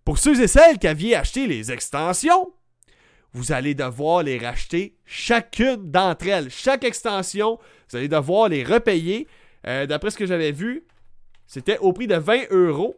pour 0.04 0.18
ceux 0.18 0.40
et 0.40 0.46
celles 0.46 0.78
qui 0.78 0.86
avaient 0.86 1.16
acheté 1.16 1.48
les 1.48 1.72
extensions, 1.72 2.52
vous 3.32 3.50
allez 3.50 3.74
devoir 3.74 4.22
les 4.22 4.38
racheter 4.38 4.96
chacune 5.04 5.90
d'entre 5.90 6.28
elles. 6.28 6.48
Chaque 6.48 6.84
extension, 6.84 7.58
vous 7.90 7.96
allez 7.96 8.08
devoir 8.08 8.48
les 8.48 8.62
repayer. 8.62 9.26
Euh, 9.66 9.84
d'après 9.86 10.10
ce 10.10 10.16
que 10.16 10.26
j'avais 10.26 10.52
vu, 10.52 10.86
c'était 11.48 11.78
au 11.78 11.92
prix 11.92 12.06
de 12.06 12.14
20 12.14 12.50
euros, 12.50 12.94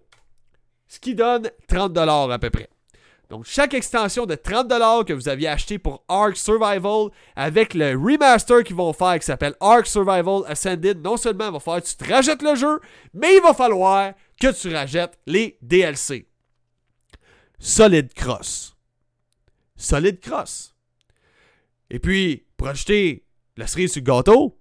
ce 0.87 1.01
qui 1.01 1.14
donne 1.14 1.51
30$ 1.68 2.33
à 2.33 2.39
peu 2.39 2.51
près. 2.51 2.68
Donc, 3.31 3.45
chaque 3.45 3.74
extension 3.74 4.24
de 4.24 4.35
30$ 4.35 5.05
que 5.05 5.12
vous 5.12 5.29
aviez 5.29 5.49
acheté 5.49 5.79
pour 5.79 6.03
Ark 6.09 6.37
Survival, 6.37 7.11
avec 7.37 7.74
le 7.74 7.91
remaster 7.91 8.64
qu'ils 8.64 8.76
vont 8.76 8.95
faire 8.95 9.18
qui 9.18 9.26
s'appelle 9.26 9.55
Ark 9.61 9.87
Survival 9.87 10.43
Ascended, 10.47 11.03
non 11.03 11.18
seulement 11.18 11.49
il 11.49 11.53
va 11.53 11.61
falloir 11.61 11.83
que 11.83 11.89
tu 11.89 11.97
te 11.97 12.11
rajettes 12.11 12.43
le 12.43 12.55
jeu, 12.55 12.81
mais 13.12 13.37
il 13.37 13.43
va 13.43 13.53
falloir 13.53 14.14
que 14.41 14.51
tu 14.51 14.74
rajettes 14.74 15.18
les 15.26 15.59
DLC. 15.61 16.26
Solid 17.59 18.14
Cross. 18.14 18.76
Solid 19.76 20.20
Cross. 20.20 20.74
Et 21.91 21.99
puis, 21.99 22.47
pour 22.57 22.68
acheter 22.68 23.26
la 23.59 23.66
série 23.66 23.91
sur 23.91 24.01
le 24.01 24.07
gâteau, 24.07 24.59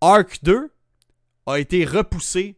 Ark 0.00 0.38
2 0.42 0.70
a 1.46 1.58
été 1.58 1.84
repoussé 1.84 2.56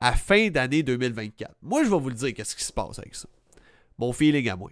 à 0.00 0.14
fin 0.14 0.48
d'année 0.48 0.82
2024. 0.82 1.54
Moi, 1.60 1.84
je 1.84 1.90
vais 1.90 1.98
vous 1.98 2.08
le 2.08 2.14
dire 2.14 2.32
qu'est-ce 2.32 2.56
qui 2.56 2.64
se 2.64 2.72
passe 2.72 2.98
avec 2.98 3.14
ça? 3.14 3.28
Mon 3.98 4.12
feeling 4.12 4.48
à 4.48 4.56
moi. 4.56 4.70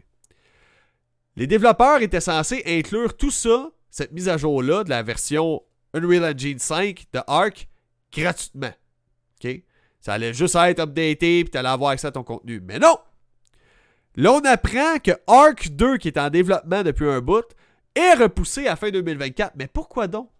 Les 1.36 1.46
développeurs 1.46 2.00
étaient 2.02 2.20
censés 2.20 2.62
inclure 2.66 3.16
tout 3.16 3.30
ça, 3.30 3.70
cette 3.90 4.12
mise 4.12 4.28
à 4.28 4.36
jour-là 4.36 4.84
de 4.84 4.90
la 4.90 5.02
version 5.02 5.62
Unreal 5.92 6.34
Engine 6.34 6.58
5 6.58 7.06
de 7.12 7.20
Arc, 7.26 7.68
gratuitement. 8.12 8.72
Ça 10.00 10.14
allait 10.14 10.34
juste 10.34 10.54
être 10.54 10.80
updaté, 10.80 11.44
puis 11.44 11.50
tu 11.50 11.58
allais 11.58 11.68
avoir 11.68 11.90
accès 11.90 12.06
à 12.06 12.12
ton 12.12 12.22
contenu. 12.22 12.60
Mais 12.60 12.78
non! 12.78 12.98
Là, 14.16 14.32
on 14.32 14.40
apprend 14.40 14.98
que 15.02 15.12
Arc 15.26 15.70
2, 15.70 15.96
qui 15.96 16.08
est 16.08 16.18
en 16.18 16.30
développement 16.30 16.82
depuis 16.82 17.08
un 17.08 17.20
bout, 17.20 17.44
est 17.94 18.14
repoussé 18.14 18.66
à 18.66 18.76
fin 18.76 18.90
2024. 18.90 19.54
Mais 19.56 19.66
pourquoi 19.66 20.06
donc? 20.06 20.30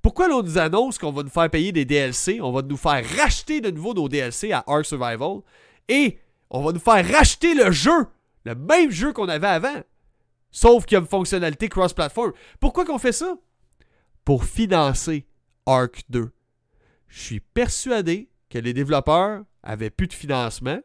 Pourquoi 0.00 0.28
l'on 0.28 0.42
nous 0.42 0.58
annonce 0.58 0.98
qu'on 0.98 1.12
va 1.12 1.22
nous 1.22 1.30
faire 1.30 1.50
payer 1.50 1.72
des 1.72 1.84
DLC, 1.84 2.40
on 2.40 2.52
va 2.52 2.62
nous 2.62 2.76
faire 2.76 3.04
racheter 3.16 3.60
de 3.60 3.70
nouveau 3.70 3.94
nos 3.94 4.08
DLC 4.08 4.52
à 4.52 4.62
Ark 4.66 4.84
Survival, 4.84 5.40
et 5.88 6.18
on 6.50 6.62
va 6.62 6.72
nous 6.72 6.80
faire 6.80 7.06
racheter 7.10 7.54
le 7.54 7.70
jeu, 7.70 8.06
le 8.44 8.54
même 8.54 8.90
jeu 8.90 9.12
qu'on 9.12 9.28
avait 9.28 9.46
avant, 9.46 9.82
sauf 10.54 10.86
qu'il 10.86 10.94
y 10.94 10.98
a 10.98 11.00
une 11.00 11.08
fonctionnalité 11.08 11.68
cross-platform. 11.68 12.32
Pourquoi 12.60 12.84
qu'on 12.84 12.98
fait 12.98 13.12
ça? 13.12 13.36
Pour 14.24 14.44
financer 14.44 15.26
Ark 15.66 16.04
2. 16.08 16.30
Je 17.08 17.20
suis 17.20 17.40
persuadé 17.40 18.30
que 18.48 18.58
les 18.58 18.72
développeurs 18.72 19.42
avaient 19.64 19.90
plus 19.90 20.06
de 20.06 20.12
financement, 20.12 20.78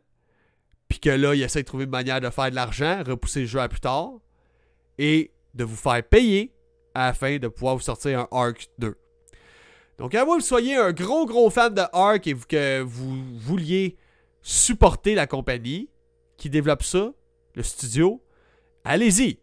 puis 0.88 1.00
que 1.00 1.12
là, 1.12 1.36
ils 1.36 1.44
essaient 1.44 1.62
de 1.62 1.68
trouver 1.68 1.84
une 1.84 1.92
manière 1.92 2.20
de 2.20 2.32
faire 2.32 2.50
de 2.50 2.56
l'argent, 2.56 3.04
repousser 3.06 3.42
le 3.42 3.46
jeu 3.46 3.60
à 3.60 3.70
plus 3.70 3.80
tard, 3.80 4.14
et 4.98 5.32
de 5.54 5.64
vous 5.64 5.76
faire 5.76 6.02
payer 6.04 6.52
afin 6.96 7.38
de 7.38 7.48
pouvoir 7.48 7.76
vous 7.76 7.84
sortir 7.84 8.22
un 8.22 8.28
Ark 8.32 8.70
2. 8.80 8.98
Donc, 10.00 10.16
à 10.16 10.26
moins 10.26 10.38
que 10.38 10.42
vous 10.42 10.48
soyez 10.48 10.78
un 10.78 10.94
gros, 10.94 11.28
gros 11.28 11.52
fan 11.52 11.76
de 11.76 11.84
Ark 11.94 12.26
et 12.26 12.34
que 12.34 12.82
vous 12.82 13.38
vouliez 13.38 13.98
supporter 14.42 15.14
la 15.14 15.28
compagnie 15.28 15.92
qui 16.38 16.50
développe 16.50 16.82
ça, 16.82 17.14
le 17.54 17.62
studio, 17.62 18.24
allez-y. 18.84 19.38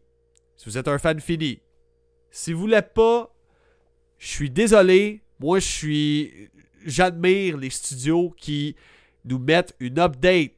Si 0.57 0.69
vous 0.69 0.79
êtes 0.79 0.89
un 0.89 0.99
fan 0.99 1.21
fini. 1.21 1.61
Si 2.31 2.53
vous 2.53 2.67
l'êtes 2.67 2.95
pas, 2.95 3.35
je 4.19 4.29
suis 4.29 4.51
désolé. 4.51 5.23
Moi, 5.41 5.59
je 5.59 5.67
suis. 5.67 6.51
J'admire 6.85 7.57
les 7.57 7.71
studios 7.71 8.33
qui 8.37 8.77
nous 9.25 9.39
mettent 9.39 9.75
une 9.81 9.99
update 9.99 10.53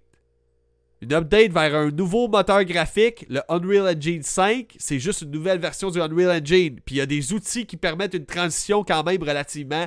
une 1.00 1.12
update 1.12 1.52
vers 1.52 1.76
un 1.76 1.90
nouveau 1.90 2.26
moteur 2.26 2.64
graphique, 2.64 3.24
le 3.28 3.40
Unreal 3.48 3.96
Engine 3.96 4.22
5. 4.22 4.74
C'est 4.78 4.98
juste 4.98 5.22
une 5.22 5.30
nouvelle 5.30 5.60
version 5.60 5.90
du 5.90 6.00
Unreal 6.00 6.42
Engine. 6.42 6.80
Puis 6.84 6.96
il 6.96 6.98
y 6.98 7.00
a 7.00 7.06
des 7.06 7.32
outils 7.32 7.66
qui 7.66 7.76
permettent 7.76 8.14
une 8.14 8.26
transition 8.26 8.82
quand 8.82 9.04
même 9.04 9.22
relativement 9.22 9.86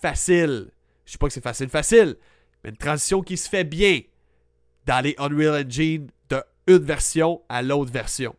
facile. 0.00 0.70
Je 1.04 1.12
sais 1.12 1.18
pas 1.18 1.26
que 1.26 1.34
c'est 1.34 1.42
facile, 1.42 1.68
facile, 1.68 2.16
mais 2.64 2.70
une 2.70 2.76
transition 2.76 3.20
qui 3.20 3.36
se 3.36 3.48
fait 3.48 3.64
bien 3.64 4.00
dans 4.86 5.04
les 5.04 5.14
Unreal 5.18 5.66
Engine 5.66 6.08
de 6.30 6.42
une 6.66 6.78
version 6.78 7.42
à 7.48 7.62
l'autre 7.62 7.92
version. 7.92 8.34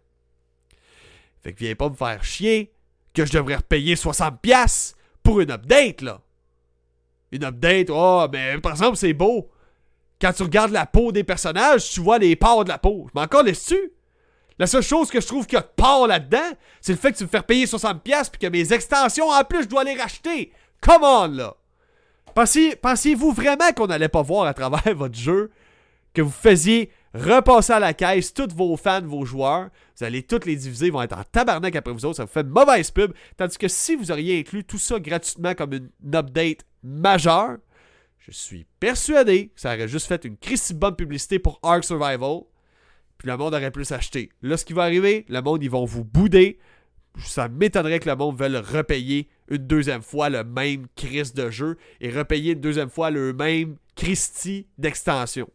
Fait 1.47 1.53
que 1.53 1.59
viens 1.59 1.75
pas 1.75 1.87
me 1.87 1.95
faire 1.95 2.21
chier 2.25 2.73
que 3.13 3.23
je 3.23 3.31
devrais 3.31 3.55
repayer 3.55 3.95
60$ 3.95 4.95
pour 5.23 5.39
une 5.39 5.49
update, 5.49 6.01
là. 6.01 6.19
Une 7.31 7.45
update, 7.45 7.89
oh, 7.89 8.27
mais 8.29 8.57
par 8.57 8.73
exemple, 8.73 8.97
c'est 8.97 9.13
beau 9.13 9.49
quand 10.19 10.33
tu 10.33 10.43
regardes 10.43 10.73
la 10.73 10.85
peau 10.85 11.13
des 11.13 11.23
personnages, 11.23 11.89
tu 11.89 12.01
vois 12.01 12.17
les 12.17 12.35
pores 12.35 12.65
de 12.65 12.69
la 12.69 12.77
peau. 12.77 13.07
Je 13.07 13.17
m'en 13.17 13.41
laisse-tu? 13.41 13.93
La 14.59 14.67
seule 14.67 14.83
chose 14.83 15.09
que 15.09 15.21
je 15.21 15.27
trouve 15.27 15.45
qu'il 15.45 15.55
y 15.55 15.59
a 15.59 15.61
de 15.61 15.71
port 15.73 16.05
là-dedans, 16.05 16.51
c'est 16.81 16.91
le 16.91 16.97
fait 16.97 17.13
que 17.13 17.17
tu 17.19 17.23
me 17.23 17.29
fais 17.29 17.41
payer 17.41 17.65
60$ 17.65 18.01
puis 18.29 18.39
que 18.41 18.47
mes 18.47 18.73
extensions, 18.73 19.29
en 19.29 19.43
plus, 19.45 19.63
je 19.63 19.69
dois 19.69 19.85
les 19.85 19.95
racheter. 19.95 20.51
Come 20.81 21.03
on, 21.03 21.27
là! 21.27 21.55
Pensiez-vous 22.81 23.31
vraiment 23.31 23.71
qu'on 23.73 23.87
n'allait 23.87 24.09
pas 24.09 24.21
voir 24.21 24.47
à 24.47 24.53
travers 24.53 24.83
votre 24.95 25.15
jeu 25.15 25.49
que 26.17 26.21
vous 26.23 26.31
faisiez 26.31 26.89
repasser 27.13 27.73
à 27.73 27.79
la 27.79 27.93
caisse 27.93 28.33
tous 28.33 28.47
vos 28.55 28.75
fans, 28.75 29.03
vos 29.03 29.23
joueurs, 29.23 29.69
vous 29.95 30.03
allez 30.03 30.23
toutes 30.23 30.45
les 30.45 30.55
diviser, 30.55 30.87
ils 30.87 30.91
vont 30.91 31.03
être 31.03 31.15
en 31.15 31.23
tabarnak 31.23 31.75
après 31.75 31.93
vous 31.93 32.05
autres, 32.05 32.17
ça 32.17 32.25
vous 32.25 32.31
fait 32.31 32.41
une 32.41 32.49
mauvaise 32.49 32.89
pub. 32.89 33.13
Tandis 33.37 33.57
que 33.59 33.67
si 33.67 33.95
vous 33.95 34.11
auriez 34.11 34.39
inclus 34.39 34.63
tout 34.63 34.79
ça 34.79 34.99
gratuitement 34.99 35.53
comme 35.53 35.73
une 35.73 36.15
update 36.15 36.65
majeure, 36.81 37.57
je 38.17 38.31
suis 38.31 38.65
persuadé 38.79 39.49
que 39.49 39.61
ça 39.61 39.75
aurait 39.75 39.87
juste 39.87 40.07
fait 40.07 40.25
une 40.25 40.37
si 40.41 40.73
bonne 40.73 40.95
publicité 40.95 41.37
pour 41.37 41.59
Ark 41.61 41.83
Survival. 41.83 42.39
Puis 43.19 43.27
le 43.27 43.37
monde 43.37 43.53
aurait 43.53 43.71
pu 43.71 43.85
s'acheter. 43.85 44.29
Là, 44.41 44.57
ce 44.57 44.65
qui 44.65 44.73
va 44.73 44.83
arriver, 44.83 45.25
le 45.29 45.41
monde, 45.41 45.63
ils 45.63 45.69
vont 45.69 45.85
vous 45.85 46.03
bouder. 46.03 46.57
Ça 47.23 47.47
m'étonnerait 47.47 47.99
que 47.99 48.09
le 48.09 48.15
monde 48.15 48.37
veuille 48.37 48.57
repayer 48.57 49.29
une 49.49 49.65
deuxième 49.65 50.01
fois 50.01 50.29
le 50.29 50.43
même 50.43 50.87
Christ 50.95 51.37
de 51.37 51.51
jeu 51.51 51.77
et 52.01 52.09
repayer 52.09 52.53
une 52.53 52.61
deuxième 52.61 52.89
fois 52.89 53.11
le 53.11 53.33
même 53.33 53.77
Christie 53.95 54.67
d'extension. 54.77 55.47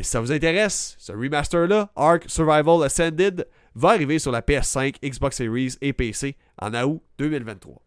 Mais 0.00 0.04
si 0.04 0.12
ça 0.12 0.20
vous 0.22 0.32
intéresse, 0.32 0.96
ce 0.98 1.12
remaster-là, 1.12 1.92
Ark 1.94 2.24
Survival 2.26 2.82
Ascended, 2.82 3.46
va 3.74 3.90
arriver 3.90 4.18
sur 4.18 4.32
la 4.32 4.40
PS5, 4.40 4.94
Xbox 5.04 5.36
Series 5.36 5.74
et 5.82 5.92
PC 5.92 6.38
en 6.58 6.72
août 6.72 7.02
2023. 7.18 7.82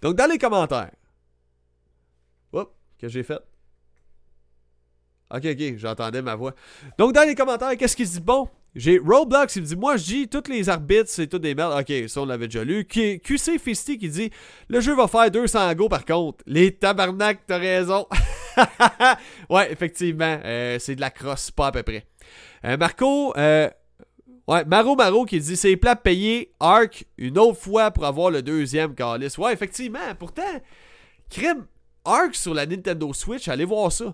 Donc, 0.00 0.16
dans 0.16 0.28
les 0.28 0.38
commentaires, 0.38 0.90
que 2.98 3.08
j'ai 3.08 3.22
fait? 3.22 3.38
Ok, 5.30 5.44
ok, 5.44 5.76
j'entendais 5.76 6.22
ma 6.22 6.34
voix. 6.34 6.56
Donc, 6.98 7.12
dans 7.12 7.22
les 7.22 7.36
commentaires, 7.36 7.76
qu'est-ce 7.76 7.94
qu'il 7.94 8.08
dit? 8.08 8.20
Bon, 8.20 8.48
j'ai 8.74 8.98
Roblox, 8.98 9.54
il 9.54 9.62
me 9.62 9.66
dit 9.68 9.76
Moi, 9.76 9.96
je 9.96 10.04
dis, 10.04 10.28
tous 10.28 10.50
les 10.50 10.68
arbitres, 10.68 11.08
c'est 11.08 11.28
tout 11.28 11.38
des 11.38 11.54
merdes. 11.54 11.80
Ok, 11.80 12.08
ça, 12.08 12.20
on 12.20 12.26
l'avait 12.26 12.48
déjà 12.48 12.64
lu. 12.64 12.84
QC 12.84 13.60
Fisty 13.60 13.96
qui 13.96 14.08
dit 14.08 14.32
Le 14.66 14.80
jeu 14.80 14.96
va 14.96 15.06
faire 15.06 15.30
200 15.30 15.74
go 15.74 15.88
par 15.88 16.04
contre. 16.04 16.42
Les 16.46 16.74
tabarnak, 16.74 17.46
t'as 17.46 17.58
raison. 17.58 18.08
ouais, 19.50 19.72
effectivement, 19.72 20.40
euh, 20.44 20.78
c'est 20.78 20.96
de 20.96 21.00
la 21.00 21.10
crosse, 21.10 21.50
pas 21.50 21.68
à 21.68 21.72
peu 21.72 21.82
près. 21.82 22.06
Euh, 22.64 22.76
Marco, 22.76 23.36
euh, 23.36 23.68
ouais, 24.48 24.64
Maro 24.64 24.94
Maro 24.96 25.24
qui 25.24 25.40
dit 25.40 25.56
C'est 25.56 25.76
plat 25.76 25.96
payer 25.96 26.52
Arc 26.60 27.06
une 27.18 27.38
autre 27.38 27.58
fois 27.58 27.90
pour 27.90 28.04
avoir 28.04 28.30
le 28.30 28.42
deuxième 28.42 28.94
Carlis. 28.94 29.34
Ouais, 29.38 29.52
effectivement, 29.52 30.14
pourtant, 30.18 30.60
crime. 31.30 31.66
Ark 32.04 32.34
sur 32.34 32.52
la 32.52 32.66
Nintendo 32.66 33.12
Switch, 33.12 33.46
allez 33.46 33.64
voir 33.64 33.92
ça. 33.92 34.12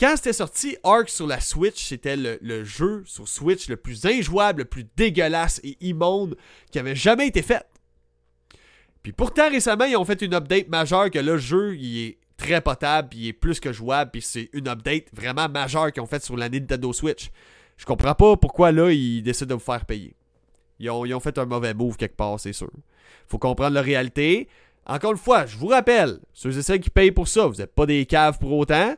Quand 0.00 0.14
c'était 0.16 0.32
sorti, 0.32 0.76
Ark 0.82 1.08
sur 1.08 1.26
la 1.26 1.40
Switch, 1.40 1.84
c'était 1.84 2.16
le, 2.16 2.64
jeu 2.64 3.04
sur 3.06 3.28
Switch 3.28 3.68
le 3.68 3.76
plus 3.76 4.04
injouable, 4.06 4.62
le 4.62 4.64
plus 4.64 4.86
dégueulasse 4.96 5.60
et 5.62 5.76
immonde 5.80 6.36
qui 6.72 6.78
avait 6.78 6.96
jamais 6.96 7.28
été 7.28 7.42
fait. 7.42 7.64
Puis 9.02 9.12
pourtant, 9.12 9.48
récemment, 9.48 9.84
ils 9.84 9.96
ont 9.96 10.04
fait 10.04 10.22
une 10.22 10.34
update 10.34 10.68
majeure 10.68 11.10
que 11.10 11.18
le 11.18 11.38
jeu, 11.38 11.76
il 11.76 12.06
est 12.06 12.18
très 12.40 12.60
potable, 12.60 13.10
puis 13.10 13.18
il 13.18 13.28
est 13.28 13.32
plus 13.32 13.60
que 13.60 13.72
jouable, 13.72 14.10
puis 14.10 14.22
c'est 14.22 14.48
une 14.52 14.68
update 14.68 15.06
vraiment 15.12 15.48
majeure 15.48 15.92
qu'ils 15.92 16.02
ont 16.02 16.06
faite 16.06 16.24
sur 16.24 16.36
la 16.36 16.48
Nintendo 16.48 16.92
Switch. 16.92 17.30
Je 17.76 17.84
comprends 17.84 18.14
pas 18.14 18.36
pourquoi 18.36 18.72
là, 18.72 18.90
ils 18.90 19.22
décident 19.22 19.50
de 19.50 19.54
vous 19.54 19.64
faire 19.64 19.84
payer. 19.84 20.14
Ils 20.78 20.90
ont, 20.90 21.04
ils 21.04 21.14
ont 21.14 21.20
fait 21.20 21.36
un 21.38 21.44
mauvais 21.44 21.74
move 21.74 21.96
quelque 21.96 22.16
part, 22.16 22.40
c'est 22.40 22.52
sûr. 22.52 22.70
Faut 23.26 23.38
comprendre 23.38 23.74
la 23.74 23.82
réalité. 23.82 24.48
Encore 24.86 25.12
une 25.12 25.18
fois, 25.18 25.46
je 25.46 25.56
vous 25.56 25.68
rappelle, 25.68 26.18
ceux 26.32 26.56
et 26.56 26.62
celles 26.62 26.80
qui 26.80 26.90
payent 26.90 27.12
pour 27.12 27.28
ça, 27.28 27.46
vous 27.46 27.56
n'êtes 27.56 27.74
pas 27.74 27.86
des 27.86 28.06
caves 28.06 28.38
pour 28.38 28.52
autant, 28.52 28.96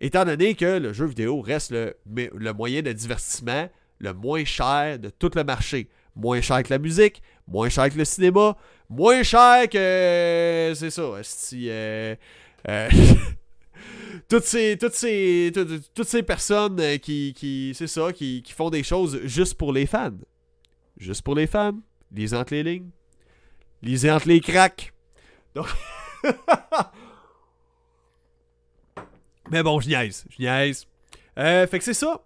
étant 0.00 0.24
donné 0.24 0.54
que 0.54 0.78
le 0.78 0.92
jeu 0.92 1.06
vidéo 1.06 1.40
reste 1.40 1.70
le, 1.70 1.94
le 2.06 2.52
moyen 2.52 2.82
de 2.82 2.92
divertissement 2.92 3.68
le 4.00 4.14
moins 4.14 4.44
cher 4.44 4.98
de 4.98 5.10
tout 5.10 5.30
le 5.34 5.44
marché. 5.44 5.88
Moins 6.16 6.40
cher 6.40 6.62
que 6.62 6.70
la 6.70 6.78
musique, 6.78 7.22
moins 7.46 7.68
cher 7.68 7.88
que 7.88 7.96
le 7.96 8.04
cinéma, 8.04 8.56
moins 8.88 9.22
cher 9.22 9.68
que. 9.68 10.72
C'est 10.74 10.90
ça, 10.90 11.02
si. 11.22 11.70
Euh, 12.68 12.88
toutes 14.28 14.44
ces, 14.44 14.76
toutes 14.78 14.94
ces, 14.94 15.52
toutes, 15.94 16.08
ces 16.08 16.22
personnes 16.22 16.80
euh, 16.80 16.98
qui, 16.98 17.34
qui 17.34 17.72
c'est 17.74 17.86
ça, 17.86 18.12
qui, 18.12 18.42
qui, 18.42 18.52
font 18.52 18.70
des 18.70 18.82
choses 18.82 19.20
juste 19.24 19.54
pour 19.54 19.72
les 19.72 19.86
fans. 19.86 20.16
Juste 20.96 21.22
pour 21.22 21.34
les 21.34 21.46
fans. 21.46 21.78
Lisez 22.12 22.36
entre 22.36 22.54
les 22.54 22.62
lignes. 22.62 22.90
Lisez 23.82 24.10
entre 24.10 24.28
les 24.28 24.40
cracks. 24.40 24.92
Donc. 25.54 25.66
Mais 29.50 29.62
bon, 29.62 29.80
je 29.80 29.88
niaise. 29.88 30.24
Je. 30.38 30.84
Euh, 31.38 31.66
fait 31.66 31.78
que 31.78 31.84
c'est 31.84 31.94
ça. 31.94 32.22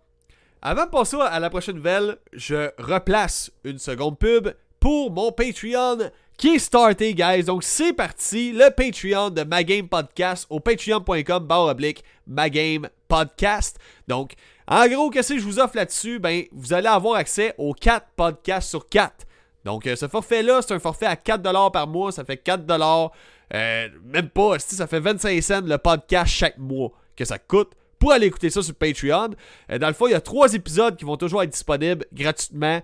Avant 0.61 0.87
de 0.87 0.91
passer 0.91 1.17
à 1.21 1.39
la 1.41 1.51
prochaine 1.51 1.77
nouvelle, 1.77 2.17
je 2.33 2.71
replace 2.79 3.53
une 3.65 3.79
seconde 3.79 4.19
pub 4.19 4.49
pour 4.81 5.11
mon 5.11 5.31
Patreon 5.31 6.11
qui 6.37 6.49
est 6.49 6.59
starté, 6.59 7.15
guys? 7.15 7.45
Donc, 7.45 7.63
c'est 7.63 7.93
parti. 7.93 8.53
Le 8.53 8.71
Patreon 8.71 9.31
de 9.31 9.45
Ma 9.45 9.63
Game 9.63 9.89
Podcast 9.89 10.47
au 10.51 10.61
patreon.com 10.61 11.47
barre 11.47 11.67
oblique 11.67 12.03
Ma 12.27 12.51
Game 12.51 12.89
Podcast. 13.09 13.79
Donc, 14.09 14.35
en 14.67 14.87
gros, 14.89 15.11
qu'est-ce 15.11 15.35
que 15.35 15.39
je 15.39 15.45
vous 15.45 15.61
offre 15.61 15.77
là-dessus? 15.77 16.19
Ben, 16.19 16.45
vous 16.53 16.73
allez 16.73 16.89
avoir 16.89 17.17
accès 17.17 17.55
aux 17.59 17.75
4 17.75 18.07
podcasts 18.17 18.69
sur 18.69 18.89
4. 18.89 19.27
Donc, 19.65 19.87
euh, 19.87 19.97
ce 19.97 20.09
forfait-là, 20.09 20.61
c'est 20.63 20.75
un 20.75 20.79
forfait 20.79 21.07
à 21.07 21.17
4$ 21.17 21.71
par 21.71 21.87
mois. 21.87 22.13
Ça 22.13 22.25
fait 22.25 22.37
4$. 22.37 23.11
Euh, 23.55 23.89
même 24.05 24.29
pas, 24.29 24.59
ça 24.59 24.87
fait 24.87 25.01
25 25.01 25.43
cents 25.43 25.61
le 25.61 25.79
podcast 25.79 26.33
chaque 26.33 26.59
mois 26.59 26.93
que 27.15 27.25
ça 27.25 27.39
coûte 27.39 27.73
pour 27.99 28.13
aller 28.13 28.27
écouter 28.27 28.51
ça 28.51 28.63
sur 28.63 28.75
Patreon. 28.75 29.31
Euh, 29.71 29.79
dans 29.79 29.89
le 29.89 29.95
fond, 29.95 30.07
il 30.07 30.13
y 30.13 30.15
a 30.15 30.21
trois 30.21 30.53
épisodes 30.55 30.97
qui 30.97 31.05
vont 31.05 31.17
toujours 31.17 31.43
être 31.43 31.51
disponibles 31.51 32.05
gratuitement 32.13 32.81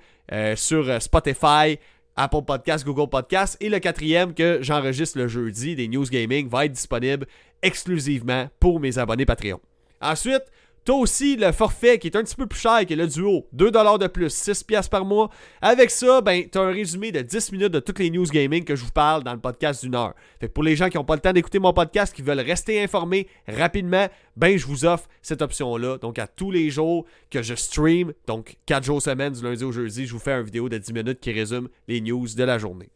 sur 0.54 1.02
Spotify, 1.02 1.76
Apple 2.16 2.42
Podcast, 2.46 2.84
Google 2.84 3.08
Podcast. 3.08 3.56
Et 3.60 3.68
le 3.68 3.78
quatrième 3.78 4.34
que 4.34 4.58
j'enregistre 4.62 5.18
le 5.18 5.28
jeudi 5.28 5.76
des 5.76 5.88
News 5.88 6.06
Gaming 6.06 6.48
va 6.48 6.66
être 6.66 6.72
disponible 6.72 7.26
exclusivement 7.62 8.48
pour 8.58 8.80
mes 8.80 8.98
abonnés 8.98 9.26
Patreon. 9.26 9.60
Ensuite, 10.00 10.44
T'as 10.84 10.94
aussi 10.94 11.36
le 11.36 11.52
forfait 11.52 11.98
qui 11.98 12.06
est 12.06 12.16
un 12.16 12.22
petit 12.22 12.34
peu 12.34 12.46
plus 12.46 12.58
cher, 12.58 12.86
qui 12.86 12.94
est 12.94 12.96
le 12.96 13.06
duo. 13.06 13.46
2$ 13.54 13.98
de 13.98 14.06
plus, 14.06 14.34
6$ 14.34 14.88
par 14.88 15.04
mois. 15.04 15.28
Avec 15.60 15.90
ça, 15.90 16.22
ben, 16.22 16.44
t'as 16.50 16.62
un 16.62 16.72
résumé 16.72 17.12
de 17.12 17.20
10 17.20 17.52
minutes 17.52 17.72
de 17.72 17.80
toutes 17.80 17.98
les 17.98 18.10
news 18.10 18.24
gaming 18.24 18.64
que 18.64 18.74
je 18.74 18.84
vous 18.84 18.90
parle 18.90 19.22
dans 19.22 19.34
le 19.34 19.40
podcast 19.40 19.82
d'une 19.84 19.94
heure. 19.94 20.14
Fait 20.40 20.48
que 20.48 20.52
pour 20.52 20.64
les 20.64 20.76
gens 20.76 20.88
qui 20.88 20.96
n'ont 20.96 21.04
pas 21.04 21.16
le 21.16 21.20
temps 21.20 21.32
d'écouter 21.32 21.58
mon 21.58 21.74
podcast, 21.74 22.14
qui 22.14 22.22
veulent 22.22 22.40
rester 22.40 22.82
informés 22.82 23.28
rapidement, 23.46 24.08
ben, 24.36 24.56
je 24.56 24.66
vous 24.66 24.86
offre 24.86 25.06
cette 25.20 25.42
option-là. 25.42 25.98
Donc, 25.98 26.18
à 26.18 26.26
tous 26.26 26.50
les 26.50 26.70
jours 26.70 27.04
que 27.30 27.42
je 27.42 27.54
stream, 27.54 28.14
donc 28.26 28.56
4 28.66 28.84
jours 28.84 29.02
semaine, 29.02 29.34
du 29.34 29.42
lundi 29.42 29.64
au 29.64 29.72
jeudi, 29.72 30.06
je 30.06 30.12
vous 30.12 30.18
fais 30.18 30.32
une 30.32 30.44
vidéo 30.44 30.68
de 30.68 30.78
10 30.78 30.92
minutes 30.94 31.20
qui 31.20 31.32
résume 31.32 31.68
les 31.88 32.00
news 32.00 32.26
de 32.26 32.44
la 32.44 32.58
journée. 32.58 32.88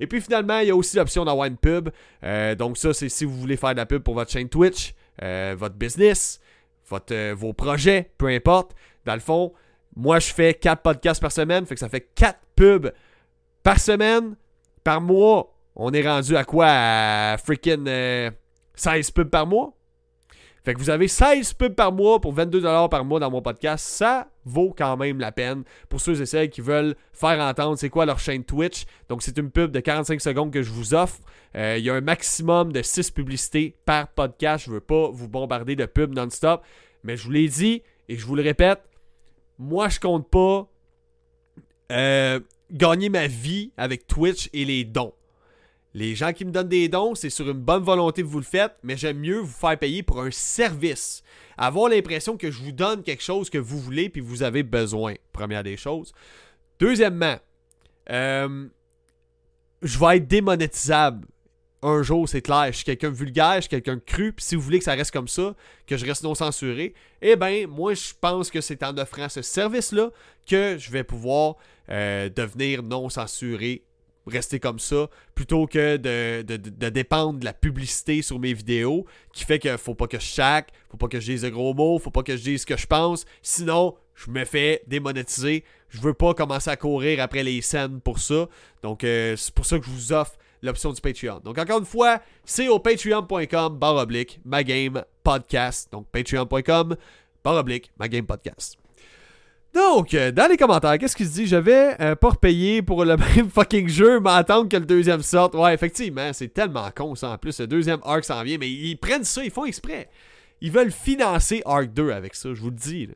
Et 0.00 0.06
puis 0.06 0.20
finalement, 0.20 0.58
il 0.58 0.68
y 0.68 0.70
a 0.70 0.76
aussi 0.76 0.96
l'option 0.96 1.24
d'avoir 1.24 1.46
une 1.46 1.56
pub. 1.56 1.90
Euh, 2.22 2.54
donc 2.54 2.78
ça, 2.78 2.92
c'est 2.92 3.08
si 3.08 3.24
vous 3.24 3.36
voulez 3.36 3.56
faire 3.56 3.72
de 3.72 3.76
la 3.76 3.86
pub 3.86 4.02
pour 4.02 4.14
votre 4.14 4.30
chaîne 4.30 4.48
Twitch, 4.48 4.94
euh, 5.22 5.54
votre 5.56 5.76
business, 5.76 6.40
euh, 7.10 7.34
vos 7.36 7.52
projets, 7.52 8.10
peu 8.18 8.28
importe. 8.28 8.74
Dans 9.04 9.14
le 9.14 9.20
fond, 9.20 9.52
moi, 9.96 10.18
je 10.18 10.32
fais 10.32 10.54
4 10.54 10.82
podcasts 10.82 11.20
par 11.20 11.32
semaine, 11.32 11.66
fait 11.66 11.74
que 11.74 11.80
ça 11.80 11.88
fait 11.88 12.08
4 12.14 12.38
pubs 12.56 12.92
par 13.62 13.78
semaine. 13.78 14.36
Par 14.82 15.00
mois, 15.00 15.54
on 15.76 15.92
est 15.92 16.06
rendu 16.06 16.36
à 16.36 16.44
quoi? 16.44 16.66
À 16.68 17.36
freaking 17.38 17.88
16 18.74 19.10
pubs 19.12 19.30
par 19.30 19.46
mois? 19.46 19.72
Fait 20.64 20.72
que 20.72 20.78
vous 20.78 20.88
avez 20.88 21.08
16 21.08 21.52
pubs 21.52 21.74
par 21.74 21.92
mois 21.92 22.20
pour 22.20 22.34
22$ 22.34 22.88
par 22.88 23.04
mois 23.04 23.20
dans 23.20 23.30
mon 23.30 23.42
podcast. 23.42 23.86
Ça 23.86 24.28
vaut 24.46 24.74
quand 24.76 24.96
même 24.96 25.20
la 25.20 25.30
peine 25.30 25.62
pour 25.90 26.00
ceux 26.00 26.22
et 26.22 26.26
celles 26.26 26.48
qui 26.48 26.62
veulent 26.62 26.96
faire 27.12 27.38
entendre 27.40 27.76
c'est 27.76 27.90
quoi 27.90 28.06
leur 28.06 28.18
chaîne 28.18 28.44
Twitch. 28.44 28.86
Donc 29.10 29.22
c'est 29.22 29.36
une 29.36 29.50
pub 29.50 29.70
de 29.72 29.80
45 29.80 30.20
secondes 30.22 30.50
que 30.50 30.62
je 30.62 30.70
vous 30.70 30.94
offre. 30.94 31.20
Euh, 31.54 31.76
il 31.78 31.84
y 31.84 31.90
a 31.90 31.94
un 31.94 32.00
maximum 32.00 32.72
de 32.72 32.80
6 32.80 33.10
publicités 33.10 33.76
par 33.84 34.08
podcast. 34.08 34.64
Je 34.64 34.70
veux 34.70 34.80
pas 34.80 35.10
vous 35.10 35.28
bombarder 35.28 35.76
de 35.76 35.84
pubs 35.84 36.14
non-stop. 36.14 36.62
Mais 37.02 37.18
je 37.18 37.24
vous 37.24 37.30
l'ai 37.32 37.48
dit 37.48 37.82
et 38.08 38.16
je 38.16 38.24
vous 38.24 38.34
le 38.34 38.42
répète, 38.42 38.80
moi 39.58 39.88
je 39.88 40.00
compte 40.00 40.28
pas 40.28 40.66
euh, 41.92 42.40
gagner 42.70 43.10
ma 43.10 43.26
vie 43.26 43.72
avec 43.76 44.06
Twitch 44.06 44.48
et 44.52 44.64
les 44.64 44.84
dons. 44.84 45.12
Les 45.94 46.16
gens 46.16 46.32
qui 46.32 46.44
me 46.44 46.50
donnent 46.50 46.68
des 46.68 46.88
dons, 46.88 47.14
c'est 47.14 47.30
sur 47.30 47.48
une 47.48 47.60
bonne 47.60 47.84
volonté 47.84 48.22
que 48.22 48.26
vous 48.26 48.40
le 48.40 48.44
faites, 48.44 48.74
mais 48.82 48.96
j'aime 48.96 49.18
mieux 49.18 49.38
vous 49.38 49.46
faire 49.46 49.78
payer 49.78 50.02
pour 50.02 50.20
un 50.20 50.32
service. 50.32 51.22
Avoir 51.56 51.88
l'impression 51.88 52.36
que 52.36 52.50
je 52.50 52.60
vous 52.62 52.72
donne 52.72 53.04
quelque 53.04 53.22
chose 53.22 53.48
que 53.48 53.58
vous 53.58 53.78
voulez 53.78 54.08
puis 54.08 54.20
vous 54.20 54.42
avez 54.42 54.64
besoin, 54.64 55.14
première 55.32 55.62
des 55.62 55.76
choses. 55.76 56.12
Deuxièmement, 56.80 57.36
euh, 58.10 58.66
je 59.82 59.98
vais 60.00 60.16
être 60.16 60.26
démonétisable 60.26 61.28
un 61.84 62.02
jour, 62.02 62.28
c'est 62.28 62.42
clair. 62.42 62.66
Je 62.68 62.78
suis 62.78 62.84
quelqu'un 62.84 63.10
vulgaire, 63.10 63.56
je 63.56 63.60
suis 63.62 63.68
quelqu'un 63.68 64.00
cru, 64.00 64.32
puis 64.32 64.44
si 64.44 64.56
vous 64.56 64.62
voulez 64.62 64.78
que 64.78 64.84
ça 64.84 64.94
reste 64.94 65.12
comme 65.12 65.28
ça, 65.28 65.54
que 65.86 65.96
je 65.96 66.04
reste 66.04 66.24
non 66.24 66.34
censuré, 66.34 66.94
eh 67.22 67.36
bien, 67.36 67.66
moi, 67.68 67.94
je 67.94 68.14
pense 68.20 68.50
que 68.50 68.60
c'est 68.60 68.82
en 68.82 68.96
offrant 68.96 69.28
ce 69.28 69.42
service-là 69.42 70.10
que 70.48 70.76
je 70.78 70.90
vais 70.90 71.04
pouvoir 71.04 71.56
euh, 71.90 72.28
devenir 72.30 72.82
non 72.82 73.10
censuré 73.10 73.84
rester 74.26 74.60
comme 74.60 74.78
ça 74.78 75.08
plutôt 75.34 75.66
que 75.66 75.96
de, 75.96 76.42
de, 76.42 76.88
dépendre 76.88 77.38
de 77.40 77.44
la 77.44 77.52
publicité 77.52 78.22
sur 78.22 78.38
mes 78.38 78.54
vidéos 78.54 79.06
qui 79.32 79.44
fait 79.44 79.58
que 79.58 79.76
faut 79.76 79.94
pas 79.94 80.06
que 80.06 80.18
je 80.18 80.24
chaque, 80.24 80.72
faut 80.90 80.96
pas 80.96 81.08
que 81.08 81.20
je 81.20 81.32
dise 81.32 81.42
de 81.42 81.50
gros 81.50 81.74
mots, 81.74 81.98
faut 81.98 82.10
pas 82.10 82.22
que 82.22 82.36
je 82.36 82.42
dise 82.42 82.62
ce 82.62 82.66
que 82.66 82.76
je 82.76 82.86
pense, 82.86 83.24
sinon 83.42 83.94
je 84.14 84.30
me 84.30 84.44
fais 84.44 84.82
démonétiser. 84.86 85.64
Je 85.88 86.00
veux 86.00 86.14
pas 86.14 86.34
commencer 86.34 86.70
à 86.70 86.76
courir 86.76 87.20
après 87.22 87.42
les 87.42 87.60
scènes 87.62 88.00
pour 88.00 88.18
ça. 88.18 88.48
Donc 88.82 89.04
euh, 89.04 89.36
c'est 89.36 89.54
pour 89.54 89.66
ça 89.66 89.78
que 89.78 89.84
je 89.84 89.90
vous 89.90 90.12
offre 90.12 90.36
l'option 90.62 90.92
du 90.92 91.00
Patreon. 91.00 91.40
Donc 91.40 91.58
encore 91.58 91.78
une 91.78 91.84
fois, 91.84 92.20
c'est 92.44 92.68
au 92.68 92.78
patreon.com 92.78 93.78
barre 93.78 93.96
oblique 93.96 94.40
podcast. 95.22 95.88
Donc 95.92 96.06
patreon.com 96.08 96.96
barre 97.44 97.56
oblique 97.56 97.92
podcast. 98.26 98.83
Donc, 99.74 100.14
euh, 100.14 100.30
dans 100.30 100.48
les 100.48 100.56
commentaires, 100.56 100.96
qu'est-ce 100.98 101.16
qu'il 101.16 101.26
se 101.26 101.32
dit? 101.32 101.46
Je 101.48 101.56
vais 101.56 102.00
euh, 102.00 102.14
pas 102.14 102.30
repayer 102.30 102.80
pour 102.80 103.04
le 103.04 103.16
même 103.36 103.50
fucking 103.50 103.88
jeu, 103.88 104.20
mais 104.20 104.30
attendre 104.30 104.68
que 104.68 104.76
le 104.76 104.86
deuxième 104.86 105.22
sorte. 105.22 105.54
Ouais, 105.54 105.74
effectivement, 105.74 106.32
c'est 106.32 106.48
tellement 106.48 106.88
con 106.94 107.16
ça. 107.16 107.30
En 107.30 107.38
plus, 107.38 107.58
le 107.58 107.66
deuxième 107.66 107.98
Arc 108.04 108.24
s'en 108.24 108.42
vient, 108.44 108.56
mais 108.58 108.70
ils 108.70 108.96
prennent 108.96 109.24
ça, 109.24 109.44
ils 109.44 109.50
font 109.50 109.64
exprès. 109.64 110.08
Ils 110.60 110.70
veulent 110.70 110.92
financer 110.92 111.60
Arc 111.66 111.92
2 111.92 112.10
avec 112.12 112.36
ça, 112.36 112.54
je 112.54 112.60
vous 112.60 112.70
le 112.70 112.76
dis. 112.76 113.08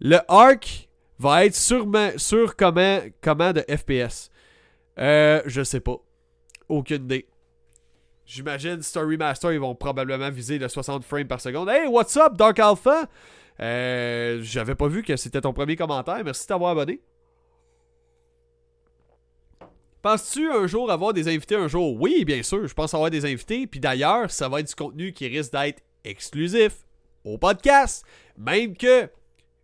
Le 0.00 0.18
Arc 0.28 0.88
va 1.18 1.46
être 1.46 1.56
sur, 1.56 1.86
sur 2.18 2.56
comment, 2.56 3.52
de 3.52 3.64
FPS? 3.74 4.30
Euh, 4.98 5.40
je 5.46 5.62
sais 5.62 5.80
pas. 5.80 5.96
Aucune 6.68 7.04
idée. 7.04 7.26
J'imagine 8.26 8.82
Story 8.82 9.16
Master, 9.16 9.52
ils 9.52 9.60
vont 9.60 9.74
probablement 9.74 10.30
viser 10.30 10.58
le 10.58 10.68
60 10.68 11.04
frames 11.04 11.28
par 11.28 11.40
seconde. 11.40 11.70
Hey, 11.70 11.86
what's 11.86 12.16
up, 12.16 12.36
Dark 12.36 12.58
Alpha? 12.58 13.08
Euh, 13.60 14.40
J'avais 14.42 14.74
pas 14.74 14.88
vu 14.88 15.02
que 15.02 15.16
c'était 15.16 15.40
ton 15.40 15.52
premier 15.52 15.76
commentaire. 15.76 16.22
Merci 16.24 16.46
d'avoir 16.46 16.72
abonné. 16.72 17.00
Penses-tu 20.02 20.50
un 20.50 20.66
jour 20.66 20.90
avoir 20.90 21.12
des 21.12 21.26
invités 21.26 21.56
un 21.56 21.66
jour? 21.66 22.00
Oui, 22.00 22.24
bien 22.24 22.42
sûr, 22.42 22.66
je 22.68 22.74
pense 22.74 22.94
avoir 22.94 23.10
des 23.10 23.24
invités. 23.24 23.66
Puis 23.66 23.80
d'ailleurs, 23.80 24.30
ça 24.30 24.48
va 24.48 24.60
être 24.60 24.68
du 24.68 24.74
contenu 24.74 25.12
qui 25.12 25.26
risque 25.26 25.52
d'être 25.52 25.82
exclusif 26.04 26.84
au 27.24 27.38
podcast. 27.38 28.04
Même 28.36 28.76
que 28.76 29.10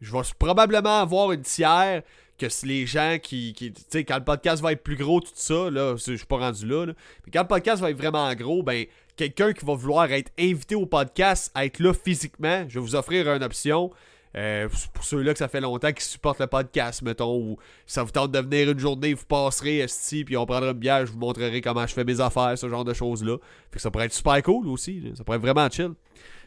je 0.01 0.13
vais 0.13 0.23
probablement 0.39 1.01
avoir 1.01 1.33
une 1.33 1.43
tiers 1.43 2.03
que 2.39 2.49
si 2.49 2.67
les 2.67 2.87
gens 2.87 3.19
qui. 3.23 3.55
tu 3.57 3.73
sais, 3.89 4.05
quand 4.05 4.19
le 4.19 4.25
podcast 4.25 4.61
va 4.63 4.73
être 4.73 4.83
plus 4.83 4.97
gros, 4.97 5.21
tout 5.21 5.31
ça, 5.35 5.71
là, 5.71 5.95
je 5.97 6.17
suis 6.17 6.27
pas 6.27 6.39
rendu 6.39 6.67
là, 6.67 6.87
là, 6.87 6.93
Mais 7.25 7.31
quand 7.33 7.43
le 7.43 7.49
podcast 7.49 7.81
va 7.81 7.91
être 7.91 7.97
vraiment 7.97 8.35
gros, 8.35 8.65
ben, 8.65 8.87
quelqu'un 9.17 9.53
qui 9.53 9.65
va 9.65 9.75
vouloir 9.75 10.11
être 10.13 10.33
invité 10.39 10.75
au 10.75 10.87
podcast, 10.87 11.53
être 11.57 11.79
là 11.79 11.93
physiquement, 11.93 12.65
je 12.69 12.75
vais 12.79 12.85
vous 12.85 12.95
offrir 12.95 13.29
une 13.33 13.43
option. 13.43 13.91
Euh, 14.35 14.67
pour 14.95 15.05
ceux-là 15.05 15.35
que 15.35 15.39
ça 15.39 15.49
fait 15.49 15.61
longtemps 15.61 15.93
qu'ils 15.93 16.05
supportent 16.05 16.41
le 16.41 16.47
podcast, 16.47 17.03
mettons, 17.03 17.37
ou 17.37 17.59
ça 17.87 18.03
vous 18.03 18.11
tente 18.11 18.33
de 18.33 18.39
venir 18.39 18.71
une 18.71 18.79
journée, 18.79 19.13
vous 19.13 19.27
passerez 19.27 19.85
ici, 19.85 20.25
puis 20.25 20.39
on 20.39 20.47
prendra 20.47 20.71
une 20.71 20.79
bière, 20.79 21.05
je 21.05 21.13
vous 21.13 21.19
montrerai 21.19 21.61
comment 21.61 21.87
je 21.87 21.93
fais 21.93 22.05
mes 22.05 22.19
affaires, 22.19 22.57
ce 22.57 22.67
genre 22.67 22.85
de 22.85 22.95
choses-là. 22.95 23.37
Fait 23.71 23.77
que 23.77 23.83
ça 23.83 23.91
pourrait 23.91 24.07
être 24.07 24.15
super 24.15 24.43
cool 24.43 24.69
aussi, 24.69 25.13
ça 25.15 25.23
pourrait 25.23 25.37
être 25.37 25.43
vraiment 25.43 25.69
chill. 25.69 25.93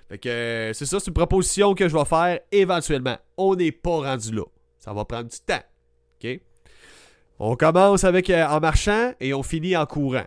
Fait 0.09 0.17
que 0.17 0.29
euh, 0.29 0.73
c'est 0.73 0.85
ça, 0.85 0.99
c'est 0.99 1.07
une 1.07 1.13
proposition 1.13 1.75
que 1.75 1.87
je 1.87 1.95
vais 1.95 2.05
faire 2.05 2.39
éventuellement. 2.51 3.17
On 3.37 3.55
n'est 3.55 3.71
pas 3.71 3.97
rendu 3.97 4.31
là. 4.31 4.43
Ça 4.79 4.93
va 4.93 5.05
prendre 5.05 5.29
du 5.29 5.39
temps. 5.39 5.63
OK? 6.23 6.39
On 7.39 7.55
commence 7.55 8.03
avec 8.03 8.29
euh, 8.29 8.45
en 8.45 8.59
marchant 8.59 9.13
et 9.19 9.33
on 9.33 9.43
finit 9.43 9.75
en 9.75 9.85
courant. 9.85 10.25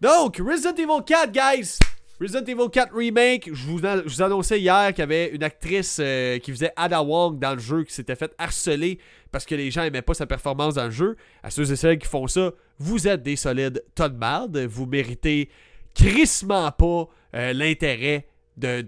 Donc, 0.00 0.36
Resident 0.38 0.74
Evil 0.74 1.02
4, 1.06 1.32
guys! 1.32 1.78
Resident 2.20 2.44
Evil 2.44 2.70
4 2.70 2.94
Remake, 2.94 3.50
je 3.52 3.66
vous, 3.66 4.22
annonçais 4.22 4.60
hier 4.60 4.88
qu'il 4.90 5.00
y 5.00 5.02
avait 5.02 5.28
une 5.28 5.42
actrice 5.42 5.98
euh, 6.00 6.38
qui 6.38 6.50
faisait 6.50 6.72
Ada 6.76 7.02
Wong 7.02 7.38
dans 7.38 7.52
le 7.52 7.58
jeu 7.58 7.84
qui 7.84 7.92
s'était 7.92 8.14
fait 8.14 8.32
harceler 8.38 8.98
parce 9.30 9.44
que 9.44 9.54
les 9.54 9.70
gens 9.70 9.82
n'aimaient 9.82 10.02
pas 10.02 10.14
sa 10.14 10.26
performance 10.26 10.74
dans 10.74 10.84
le 10.84 10.90
jeu. 10.90 11.16
À 11.42 11.50
ceux 11.50 11.70
et 11.70 11.76
celles 11.76 11.98
qui 11.98 12.08
font 12.08 12.26
ça, 12.26 12.52
vous 12.78 13.06
êtes 13.06 13.22
des 13.22 13.36
solides 13.36 13.82
tonnes 13.94 14.18
de 14.48 14.66
Vous 14.66 14.86
méritez 14.86 15.50
crissement 15.94 16.70
pas 16.72 17.08
euh, 17.34 17.52
l'intérêt 17.52 18.28
de, 18.56 18.84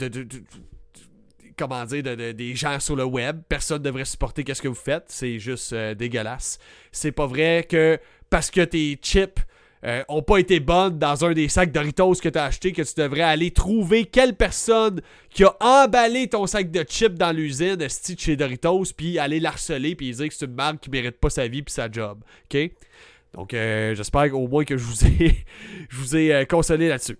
comment 1.56 1.84
dire, 1.84 2.02
des 2.02 2.54
gens 2.54 2.80
sur 2.80 2.96
le 2.96 3.04
web. 3.04 3.42
Personne 3.48 3.78
ne 3.78 3.84
devrait 3.84 4.06
supporter 4.06 4.44
qu'est-ce 4.44 4.62
que 4.62 4.68
vous 4.68 4.74
faites. 4.74 5.04
C'est 5.08 5.38
juste 5.38 5.72
euh, 5.74 5.94
dégueulasse. 5.94 6.58
C'est 6.92 7.12
pas 7.12 7.26
vrai 7.26 7.66
que 7.68 7.98
parce 8.30 8.50
que 8.50 8.62
tes 8.62 8.98
chips 9.02 9.40
euh, 9.84 10.02
ont 10.08 10.22
pas 10.22 10.38
été 10.38 10.60
bonnes 10.60 10.98
dans 10.98 11.24
un 11.24 11.32
des 11.32 11.48
sacs 11.48 11.72
Doritos 11.72 12.14
que 12.14 12.28
tu 12.28 12.38
as 12.38 12.44
acheté, 12.44 12.72
que 12.72 12.82
tu 12.82 12.94
devrais 12.96 13.22
aller 13.22 13.50
trouver 13.50 14.04
quelle 14.04 14.34
personne 14.34 15.00
qui 15.30 15.44
a 15.44 15.56
emballé 15.60 16.28
ton 16.28 16.46
sac 16.46 16.70
de 16.70 16.84
chips 16.88 17.14
dans 17.14 17.32
l'usine 17.32 17.76
de 17.76 17.86
chez 17.88 18.36
Doritos, 18.36 18.92
puis 18.96 19.18
aller 19.18 19.40
l'harceler, 19.40 19.94
puis 19.94 20.10
dire 20.10 20.28
que 20.28 20.34
c'est 20.34 20.46
une 20.46 20.54
marque 20.54 20.80
qui 20.80 20.90
mérite 20.90 21.18
pas 21.18 21.30
sa 21.30 21.46
vie 21.46 21.62
puis 21.62 21.72
sa 21.72 21.90
job. 21.90 22.18
OK? 22.52 22.70
Donc, 23.34 23.54
euh, 23.54 23.94
j'espère 23.94 24.34
au 24.36 24.48
moins 24.48 24.64
que 24.64 24.76
je 24.76 24.84
vous 24.84 25.04
ai, 25.04 25.36
je 25.88 25.96
vous 25.96 26.16
ai 26.16 26.46
consolé 26.46 26.88
là-dessus. 26.88 27.18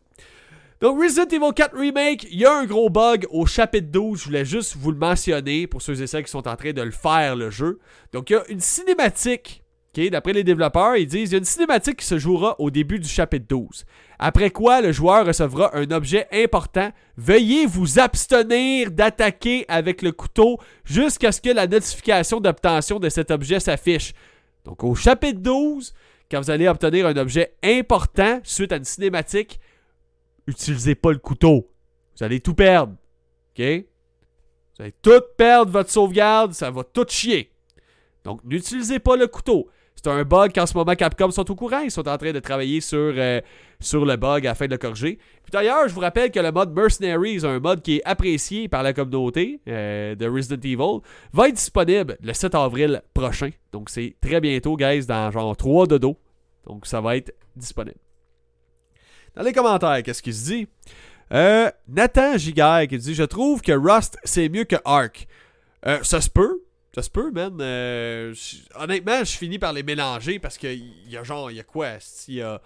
Donc, 0.80 1.02
Resident 1.02 1.26
Evil 1.26 1.52
4 1.54 1.76
Remake, 1.76 2.28
il 2.30 2.38
y 2.38 2.44
a 2.44 2.56
un 2.56 2.64
gros 2.64 2.88
bug 2.88 3.26
au 3.30 3.46
chapitre 3.46 3.88
12. 3.90 4.20
Je 4.20 4.24
voulais 4.26 4.44
juste 4.44 4.76
vous 4.76 4.92
le 4.92 4.98
mentionner 4.98 5.66
pour 5.66 5.82
ceux 5.82 6.00
et 6.00 6.06
celles 6.06 6.22
qui 6.22 6.30
sont 6.30 6.46
en 6.46 6.54
train 6.54 6.72
de 6.72 6.82
le 6.82 6.92
faire, 6.92 7.34
le 7.34 7.50
jeu. 7.50 7.80
Donc, 8.12 8.30
il 8.30 8.34
y 8.34 8.36
a 8.36 8.48
une 8.48 8.60
cinématique. 8.60 9.64
D'après 9.94 10.32
les 10.32 10.44
développeurs, 10.44 10.96
ils 10.96 11.08
disent 11.08 11.30
il 11.30 11.32
y 11.32 11.34
a 11.34 11.38
une 11.38 11.44
cinématique 11.44 11.96
qui 11.96 12.06
se 12.06 12.18
jouera 12.18 12.54
au 12.60 12.70
début 12.70 13.00
du 13.00 13.08
chapitre 13.08 13.46
12. 13.48 13.84
Après 14.20 14.50
quoi, 14.50 14.80
le 14.80 14.92
joueur 14.92 15.26
recevra 15.26 15.76
un 15.76 15.90
objet 15.90 16.28
important. 16.30 16.92
Veuillez 17.16 17.66
vous 17.66 17.98
abstenir 17.98 18.92
d'attaquer 18.92 19.64
avec 19.66 20.02
le 20.02 20.12
couteau 20.12 20.58
jusqu'à 20.84 21.32
ce 21.32 21.40
que 21.40 21.50
la 21.50 21.66
notification 21.66 22.38
d'obtention 22.38 23.00
de 23.00 23.08
cet 23.08 23.32
objet 23.32 23.58
s'affiche. 23.58 24.12
Donc, 24.64 24.84
au 24.84 24.94
chapitre 24.94 25.40
12, 25.40 25.92
quand 26.30 26.42
vous 26.42 26.50
allez 26.50 26.68
obtenir 26.68 27.06
un 27.06 27.16
objet 27.16 27.56
important 27.64 28.38
suite 28.44 28.70
à 28.70 28.76
une 28.76 28.84
cinématique, 28.84 29.58
utilisez 30.46 30.94
pas 30.94 31.10
le 31.10 31.18
couteau. 31.18 31.72
Vous 32.16 32.24
allez 32.24 32.38
tout 32.38 32.54
perdre. 32.54 32.94
Vous 33.56 33.62
allez 34.82 34.94
tout 35.02 35.22
perdre 35.36 35.72
votre 35.72 35.90
sauvegarde, 35.90 36.52
ça 36.52 36.70
va 36.70 36.84
tout 36.84 37.06
chier. 37.08 37.50
Donc, 38.22 38.44
n'utilisez 38.44 39.00
pas 39.00 39.16
le 39.16 39.26
couteau. 39.26 39.68
C'est 40.00 40.10
un 40.10 40.22
bug 40.22 40.52
qu'en 40.54 40.64
ce 40.64 40.76
moment 40.76 40.94
Capcom 40.94 41.28
sont 41.32 41.50
au 41.50 41.56
courant. 41.56 41.80
Ils 41.80 41.90
sont 41.90 42.06
en 42.08 42.16
train 42.16 42.30
de 42.30 42.38
travailler 42.38 42.80
sur, 42.80 42.98
euh, 43.16 43.40
sur 43.80 44.04
le 44.04 44.14
bug 44.14 44.46
afin 44.46 44.66
de 44.66 44.70
le 44.70 44.78
corriger. 44.78 45.18
Puis 45.42 45.50
d'ailleurs, 45.50 45.88
je 45.88 45.92
vous 45.92 46.00
rappelle 46.00 46.30
que 46.30 46.38
le 46.38 46.52
mode 46.52 46.72
Mercenaries, 46.72 47.44
un 47.44 47.58
mode 47.58 47.82
qui 47.82 47.96
est 47.96 48.02
apprécié 48.04 48.68
par 48.68 48.84
la 48.84 48.92
communauté 48.92 49.60
euh, 49.66 50.14
de 50.14 50.28
Resident 50.28 50.60
Evil, 50.62 51.00
va 51.32 51.48
être 51.48 51.56
disponible 51.56 52.16
le 52.22 52.32
7 52.32 52.54
avril 52.54 53.02
prochain. 53.12 53.50
Donc 53.72 53.90
c'est 53.90 54.14
très 54.20 54.40
bientôt, 54.40 54.76
guys, 54.76 55.04
dans 55.04 55.32
genre 55.32 55.56
3 55.56 55.88
dodo. 55.88 56.16
Donc 56.64 56.86
ça 56.86 57.00
va 57.00 57.16
être 57.16 57.34
disponible. 57.56 57.98
Dans 59.34 59.42
les 59.42 59.52
commentaires, 59.52 60.00
qu'est-ce 60.04 60.22
qu'il 60.22 60.34
se 60.34 60.44
dit? 60.44 60.68
Euh, 61.32 61.72
Nathan 61.88 62.38
Gigaire 62.38 62.86
qui 62.88 62.98
dit 62.98 63.14
Je 63.14 63.24
trouve 63.24 63.62
que 63.62 63.72
Rust 63.72 64.16
c'est 64.22 64.48
mieux 64.48 64.64
que 64.64 64.76
Ark. 64.84 65.26
Euh, 65.86 65.98
ça 66.02 66.20
se 66.20 66.30
peut. 66.30 66.62
Ça 66.98 67.02
se 67.02 67.10
peut, 67.10 67.30
man. 67.30 67.56
Euh, 67.60 68.34
honnêtement, 68.74 69.20
je 69.20 69.30
finis 69.36 69.60
par 69.60 69.72
les 69.72 69.84
mélanger 69.84 70.40
parce 70.40 70.58
qu'il 70.58 70.82
y 71.06 71.16
a 71.16 71.22
genre, 71.22 71.48
il 71.48 71.58
y 71.58 71.60
a 71.60 71.62
quoi 71.62 71.90
Il 72.26 72.34
y 72.34 72.42
a. 72.42 72.60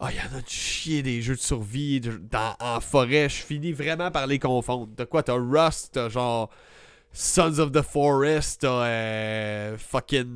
Ah, 0.00 0.08
il 0.10 0.16
y 0.16 0.20
en 0.20 0.38
a 0.38 0.40
de 0.40 0.48
chier 0.48 1.02
des 1.02 1.20
jeux 1.20 1.34
de 1.34 1.40
survie 1.40 2.00
dans, 2.00 2.56
en 2.60 2.80
forêt. 2.80 3.28
Je 3.28 3.42
finis 3.42 3.72
vraiment 3.72 4.10
par 4.10 4.26
les 4.26 4.38
confondre. 4.38 4.88
T'as 4.96 5.04
quoi? 5.04 5.22
T'as 5.22 5.34
Rust, 5.34 5.90
t'as 5.92 6.08
genre. 6.08 6.48
Sons 7.12 7.58
of 7.58 7.72
the 7.72 7.82
Forest, 7.82 8.62
t'as 8.62 8.86
euh, 8.86 9.76
fucking. 9.76 10.34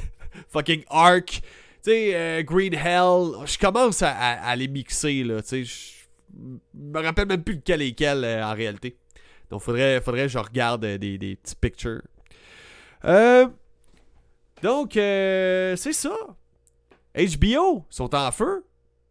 fucking 0.48 0.82
Ark. 0.90 1.40
Tu 1.84 2.12
Green 2.42 2.74
Hell. 2.74 3.46
Je 3.46 3.56
commence 3.56 4.02
à, 4.02 4.56
les 4.56 4.66
mixer, 4.66 5.22
là. 5.22 5.42
Tu 5.42 5.64
je 5.64 5.76
me 6.74 7.00
rappelle 7.00 7.28
même 7.28 7.44
plus 7.44 7.54
lequel 7.54 7.82
est 7.82 7.90
lequel 7.90 8.24
en 8.42 8.54
réalité. 8.54 8.96
Donc, 9.48 9.60
faudrait, 9.60 10.00
faudrait 10.00 10.22
que 10.22 10.32
je 10.32 10.38
regarde 10.38 10.84
des, 10.84 11.18
des 11.18 11.36
petits 11.36 11.54
pictures. 11.54 12.02
Euh, 13.04 13.48
donc, 14.62 14.96
euh, 14.96 15.76
c'est 15.76 15.92
ça. 15.92 16.16
HBO 17.14 17.84
sont 17.90 18.14
en 18.14 18.32
feu. 18.32 18.64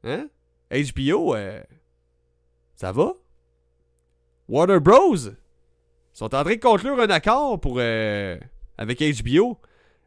Hein? 0.04 0.28
HBO, 0.72 1.36
euh, 1.36 1.62
ça 2.76 2.92
va? 2.92 3.14
Warner 4.48 4.80
Bros. 4.80 5.18
sont 6.14 6.36
en 6.36 6.44
train 6.44 6.56
de 6.56 6.60
conclure 6.60 7.00
un 7.00 7.10
accord 7.10 7.60
pour, 7.60 7.80
avec 7.80 9.04
HBO 9.24 9.60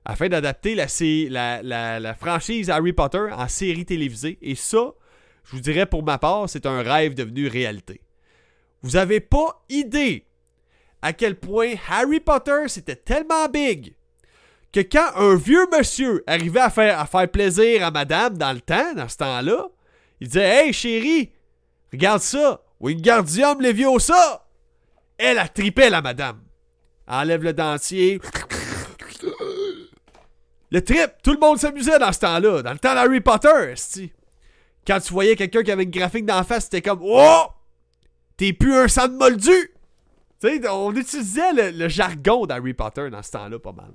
afin 0.05 0.29
d'adapter 0.29 0.75
la, 0.75 2.15
franchise 2.15 2.71
Harry 2.71 2.93
Potter 2.93 3.27
en 3.33 3.49
série 3.49 3.85
télévisée. 3.85 4.39
Et 4.41 4.55
ça, 4.55 4.93
je 5.45 5.53
vous 5.53 5.61
dirais 5.61 5.87
pour 5.87 6.03
ma 6.03 6.19
part, 6.19 6.49
c'est 6.49 6.67
un 6.67 6.83
rêve 6.83 7.15
devenu 7.15 7.49
réalité. 7.49 8.01
Vous 8.83 8.97
avez 8.97 9.21
pas 9.21 9.63
idée 9.69 10.25
à 11.03 11.13
quel 11.13 11.39
point 11.39 11.75
Harry 11.89 12.21
Potter 12.21 12.65
c'était 12.69 12.97
tellement 12.97 13.49
big 13.49 13.95
que 14.73 14.81
quand 14.81 15.11
un 15.17 15.37
vieux 15.37 15.67
monsieur 15.77 16.23
arrivait 16.27 16.61
à 16.61 16.71
faire, 16.71 17.31
plaisir 17.31 17.85
à 17.85 17.91
madame 17.91 18.39
dans 18.39 18.53
le 18.53 18.61
temps, 18.61 18.95
dans 18.95 19.09
ce 19.09 19.17
temps-là, 19.17 19.69
il 20.21 20.29
disait 20.29 20.67
Hey 20.67 20.73
chérie, 20.73 21.33
regarde 21.93 22.21
ça, 22.21 22.63
Wingardium 22.79 23.61
Leviosa! 23.61 24.47
Elle 25.19 25.39
a 25.39 25.49
tripé 25.49 25.91
la 25.91 26.01
madame. 26.01 26.41
Enlève 27.07 27.43
le 27.43 27.53
dentier. 27.53 28.21
Le 30.71 30.83
trip, 30.83 31.11
tout 31.23 31.33
le 31.33 31.39
monde 31.39 31.59
s'amusait 31.59 31.99
dans 31.99 32.13
ce 32.13 32.21
temps-là, 32.21 32.63
dans 32.63 32.73
le 32.73 32.79
temps 32.79 32.95
d'Harry 32.95 33.21
Potter, 33.21 33.75
Quand 34.87 35.01
tu 35.01 35.13
voyais 35.13 35.35
quelqu'un 35.35 35.65
qui 35.65 35.73
avait 35.73 35.83
une 35.83 35.91
graphique 35.91 36.25
d'en 36.25 36.45
face, 36.45 36.65
c'était 36.65 36.81
comme 36.81 37.01
Oh! 37.03 37.47
T'es 38.37 38.53
plus 38.53 38.75
un 38.75 38.89
sang 38.89 39.09
de 39.09 39.15
moldu! 39.15 39.75
On 40.43 40.95
utilisait 40.95 41.73
le, 41.73 41.89
jargon 41.89 42.47
d'Harry 42.47 42.75
Potter 42.75 43.11
dans 43.11 43.23
ce 43.23 43.33
temps-là 43.33 43.59
pas 43.59 43.73
mal. 43.73 43.93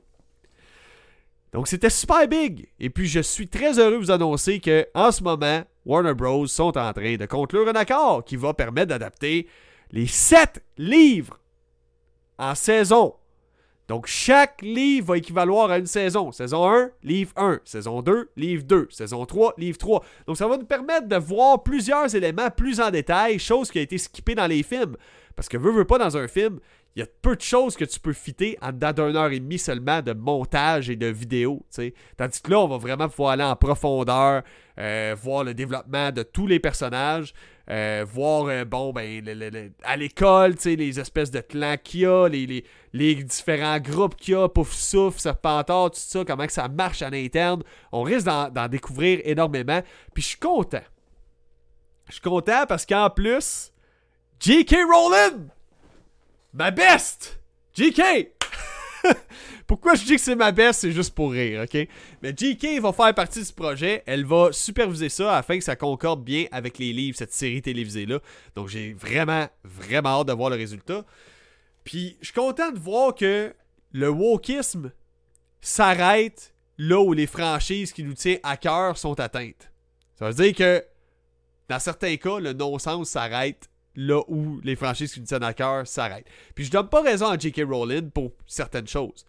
Donc 1.53 1.67
c'était 1.67 1.89
super 1.89 2.27
big. 2.27 2.67
Et 2.79 2.89
puis 2.89 3.07
je 3.07 3.21
suis 3.21 3.47
très 3.47 3.79
heureux 3.79 3.93
de 3.93 3.97
vous 3.97 4.11
annoncer 4.11 4.59
que 4.59 4.87
en 4.93 5.11
ce 5.11 5.23
moment, 5.23 5.63
Warner 5.85 6.13
Bros. 6.13 6.47
sont 6.47 6.77
en 6.77 6.93
train 6.93 7.15
de 7.15 7.25
conclure 7.25 7.67
un 7.67 7.73
accord 7.73 8.25
qui 8.25 8.35
va 8.35 8.53
permettre 8.53 8.87
d'adapter 8.87 9.47
les 9.91 10.07
7 10.07 10.63
livres 10.77 11.39
en 12.37 12.53
saison. 12.55 13.15
Donc 13.87 14.07
chaque 14.07 14.61
livre 14.63 15.07
va 15.09 15.17
équivaloir 15.17 15.69
à 15.69 15.77
une 15.77 15.85
saison. 15.85 16.31
Saison 16.31 16.67
1, 16.67 16.89
livre 17.03 17.31
1. 17.35 17.59
Saison 17.63 18.01
2, 18.01 18.31
livre 18.35 18.63
2. 18.63 18.87
Saison 18.89 19.25
3, 19.25 19.53
livre 19.57 19.77
3. 19.77 20.03
Donc 20.25 20.37
ça 20.37 20.47
va 20.47 20.57
nous 20.57 20.65
permettre 20.65 21.07
de 21.07 21.15
voir 21.15 21.61
plusieurs 21.61 22.13
éléments 22.15 22.49
plus 22.49 22.79
en 22.79 22.89
détail, 22.89 23.37
chose 23.37 23.69
qui 23.69 23.77
a 23.77 23.81
été 23.81 23.97
skippée 23.99 24.33
dans 24.33 24.47
les 24.47 24.63
films. 24.63 24.97
Parce 25.36 25.49
que 25.49 25.57
veux, 25.57 25.71
veux 25.71 25.86
pas 25.86 25.97
dans 25.97 26.17
un 26.17 26.27
film, 26.27 26.59
il 26.95 27.01
y 27.01 27.03
a 27.03 27.07
peu 27.21 27.36
de 27.36 27.41
choses 27.41 27.75
que 27.75 27.83
tu 27.83 27.99
peux 27.99 28.13
fitter 28.13 28.57
en 28.61 28.71
dedans 28.71 28.93
d'une 28.93 29.17
heure 29.17 29.31
et 29.31 29.39
demie 29.39 29.59
seulement 29.59 30.01
de 30.01 30.13
montage 30.13 30.89
et 30.89 30.95
de 30.95 31.07
vidéo. 31.07 31.65
Tandis 32.15 32.41
que 32.41 32.51
là, 32.51 32.59
on 32.59 32.67
va 32.67 32.77
vraiment 32.77 33.09
pouvoir 33.09 33.31
aller 33.31 33.43
en 33.43 33.57
profondeur, 33.57 34.43
euh, 34.79 35.15
voir 35.21 35.43
le 35.43 35.53
développement 35.53 36.11
de 36.11 36.23
tous 36.23 36.47
les 36.47 36.61
personnages, 36.61 37.33
euh, 37.69 38.05
voir, 38.07 38.45
euh, 38.45 38.63
bon, 38.63 38.93
ben, 38.93 39.21
à 39.83 39.97
l'école, 39.97 40.55
les 40.63 40.99
espèces 40.99 41.31
de 41.31 41.41
clans 41.41 41.75
qu'il 41.83 42.01
y 42.01 42.05
a, 42.05 42.29
les, 42.29 42.63
les, 42.93 43.15
différents 43.15 43.79
groupes 43.79 44.15
qu'il 44.15 44.36
y 44.36 44.38
a, 44.38 44.47
Pouf 44.47 44.71
Souffle, 44.71 45.19
Serpentard, 45.19 45.91
tout 45.91 45.99
ça, 45.99 46.23
comment 46.23 46.45
que 46.45 46.53
ça 46.53 46.69
marche 46.69 47.01
à 47.01 47.09
l'interne. 47.09 47.61
On 47.91 48.03
risque 48.03 48.25
d'en 48.27 48.67
découvrir 48.69 49.19
énormément. 49.25 49.81
Puis 50.13 50.23
je 50.23 50.27
suis 50.29 50.39
content. 50.39 50.83
Je 52.07 52.13
suis 52.13 52.21
content 52.21 52.65
parce 52.67 52.86
qu'en 52.86 53.09
plus, 53.09 53.73
J.K. 54.39 54.75
Rowling! 54.91 55.49
Ma 56.53 56.71
best! 56.71 57.39
J.K. 57.73 58.31
Pourquoi 59.67 59.95
je 59.95 60.03
dis 60.03 60.15
que 60.15 60.21
c'est 60.21 60.36
ma 60.36 60.51
best, 60.51 60.81
c'est 60.81 60.91
juste 60.91 61.15
pour 61.15 61.31
rire, 61.31 61.63
ok? 61.63 61.88
Mais 62.21 62.33
J.K. 62.36 62.79
va 62.81 62.93
faire 62.93 63.13
partie 63.15 63.43
ce 63.43 63.53
projet. 63.53 64.03
Elle 64.05 64.25
va 64.25 64.51
superviser 64.51 65.09
ça 65.09 65.38
afin 65.38 65.57
que 65.57 65.63
ça 65.63 65.75
concorde 65.75 66.23
bien 66.23 66.45
avec 66.51 66.77
les 66.77 66.93
livres, 66.93 67.17
cette 67.17 67.33
série 67.33 67.61
télévisée-là. 67.61 68.19
Donc 68.55 68.67
j'ai 68.67 68.93
vraiment, 68.93 69.47
vraiment 69.63 70.19
hâte 70.19 70.27
de 70.27 70.33
voir 70.33 70.49
le 70.49 70.57
résultat. 70.57 71.03
Puis 71.83 72.17
je 72.19 72.25
suis 72.25 72.33
content 72.33 72.71
de 72.71 72.79
voir 72.79 73.15
que 73.15 73.53
le 73.91 74.09
wokisme 74.09 74.91
s'arrête 75.61 76.53
là 76.77 76.99
où 76.99 77.13
les 77.13 77.27
franchises 77.27 77.93
qui 77.93 78.03
nous 78.03 78.13
tiennent 78.13 78.39
à 78.43 78.57
cœur 78.57 78.97
sont 78.97 79.19
atteintes. 79.19 79.71
Ça 80.19 80.27
veut 80.27 80.33
dire 80.33 80.53
que 80.53 80.83
dans 81.69 81.79
certains 81.79 82.17
cas, 82.17 82.39
le 82.39 82.53
non-sens 82.53 83.09
s'arrête 83.09 83.69
là 83.95 84.21
où 84.27 84.59
les 84.63 84.75
franchises 84.75 85.13
qui 85.13 85.19
nous 85.19 85.25
tiennent 85.25 85.43
à 85.43 85.53
cœur 85.53 85.87
s'arrêtent. 85.87 86.27
Puis 86.53 86.65
je 86.65 86.71
donne 86.71 86.89
pas 86.89 87.01
raison 87.01 87.27
à 87.27 87.37
J.K. 87.37 87.61
Rowling 87.67 88.09
pour 88.11 88.31
certaines 88.47 88.87
choses. 88.87 89.25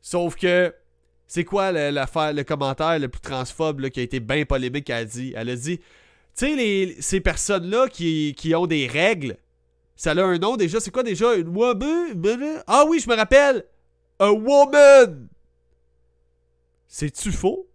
Sauf 0.00 0.34
que, 0.36 0.74
c'est 1.26 1.44
quoi 1.44 1.72
le, 1.72 1.90
le 1.90 2.42
commentaire 2.42 2.98
le 2.98 3.08
plus 3.08 3.20
transphobe 3.20 3.88
qui 3.88 4.00
a 4.00 4.02
été 4.02 4.20
bien 4.20 4.44
polémique 4.44 4.86
qu'elle 4.86 4.96
a 4.96 5.04
dit? 5.04 5.32
Elle 5.36 5.50
a 5.50 5.56
dit, 5.56 5.78
tu 6.36 6.56
sais, 6.56 6.96
ces 7.00 7.20
personnes-là 7.20 7.88
qui, 7.88 8.34
qui 8.36 8.54
ont 8.54 8.66
des 8.66 8.86
règles, 8.86 9.36
ça 9.96 10.12
a 10.12 10.22
un 10.22 10.38
nom 10.38 10.56
déjà. 10.56 10.80
C'est 10.80 10.90
quoi 10.90 11.02
déjà? 11.02 11.34
Une 11.34 11.48
woman? 11.48 12.62
Ah 12.66 12.84
oui, 12.88 13.00
je 13.00 13.08
me 13.08 13.14
rappelle! 13.14 13.64
A 14.18 14.32
woman! 14.32 15.28
C'est-tu 16.88 17.32
faux? 17.32 17.68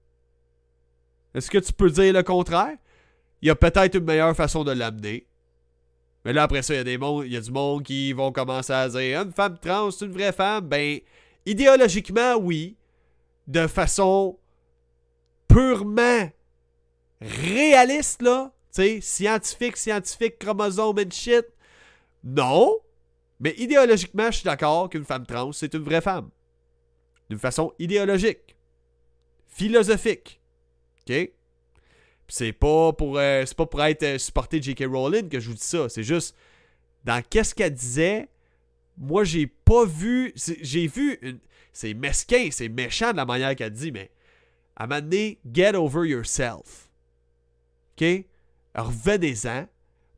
Est-ce 1.34 1.50
que 1.50 1.58
tu 1.58 1.74
peux 1.74 1.90
dire 1.90 2.14
le 2.14 2.24
contraire? 2.24 2.76
Il 3.42 3.48
y 3.48 3.52
a 3.52 3.56
peut-être 3.56 3.96
une 3.96 4.06
meilleure 4.06 4.36
façon 4.36 4.64
de 4.64 4.72
l'amener. 4.72 5.27
Mais 6.28 6.34
là, 6.34 6.44
après 6.44 6.62
ça, 6.62 6.74
il 6.74 6.78
y, 6.78 6.80
a 6.82 6.84
des 6.84 7.00
il 7.26 7.32
y 7.32 7.38
a 7.38 7.40
du 7.40 7.52
monde 7.52 7.84
qui 7.84 8.12
vont 8.12 8.34
commencer 8.34 8.74
à 8.74 8.90
dire 8.90 9.22
Une 9.22 9.32
femme 9.32 9.58
trans, 9.58 9.92
c'est 9.92 10.04
une 10.04 10.12
vraie 10.12 10.34
femme. 10.34 10.68
Ben, 10.68 11.00
idéologiquement, 11.46 12.36
oui. 12.36 12.76
De 13.48 13.66
façon 13.66 14.38
purement 15.48 16.30
réaliste, 17.22 18.22
là. 18.24 18.52
Tu 18.76 18.82
sais, 18.82 19.00
scientifique, 19.00 19.78
scientifique, 19.78 20.38
chromosome 20.38 21.00
and 21.00 21.12
shit. 21.12 21.46
Non. 22.26 22.76
Mais 23.40 23.56
idéologiquement, 23.58 24.30
je 24.30 24.40
suis 24.40 24.44
d'accord 24.44 24.90
qu'une 24.90 25.06
femme 25.06 25.26
trans, 25.26 25.54
c'est 25.54 25.74
une 25.76 25.84
vraie 25.84 26.02
femme. 26.02 26.30
D'une 27.30 27.40
façon 27.40 27.72
idéologique. 27.80 28.58
Philosophique. 29.48 30.42
OK? 31.10 31.32
C'est 32.28 32.54
pas 32.54 32.94
pour 32.94 33.18
euh, 33.18 33.46
c'est 33.46 33.56
pas 33.56 33.66
pour 33.66 33.84
être 33.84 34.04
euh, 34.04 34.18
supporté 34.18 34.62
J.K. 34.62 34.86
Rowling 34.86 35.30
que 35.30 35.40
je 35.40 35.50
vous 35.50 35.56
dis 35.56 35.64
ça. 35.64 35.88
C'est 35.90 36.04
juste 36.04 36.36
dans 37.06 37.22
qu'est-ce 37.22 37.56
qu'elle 37.56 37.74
disait. 37.74 38.28
Moi, 38.98 39.24
j'ai 39.24 39.48
pas 39.48 39.86
vu. 39.86 40.34
J'ai 40.36 40.88
vu. 40.88 41.20
C'est 41.72 41.94
mesquin, 41.94 42.50
c'est 42.52 42.70
méchant 42.70 43.12
de 43.12 43.18
la 43.18 43.26
manière 43.26 43.56
qu'elle 43.56 43.72
dit, 43.72 43.92
mais 43.92 44.10
à 44.76 44.84
un 44.84 44.88
moment 44.88 45.02
donné, 45.02 45.40
get 45.54 45.76
over 45.76 46.08
yourself. 46.08 46.90
OK? 47.96 48.26
Revenez-en, 48.76 49.68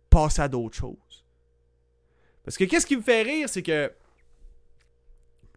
passez 0.10 0.42
à 0.42 0.48
d'autres 0.48 0.78
choses. 0.78 1.26
Parce 2.46 2.58
que 2.58 2.64
qu'est-ce 2.64 2.86
qui 2.86 2.96
me 2.96 3.02
fait 3.02 3.22
rire, 3.22 3.50
c'est 3.50 3.62
que 3.62 3.92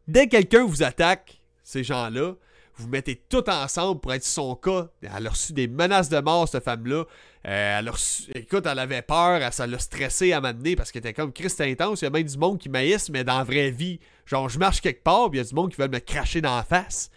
dès 0.08 0.26
que 0.26 0.32
quelqu'un 0.32 0.64
vous 0.64 0.82
attaque, 0.82 1.40
ces 1.62 1.84
gens-là, 1.84 2.34
vous 2.76 2.88
mettez 2.88 3.16
tout 3.28 3.48
ensemble 3.50 4.00
pour 4.00 4.12
être 4.12 4.24
son 4.24 4.54
cas. 4.56 4.88
Elle 5.02 5.26
a 5.26 5.30
reçu 5.30 5.52
des 5.52 5.68
menaces 5.68 6.08
de 6.08 6.18
mort, 6.20 6.48
cette 6.48 6.64
femme-là. 6.64 7.04
Euh, 7.46 7.78
elle 7.78 7.90
écoute, 8.34 8.66
elle 8.66 8.78
avait 8.78 9.02
peur, 9.02 9.52
ça 9.52 9.66
l'a 9.66 9.78
stressé 9.78 10.32
à 10.32 10.40
m'amener 10.40 10.76
parce 10.76 10.90
qu'elle 10.90 11.00
était 11.00 11.12
comme 11.12 11.32
Christ 11.32 11.60
intense. 11.60 12.00
Il 12.00 12.04
y 12.04 12.06
a 12.06 12.10
même 12.10 12.26
du 12.26 12.38
monde 12.38 12.58
qui 12.58 12.68
maïsse, 12.68 13.10
mais 13.10 13.24
dans 13.24 13.38
la 13.38 13.44
vraie 13.44 13.70
vie. 13.70 14.00
Genre, 14.26 14.48
je 14.48 14.58
marche 14.58 14.80
quelque 14.80 15.02
part, 15.02 15.30
puis 15.30 15.38
il 15.38 15.42
y 15.42 15.46
a 15.46 15.48
du 15.48 15.54
monde 15.54 15.70
qui 15.70 15.80
veut 15.80 15.88
me 15.88 15.98
cracher 15.98 16.40
dans 16.40 16.56
la 16.56 16.64
face. 16.64 17.10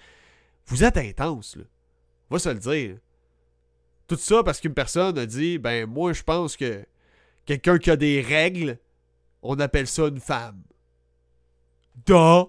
Vous 0.68 0.84
êtes 0.84 0.98
intense, 0.98 1.56
là. 1.56 1.64
Va 2.30 2.40
se 2.40 2.50
le 2.50 2.60
dire. 2.60 2.98
Tout 4.08 4.18
ça 4.18 4.44
parce 4.44 4.60
qu'une 4.60 4.74
personne 4.74 5.18
a 5.18 5.26
dit 5.26 5.58
Ben, 5.58 5.86
moi, 5.86 6.14
je 6.14 6.24
pense 6.24 6.58
que 6.58 6.86
quelqu'un 7.46 7.78
qui 7.78 7.92
a 7.92 7.96
des 7.96 8.22
règles, 8.22 8.78
on 9.42 9.60
appelle 9.60 9.88
ça 9.88 10.08
une 10.08 10.20
femme. 10.20 10.62
Da! 12.06 12.48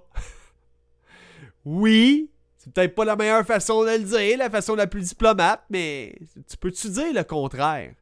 oui, 1.64 2.30
c'est 2.66 2.74
peut-être 2.74 2.94
pas 2.96 3.04
la 3.04 3.14
meilleure 3.14 3.46
façon 3.46 3.84
de 3.84 3.90
le 3.90 4.00
dire, 4.00 4.38
la 4.38 4.50
façon 4.50 4.74
la 4.74 4.88
plus 4.88 5.10
diplomate, 5.10 5.62
mais 5.70 6.18
tu 6.48 6.56
peux-tu 6.56 6.90
dire 6.90 7.14
le 7.14 7.22
contraire? 7.22 7.94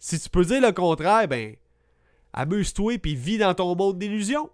Si 0.00 0.18
tu 0.18 0.28
peux 0.28 0.44
dire 0.44 0.60
le 0.60 0.72
contraire, 0.72 1.28
ben, 1.28 1.54
amuse-toi 2.32 2.98
puis 2.98 3.14
vis 3.14 3.38
dans 3.38 3.54
ton 3.54 3.76
monde 3.76 3.96
d'illusion. 3.96 4.50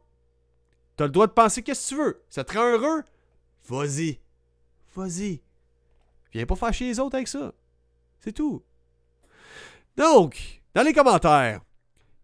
T'as 0.97 1.05
le 1.07 1.11
droit 1.11 1.26
de 1.26 1.32
penser 1.32 1.62
qu'est-ce 1.62 1.95
que 1.95 1.95
tu 1.95 2.03
veux. 2.03 2.22
Ça 2.28 2.45
te 2.45 2.53
rend 2.53 2.72
heureux? 2.72 3.03
Vas-y. 3.68 4.20
Vas-y. 4.95 5.41
Viens 6.32 6.45
pas 6.45 6.55
fâcher 6.55 6.85
les 6.85 7.01
autres 7.01 7.16
avec 7.16 7.28
ça. 7.28 7.55
C'est 8.20 8.32
tout. 8.32 8.62
Donc, 9.97 10.62
dans 10.74 10.82
les 10.82 10.93
commentaires, 10.93 11.62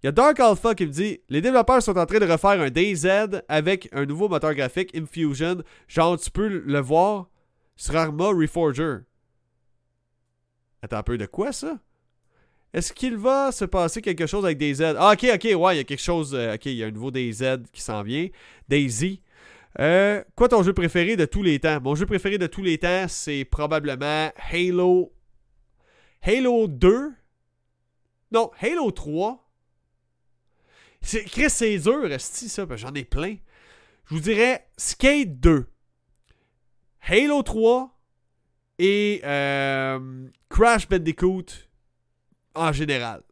il 0.03 0.07
y 0.07 0.09
a 0.09 0.13
Dark 0.13 0.41
Alpha 0.41 0.75
qui 0.75 0.87
me 0.87 0.93
dit 0.93 1.21
Les 1.29 1.41
développeurs 1.41 1.83
sont 1.83 1.97
en 1.99 2.07
train 2.07 2.19
de 2.19 2.31
refaire 2.31 2.61
un 2.61 2.71
DayZ 2.71 3.07
avec 3.49 3.89
un 3.93 4.07
nouveau 4.07 4.29
moteur 4.29 4.55
graphique 4.55 4.97
Infusion. 4.97 5.63
Genre, 5.89 6.19
tu 6.19 6.31
peux 6.31 6.49
le 6.49 6.81
voir 6.81 7.29
sur 7.77 7.97
Arma 7.97 8.29
Reforger. 8.29 8.99
Attends 10.83 10.99
un 10.99 11.03
peu, 11.03 11.19
de 11.19 11.27
quoi 11.27 11.53
ça? 11.53 11.79
Est-ce 12.73 12.93
qu'il 12.93 13.17
va 13.17 13.53
se 13.53 13.65
passer 13.65 14.01
quelque 14.01 14.27
chose 14.27 14.45
avec 14.45 14.57
DayZ 14.57 14.95
Ah, 14.99 15.13
ok, 15.13 15.27
ok, 15.35 15.45
ouais, 15.61 15.75
il 15.75 15.79
y 15.79 15.81
a 15.81 15.85
quelque 15.85 16.01
chose. 16.01 16.35
Euh, 16.35 16.55
ok, 16.55 16.67
il 16.67 16.75
y 16.75 16.85
a 16.85 16.87
un 16.87 16.91
nouveau 16.91 17.11
DayZ 17.11 17.59
qui 17.73 17.83
s'en 17.83 18.03
vient. 18.03 18.29
Daisy. 18.69 19.21
Euh, 19.79 20.23
quoi 20.35 20.49
ton 20.49 20.63
jeu 20.63 20.73
préféré 20.73 21.17
de 21.17 21.27
tous 21.27 21.43
les 21.43 21.59
temps? 21.59 21.81
Mon 21.81 21.95
jeu 21.95 22.07
préféré 22.07 22.39
de 22.39 22.47
tous 22.47 22.63
les 22.63 22.79
temps, 22.79 23.07
c'est 23.09 23.45
probablement 23.45 24.31
Halo. 24.51 25.13
Halo 26.23 26.69
2. 26.69 27.13
Non, 28.33 28.51
Halo 28.61 28.91
3. 28.91 29.50
C'est, 31.03 31.25
Chris, 31.25 31.51
c'est 31.51 31.79
dur, 31.79 32.03
resti 32.03 32.49
ça, 32.49 32.67
j'en 32.77 32.95
ai 32.95 33.05
plein. 33.05 33.37
Je 34.07 34.15
vous 34.15 34.21
dirais 34.21 34.69
Skate 34.77 35.41
2, 35.41 35.67
Halo 37.03 37.43
3 37.43 37.99
et 38.79 39.21
euh, 39.25 40.29
Crash 40.49 40.89
Bandicoot 40.89 41.47
en 42.55 42.73
général. 42.73 43.23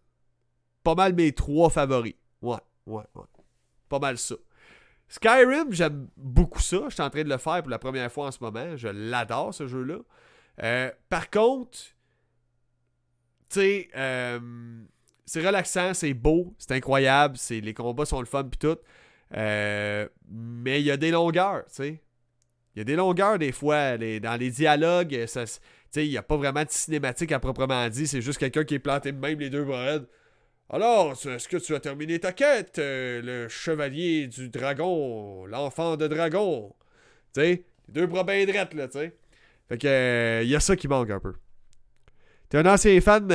Pas 0.85 0.95
mal 0.95 1.14
mes 1.14 1.33
trois 1.33 1.71
favoris. 1.71 2.14
Ouais, 2.41 2.59
ouais, 2.87 3.05
ouais. 3.14 3.25
Pas 3.89 3.99
mal 3.99 4.19
ça. 4.19 4.37
Skyrim, 5.09 5.73
j'aime 5.73 6.09
beaucoup 6.16 6.61
ça. 6.61 6.85
Je 6.89 6.95
suis 6.95 7.03
en 7.03 7.11
train 7.11 7.25
de 7.25 7.29
le 7.29 7.39
faire 7.39 7.62
pour 7.62 7.71
la 7.71 7.79
première 7.79 8.12
fois 8.12 8.27
en 8.27 8.31
ce 8.31 8.39
moment. 8.43 8.77
Je 8.77 8.89
l'adore, 8.89 9.55
ce 9.55 9.66
jeu-là. 9.66 9.99
Euh, 10.62 10.91
par 11.09 11.31
contre, 11.31 11.79
tu 13.49 13.61
sais, 13.61 13.89
euh, 13.97 14.39
c'est 15.29 15.47
relaxant, 15.47 15.93
c'est 15.93 16.14
beau, 16.14 16.55
c'est 16.59 16.72
incroyable, 16.72 17.37
c'est 17.37 17.61
les 17.61 17.74
combats 17.74 18.07
sont 18.07 18.20
le 18.20 18.26
fun 18.26 18.45
puis 18.45 18.59
tout. 18.59 18.79
Euh, 19.37 20.09
mais 20.31 20.81
il 20.81 20.87
y 20.87 20.91
a 20.91 20.97
des 20.97 21.11
longueurs, 21.11 21.66
tu 21.66 21.74
sais. 21.74 22.03
Il 22.74 22.79
y 22.79 22.81
a 22.81 22.85
des 22.85 22.97
longueurs 22.97 23.39
des 23.39 23.53
fois. 23.53 23.99
dans 23.99 24.41
les 24.41 24.51
dialogues, 24.51 25.26
ça, 25.26 25.45
il 25.97 26.09
n'y 26.09 26.16
a 26.16 26.22
pas 26.22 26.37
vraiment 26.39 26.64
de 26.64 26.70
cinématique 26.70 27.33
à 27.33 27.41
proprement 27.41 27.89
dit. 27.91 28.07
C'est 28.07 28.22
juste 28.22 28.39
quelqu'un 28.39 28.64
qui 28.64 28.76
est 28.76 28.79
planté 28.79 29.12
même 29.12 29.39
les 29.39 29.51
deux 29.51 29.64
bras. 29.64 29.99
Alors, 30.70 31.12
est-ce 31.12 31.49
que 31.49 31.59
tu 31.59 31.74
as 31.74 31.81
terminé 31.81 32.18
ta 32.18 32.33
quête, 32.33 32.79
euh, 32.79 33.20
le 33.22 33.49
chevalier 33.49 34.29
du 34.29 34.49
dragon, 34.49 35.45
l'enfant 35.45 35.99
de 35.99 36.07
dragon? 36.09 36.74
Tu 37.35 37.41
sais, 37.41 37.64
deux 37.89 38.07
bras 38.07 38.24
bien 38.24 38.47
là, 38.47 38.66
tu 38.66 38.79
sais. 38.93 39.14
Fait 39.68 39.79
que, 39.79 39.87
euh, 39.87 40.41
il 40.43 40.49
y 40.49 40.57
a 40.57 40.61
ça 40.61 40.74
qui 40.74 40.89
manque 40.89 41.11
un 41.11 41.20
peu. 41.20 41.35
T'es 42.49 42.59
un 42.59 42.66
ancien 42.66 42.99
fan 43.03 43.26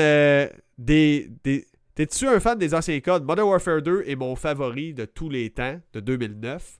des, 0.78 1.30
des, 1.44 1.68
T'es-tu 1.96 2.28
un 2.28 2.40
fan 2.40 2.58
des 2.58 2.74
anciens 2.74 3.00
codes? 3.02 3.24
Modern 3.24 3.48
Warfare 3.48 3.82
2 3.84 4.06
est 4.08 4.16
mon 4.16 4.36
favori 4.36 4.96
de 4.96 5.06
tous 5.06 5.30
les 5.30 5.52
temps, 5.52 5.80
de 5.94 6.00
2009. 6.00 6.80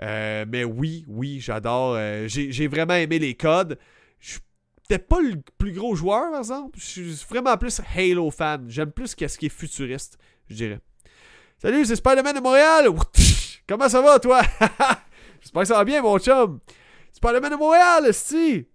Euh, 0.00 0.44
mais 0.48 0.64
oui, 0.64 1.04
oui, 1.06 1.38
j'adore. 1.40 1.94
Euh, 1.96 2.26
j'ai 2.26 2.66
vraiment 2.66 2.94
aimé 2.94 3.20
les 3.20 3.34
codes. 3.34 3.78
Je 4.18 4.30
suis 4.30 4.98
pas 4.98 5.20
le 5.20 5.40
plus 5.58 5.72
gros 5.72 5.94
joueur, 5.94 6.30
par 6.30 6.40
exemple. 6.40 6.78
Je 6.80 6.84
suis 6.84 7.24
vraiment 7.28 7.56
plus 7.56 7.80
Halo 7.94 8.32
fan. 8.32 8.64
J'aime 8.68 8.90
plus 8.90 9.14
qu'est-ce 9.14 9.38
qui 9.38 9.46
est 9.46 9.48
futuriste, 9.48 10.18
je 10.48 10.54
dirais. 10.56 10.80
Salut, 11.58 11.84
c'est 11.84 11.96
Spider-Man 11.96 12.36
de 12.36 12.40
Montréal. 12.40 12.88
Comment 13.68 13.88
ça 13.88 14.00
va, 14.00 14.18
toi? 14.18 14.42
J'espère 15.40 15.62
que 15.62 15.68
ça 15.68 15.74
va 15.74 15.84
bien, 15.84 16.02
mon 16.02 16.18
chum. 16.18 16.58
Spider-Man 17.12 17.52
de 17.52 17.56
Montréal, 17.56 18.12
si. 18.12 18.66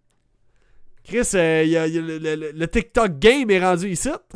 Chris, 1.04 1.30
euh, 1.36 2.54
le, 2.56 2.66
TikTok 2.66 3.20
game 3.20 3.52
est 3.52 3.60
rendu 3.60 3.90
ici. 3.90 4.10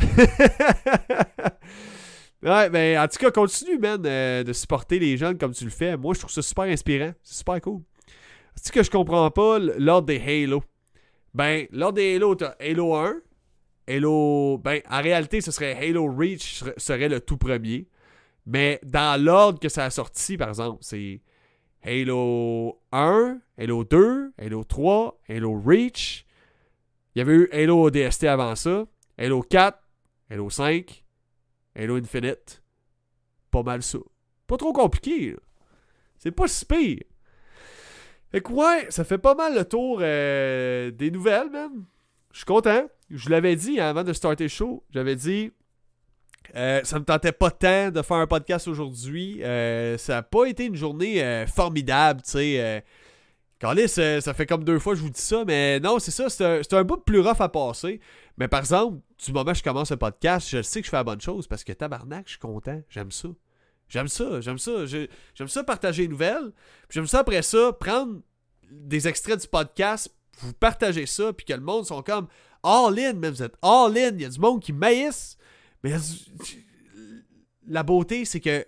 ouais, 2.44 2.70
mais 2.70 2.98
en 2.98 3.08
tout 3.08 3.20
cas, 3.20 3.32
continue, 3.32 3.78
man, 3.78 4.02
euh, 4.06 4.44
de 4.44 4.52
supporter 4.52 5.00
les 5.00 5.16
jeunes 5.16 5.38
comme 5.38 5.54
tu 5.54 5.64
le 5.64 5.70
fais. 5.70 5.96
Moi, 5.96 6.14
je 6.14 6.20
trouve 6.20 6.32
ça 6.32 6.42
super 6.42 6.66
inspirant. 6.66 7.14
C'est 7.24 7.38
super 7.38 7.62
cool. 7.62 7.82
C'est 8.56 8.74
que 8.74 8.84
je 8.84 8.92
comprends 8.92 9.32
pas 9.32 9.60
l'ordre 9.60 10.08
des 10.08 10.20
Halo? 10.20 10.62
Ben, 11.34 11.68
l'ordre 11.72 11.98
des 11.98 12.16
Halo, 12.16 12.36
t'as 12.36 12.56
Halo 12.60 12.96
1. 12.96 13.16
Halo. 13.88 14.58
Ben, 14.58 14.82
en 14.90 15.02
réalité, 15.02 15.40
ce 15.40 15.52
serait 15.52 15.74
Halo 15.74 16.14
Reach 16.14 16.64
serait 16.76 17.08
le 17.08 17.22
tout 17.22 17.38
premier. 17.38 17.88
Mais 18.46 18.82
dans 18.84 19.22
l'ordre 19.22 19.60
que 19.60 19.70
ça 19.70 19.86
a 19.86 19.90
sorti, 19.90 20.36
par 20.36 20.50
exemple, 20.50 20.80
c'est 20.82 21.22
Halo 21.84 22.82
1, 22.92 23.40
Halo 23.58 23.84
2, 23.86 24.34
Halo 24.38 24.64
3, 24.64 25.22
Halo 25.30 25.62
Reach, 25.66 26.27
il 27.18 27.22
y 27.22 27.22
avait 27.22 27.34
eu 27.34 27.50
Halo 27.52 27.88
ODST 27.88 28.26
avant 28.26 28.56
ça, 28.56 28.86
Halo 29.18 29.42
4, 29.42 29.76
Halo 30.30 30.52
5, 30.52 31.04
Halo 31.76 31.96
Infinite. 31.96 32.62
Pas 33.50 33.64
mal 33.64 33.82
ça. 33.82 33.98
Pas 34.46 34.56
trop 34.56 34.72
compliqué. 34.72 35.36
C'est 36.20 36.30
pas 36.30 36.48
si 36.48 36.64
pire. 36.64 37.00
Fait 38.32 38.40
que 38.40 38.52
ouais, 38.52 38.86
ça 38.92 39.04
fait 39.04 39.18
pas 39.18 39.34
mal 39.34 39.56
le 39.56 39.66
tour 39.66 39.98
euh, 40.00 40.92
des 40.92 41.10
nouvelles, 41.10 41.50
man. 41.50 41.86
Je 42.34 42.38
suis 42.38 42.46
content. 42.46 42.88
Je 43.10 43.32
l'avais 43.32 43.56
dit 43.56 43.80
avant 43.80 44.04
de 44.04 44.14
starter 44.14 44.44
le 44.44 44.50
show. 44.50 44.84
J'avais 44.92 45.16
dit 45.16 45.52
euh, 46.56 46.82
ça 46.84 47.00
me 47.00 47.04
tentait 47.04 47.32
pas 47.32 47.50
tant 47.50 47.90
de 47.90 48.04
faire 48.04 48.18
un 48.18 48.28
podcast 48.28 48.68
aujourd'hui. 48.68 49.44
Euh, 49.44 49.98
ça 49.98 50.14
n'a 50.14 50.22
pas 50.22 50.46
été 50.46 50.66
une 50.66 50.76
journée 50.76 51.48
formidable, 51.48 52.22
tu 52.22 52.30
sais. 52.30 52.84
Carlis, 53.60 53.90
ça 53.90 54.34
fait 54.34 54.46
comme 54.46 54.64
deux 54.64 54.78
fois 54.78 54.94
que 54.94 55.00
je 55.00 55.04
vous 55.04 55.10
dis 55.10 55.22
ça, 55.22 55.44
mais 55.46 55.80
non, 55.80 55.98
c'est 55.98 56.12
ça, 56.12 56.30
c'est 56.30 56.74
un, 56.74 56.84
bout 56.84 56.98
plus 56.98 57.20
rough 57.20 57.42
à 57.42 57.50
passer. 57.50 58.00
Mais 58.38 58.48
par 58.48 58.60
exemple, 58.60 59.00
du 59.24 59.32
moment 59.32 59.52
où 59.52 59.56
je 59.56 59.64
commence 59.64 59.90
le 59.90 59.98
podcast, 59.98 60.48
je 60.48 60.62
sais 60.62 60.82
que 60.82 60.86
je 60.86 60.92
fais 60.92 60.98
la 60.98 61.04
bonne 61.04 61.22
chose 61.22 61.48
parce 61.48 61.64
que 61.64 61.74
tabarnak, 61.74 62.26
je 62.26 62.32
suis 62.32 62.40
content, 62.40 62.82
j'aime 62.90 63.12
ça. 63.12 63.30
J'aime 63.90 64.08
ça, 64.08 64.42
j'aime 64.42 64.60
ça. 64.60 64.86
J'aime 64.86 65.48
ça 65.48 65.64
partager 65.64 66.04
une 66.04 66.12
nouvelles. 66.12 66.52
J'aime 66.90 67.08
ça 67.08 67.20
après 67.20 67.42
ça, 67.42 67.74
prendre 67.74 68.20
des 68.70 69.08
extraits 69.08 69.42
du 69.42 69.48
podcast, 69.48 70.14
vous 70.40 70.54
partager 70.54 71.06
ça, 71.06 71.34
puis 71.34 71.46
que 71.46 71.54
le 71.54 71.62
monde 71.62 71.86
sont 71.86 72.04
comme 72.04 72.28
all 72.64 73.00
in, 73.00 73.14
mais 73.14 73.30
vous 73.30 73.42
êtes 73.42 73.56
all 73.62 73.98
in. 73.98 74.12
Il 74.14 74.22
y 74.22 74.26
a 74.26 74.30
du 74.30 74.40
monde 74.40 74.62
qui 74.62 74.74
maïsse. 74.74 75.38
Mais 75.84 75.96
la 77.66 77.84
beauté, 77.84 78.26
c'est 78.26 78.40
que 78.40 78.66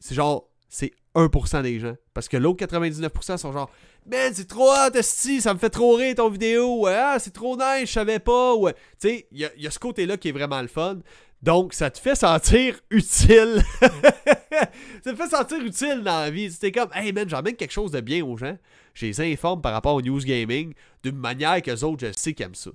c'est 0.00 0.14
genre, 0.14 0.48
c'est 0.68 0.92
1% 1.14 1.62
des 1.62 1.78
gens. 1.78 1.96
Parce 2.14 2.28
que 2.28 2.36
l'autre 2.36 2.64
99% 2.64 3.36
sont 3.36 3.52
genre, 3.52 3.70
Man, 4.04 4.32
c'est 4.34 4.48
trop 4.48 4.68
hot, 4.72 5.00
ça 5.00 5.54
me 5.54 5.58
fait 5.58 5.70
trop 5.70 5.94
rire 5.94 6.16
ton 6.16 6.28
vidéo. 6.28 6.86
Ah, 6.88 7.18
c'est 7.20 7.32
trop 7.32 7.56
nice, 7.56 7.88
je 7.88 7.92
savais 7.92 8.18
pas. 8.18 8.54
Tu 8.64 8.72
sais, 8.98 9.26
il 9.30 9.48
y, 9.56 9.66
a 9.66 9.70
ce 9.70 9.78
côté-là 9.78 10.16
qui 10.16 10.28
est 10.28 10.32
vraiment 10.32 10.60
le 10.60 10.66
fun. 10.66 10.98
Donc, 11.40 11.72
ça 11.72 11.90
te 11.90 11.98
fait 11.98 12.16
sentir 12.16 12.80
utile. 12.90 13.62
ça 13.80 15.12
te 15.12 15.14
fait 15.14 15.28
sentir 15.28 15.58
utile 15.58 16.02
dans 16.02 16.20
la 16.20 16.30
vie. 16.30 16.50
C'était 16.50 16.72
comme, 16.72 16.90
hey 16.94 17.12
man, 17.12 17.28
j'emmène 17.28 17.54
quelque 17.54 17.72
chose 17.72 17.92
de 17.92 18.00
bien 18.00 18.24
aux 18.24 18.36
gens. 18.36 18.56
Je 18.94 19.06
les 19.06 19.20
informe 19.20 19.62
par 19.62 19.72
rapport 19.72 19.94
au 19.94 20.02
news 20.02 20.20
gaming 20.20 20.74
d'une 21.04 21.16
manière 21.16 21.62
que 21.62 21.70
les 21.70 21.84
autres, 21.84 22.06
je 22.06 22.12
sais 22.16 22.34
qu'ils 22.34 22.46
aiment 22.46 22.54
ça. 22.54 22.70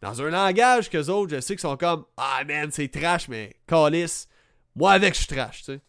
Dans 0.00 0.20
un 0.22 0.30
langage 0.30 0.88
que 0.88 0.98
les 0.98 1.10
autres, 1.10 1.34
je 1.34 1.40
sais 1.40 1.54
qu'ils 1.54 1.60
sont 1.60 1.76
comme, 1.76 2.04
ah 2.16 2.42
man, 2.46 2.70
c'est 2.72 2.88
trash, 2.88 3.28
mais 3.28 3.56
calice, 3.66 4.26
moi 4.74 4.92
avec, 4.92 5.14
je 5.14 5.18
suis 5.18 5.28
trash, 5.28 5.58
tu 5.58 5.64
sais. 5.74 5.80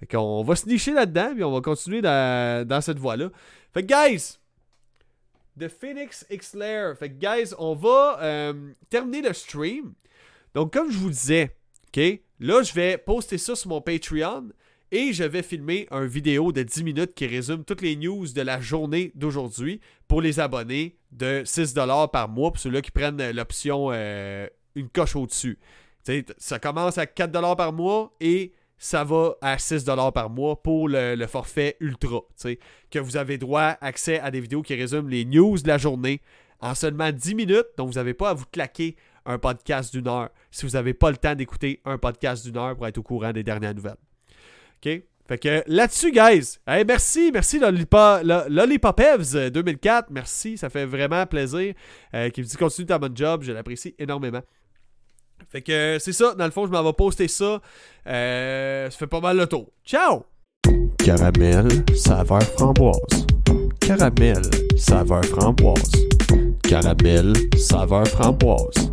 Fait 0.00 0.06
qu'on 0.06 0.42
va 0.42 0.56
se 0.56 0.66
nicher 0.66 0.92
là-dedans, 0.92 1.32
puis 1.34 1.44
on 1.44 1.52
va 1.52 1.60
continuer 1.60 2.00
dans, 2.00 2.80
cette 2.80 2.98
voie-là. 2.98 3.30
Fait 3.72 3.84
que, 3.84 4.08
guys, 4.08 4.38
The 5.58 5.68
Phoenix 5.68 6.26
X 6.30 6.54
Lair. 6.54 6.96
Fait 6.96 7.10
que, 7.10 7.18
guys, 7.18 7.52
on 7.58 7.74
va 7.74 8.18
euh, 8.22 8.72
terminer 8.88 9.20
le 9.20 9.34
stream. 9.34 9.92
Donc, 10.54 10.72
comme 10.72 10.90
je 10.90 10.96
vous 10.96 11.10
disais, 11.10 11.54
OK, 11.88 12.02
là, 12.40 12.62
je 12.62 12.72
vais 12.72 12.96
poster 12.96 13.36
ça 13.36 13.54
sur 13.54 13.68
mon 13.68 13.82
Patreon 13.82 14.48
et 14.90 15.12
je 15.12 15.22
vais 15.22 15.42
filmer 15.42 15.86
un 15.90 16.06
vidéo 16.06 16.50
de 16.50 16.62
10 16.62 16.82
minutes 16.82 17.14
qui 17.14 17.26
résume 17.26 17.64
toutes 17.64 17.82
les 17.82 17.94
news 17.94 18.26
de 18.26 18.42
la 18.42 18.60
journée 18.60 19.12
d'aujourd'hui 19.14 19.80
pour 20.08 20.22
les 20.22 20.40
abonnés 20.40 20.96
de 21.12 21.42
6$ 21.44 22.10
par 22.10 22.28
mois, 22.28 22.50
pour 22.50 22.60
ceux-là 22.60 22.80
qui 22.80 22.90
prennent 22.90 23.30
l'option 23.32 23.90
euh, 23.92 24.48
une 24.74 24.88
coche 24.88 25.14
au-dessus. 25.14 25.58
Ça 26.38 26.58
commence 26.58 26.98
à 26.98 27.04
4$ 27.04 27.56
par 27.56 27.72
mois 27.72 28.16
et 28.20 28.52
ça 28.80 29.04
va 29.04 29.34
à 29.42 29.56
6$ 29.56 30.12
par 30.12 30.30
mois 30.30 30.60
pour 30.60 30.88
le, 30.88 31.14
le 31.14 31.26
forfait 31.26 31.76
ultra. 31.80 32.22
Que 32.90 32.98
vous 32.98 33.16
avez 33.18 33.36
droit 33.38 33.76
accès 33.80 34.18
à 34.18 34.30
des 34.30 34.40
vidéos 34.40 34.62
qui 34.62 34.74
résument 34.74 35.08
les 35.08 35.26
news 35.26 35.58
de 35.58 35.68
la 35.68 35.78
journée 35.78 36.22
en 36.60 36.74
seulement 36.74 37.12
10 37.12 37.34
minutes. 37.34 37.66
Donc 37.76 37.88
vous 37.88 37.94
n'avez 37.94 38.14
pas 38.14 38.30
à 38.30 38.34
vous 38.34 38.46
claquer 38.50 38.96
un 39.26 39.38
podcast 39.38 39.94
d'une 39.94 40.08
heure 40.08 40.30
si 40.50 40.64
vous 40.64 40.72
n'avez 40.72 40.94
pas 40.94 41.10
le 41.10 41.18
temps 41.18 41.34
d'écouter 41.34 41.80
un 41.84 41.98
podcast 41.98 42.42
d'une 42.44 42.56
heure 42.56 42.74
pour 42.74 42.86
être 42.86 42.96
au 42.96 43.02
courant 43.02 43.32
des 43.32 43.42
dernières 43.42 43.74
nouvelles. 43.74 43.98
OK? 44.82 45.02
Fait 45.28 45.38
que 45.38 45.62
là-dessus, 45.66 46.10
guys, 46.10 46.58
hey, 46.66 46.84
merci, 46.84 47.30
merci 47.32 47.60
Lollipop, 47.60 48.22
Lollipopevs 48.48 49.50
2004, 49.52 50.08
merci, 50.10 50.58
ça 50.58 50.70
fait 50.70 50.86
vraiment 50.86 51.24
plaisir. 51.26 51.74
Euh, 52.14 52.30
qui 52.30 52.40
me 52.40 52.46
dit 52.46 52.56
continue 52.56 52.86
ta 52.86 52.98
bonne 52.98 53.16
job, 53.16 53.42
je 53.42 53.52
l'apprécie 53.52 53.94
énormément. 53.98 54.40
Fait 55.48 55.62
que 55.62 55.98
c'est 56.00 56.12
ça, 56.12 56.34
dans 56.34 56.44
le 56.44 56.50
fond, 56.50 56.66
je 56.66 56.70
m'en 56.70 56.82
vais 56.82 56.92
poster 56.92 57.28
ça. 57.28 57.60
Euh, 58.06 58.90
ça 58.90 58.96
fait 58.96 59.06
pas 59.06 59.20
mal 59.20 59.36
le 59.36 59.46
tour. 59.46 59.66
Ciao! 59.84 60.24
Caramel, 60.98 61.66
saveur 61.94 62.42
framboise. 62.42 63.26
Caramel, 63.80 64.42
saveur 64.76 65.24
framboise. 65.24 65.90
Caramel, 66.62 67.32
saveur 67.56 68.06
framboise. 68.06 68.90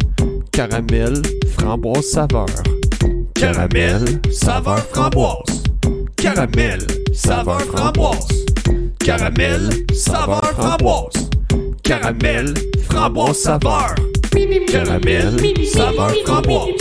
Caramel, 0.51 1.21
framboise 1.57 2.05
saveur. 2.05 2.47
Caramel, 3.35 4.05
saveur 4.31 4.79
framboise. 4.79 5.63
Caramel, 6.15 6.79
saveur 7.13 7.61
framboise. 7.61 8.45
Caramel, 8.99 9.69
saveur 9.93 10.41
framboise. 10.53 11.29
Caramel, 11.83 12.53
framboise 12.89 13.37
saveur. 13.37 13.95
Caramel, 14.37 15.33
saveur 15.65 16.13
framboise. 16.23 16.75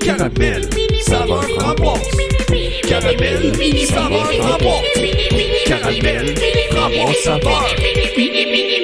Caramel, 0.00 0.62
saveur 1.02 1.42
framboise. 1.42 2.16
Caramel, 2.88 3.52
saveur 3.86 4.32
framboise. 4.32 5.66
Caramel, 5.66 6.34
framboise 6.70 7.22
saveur. 7.24 8.77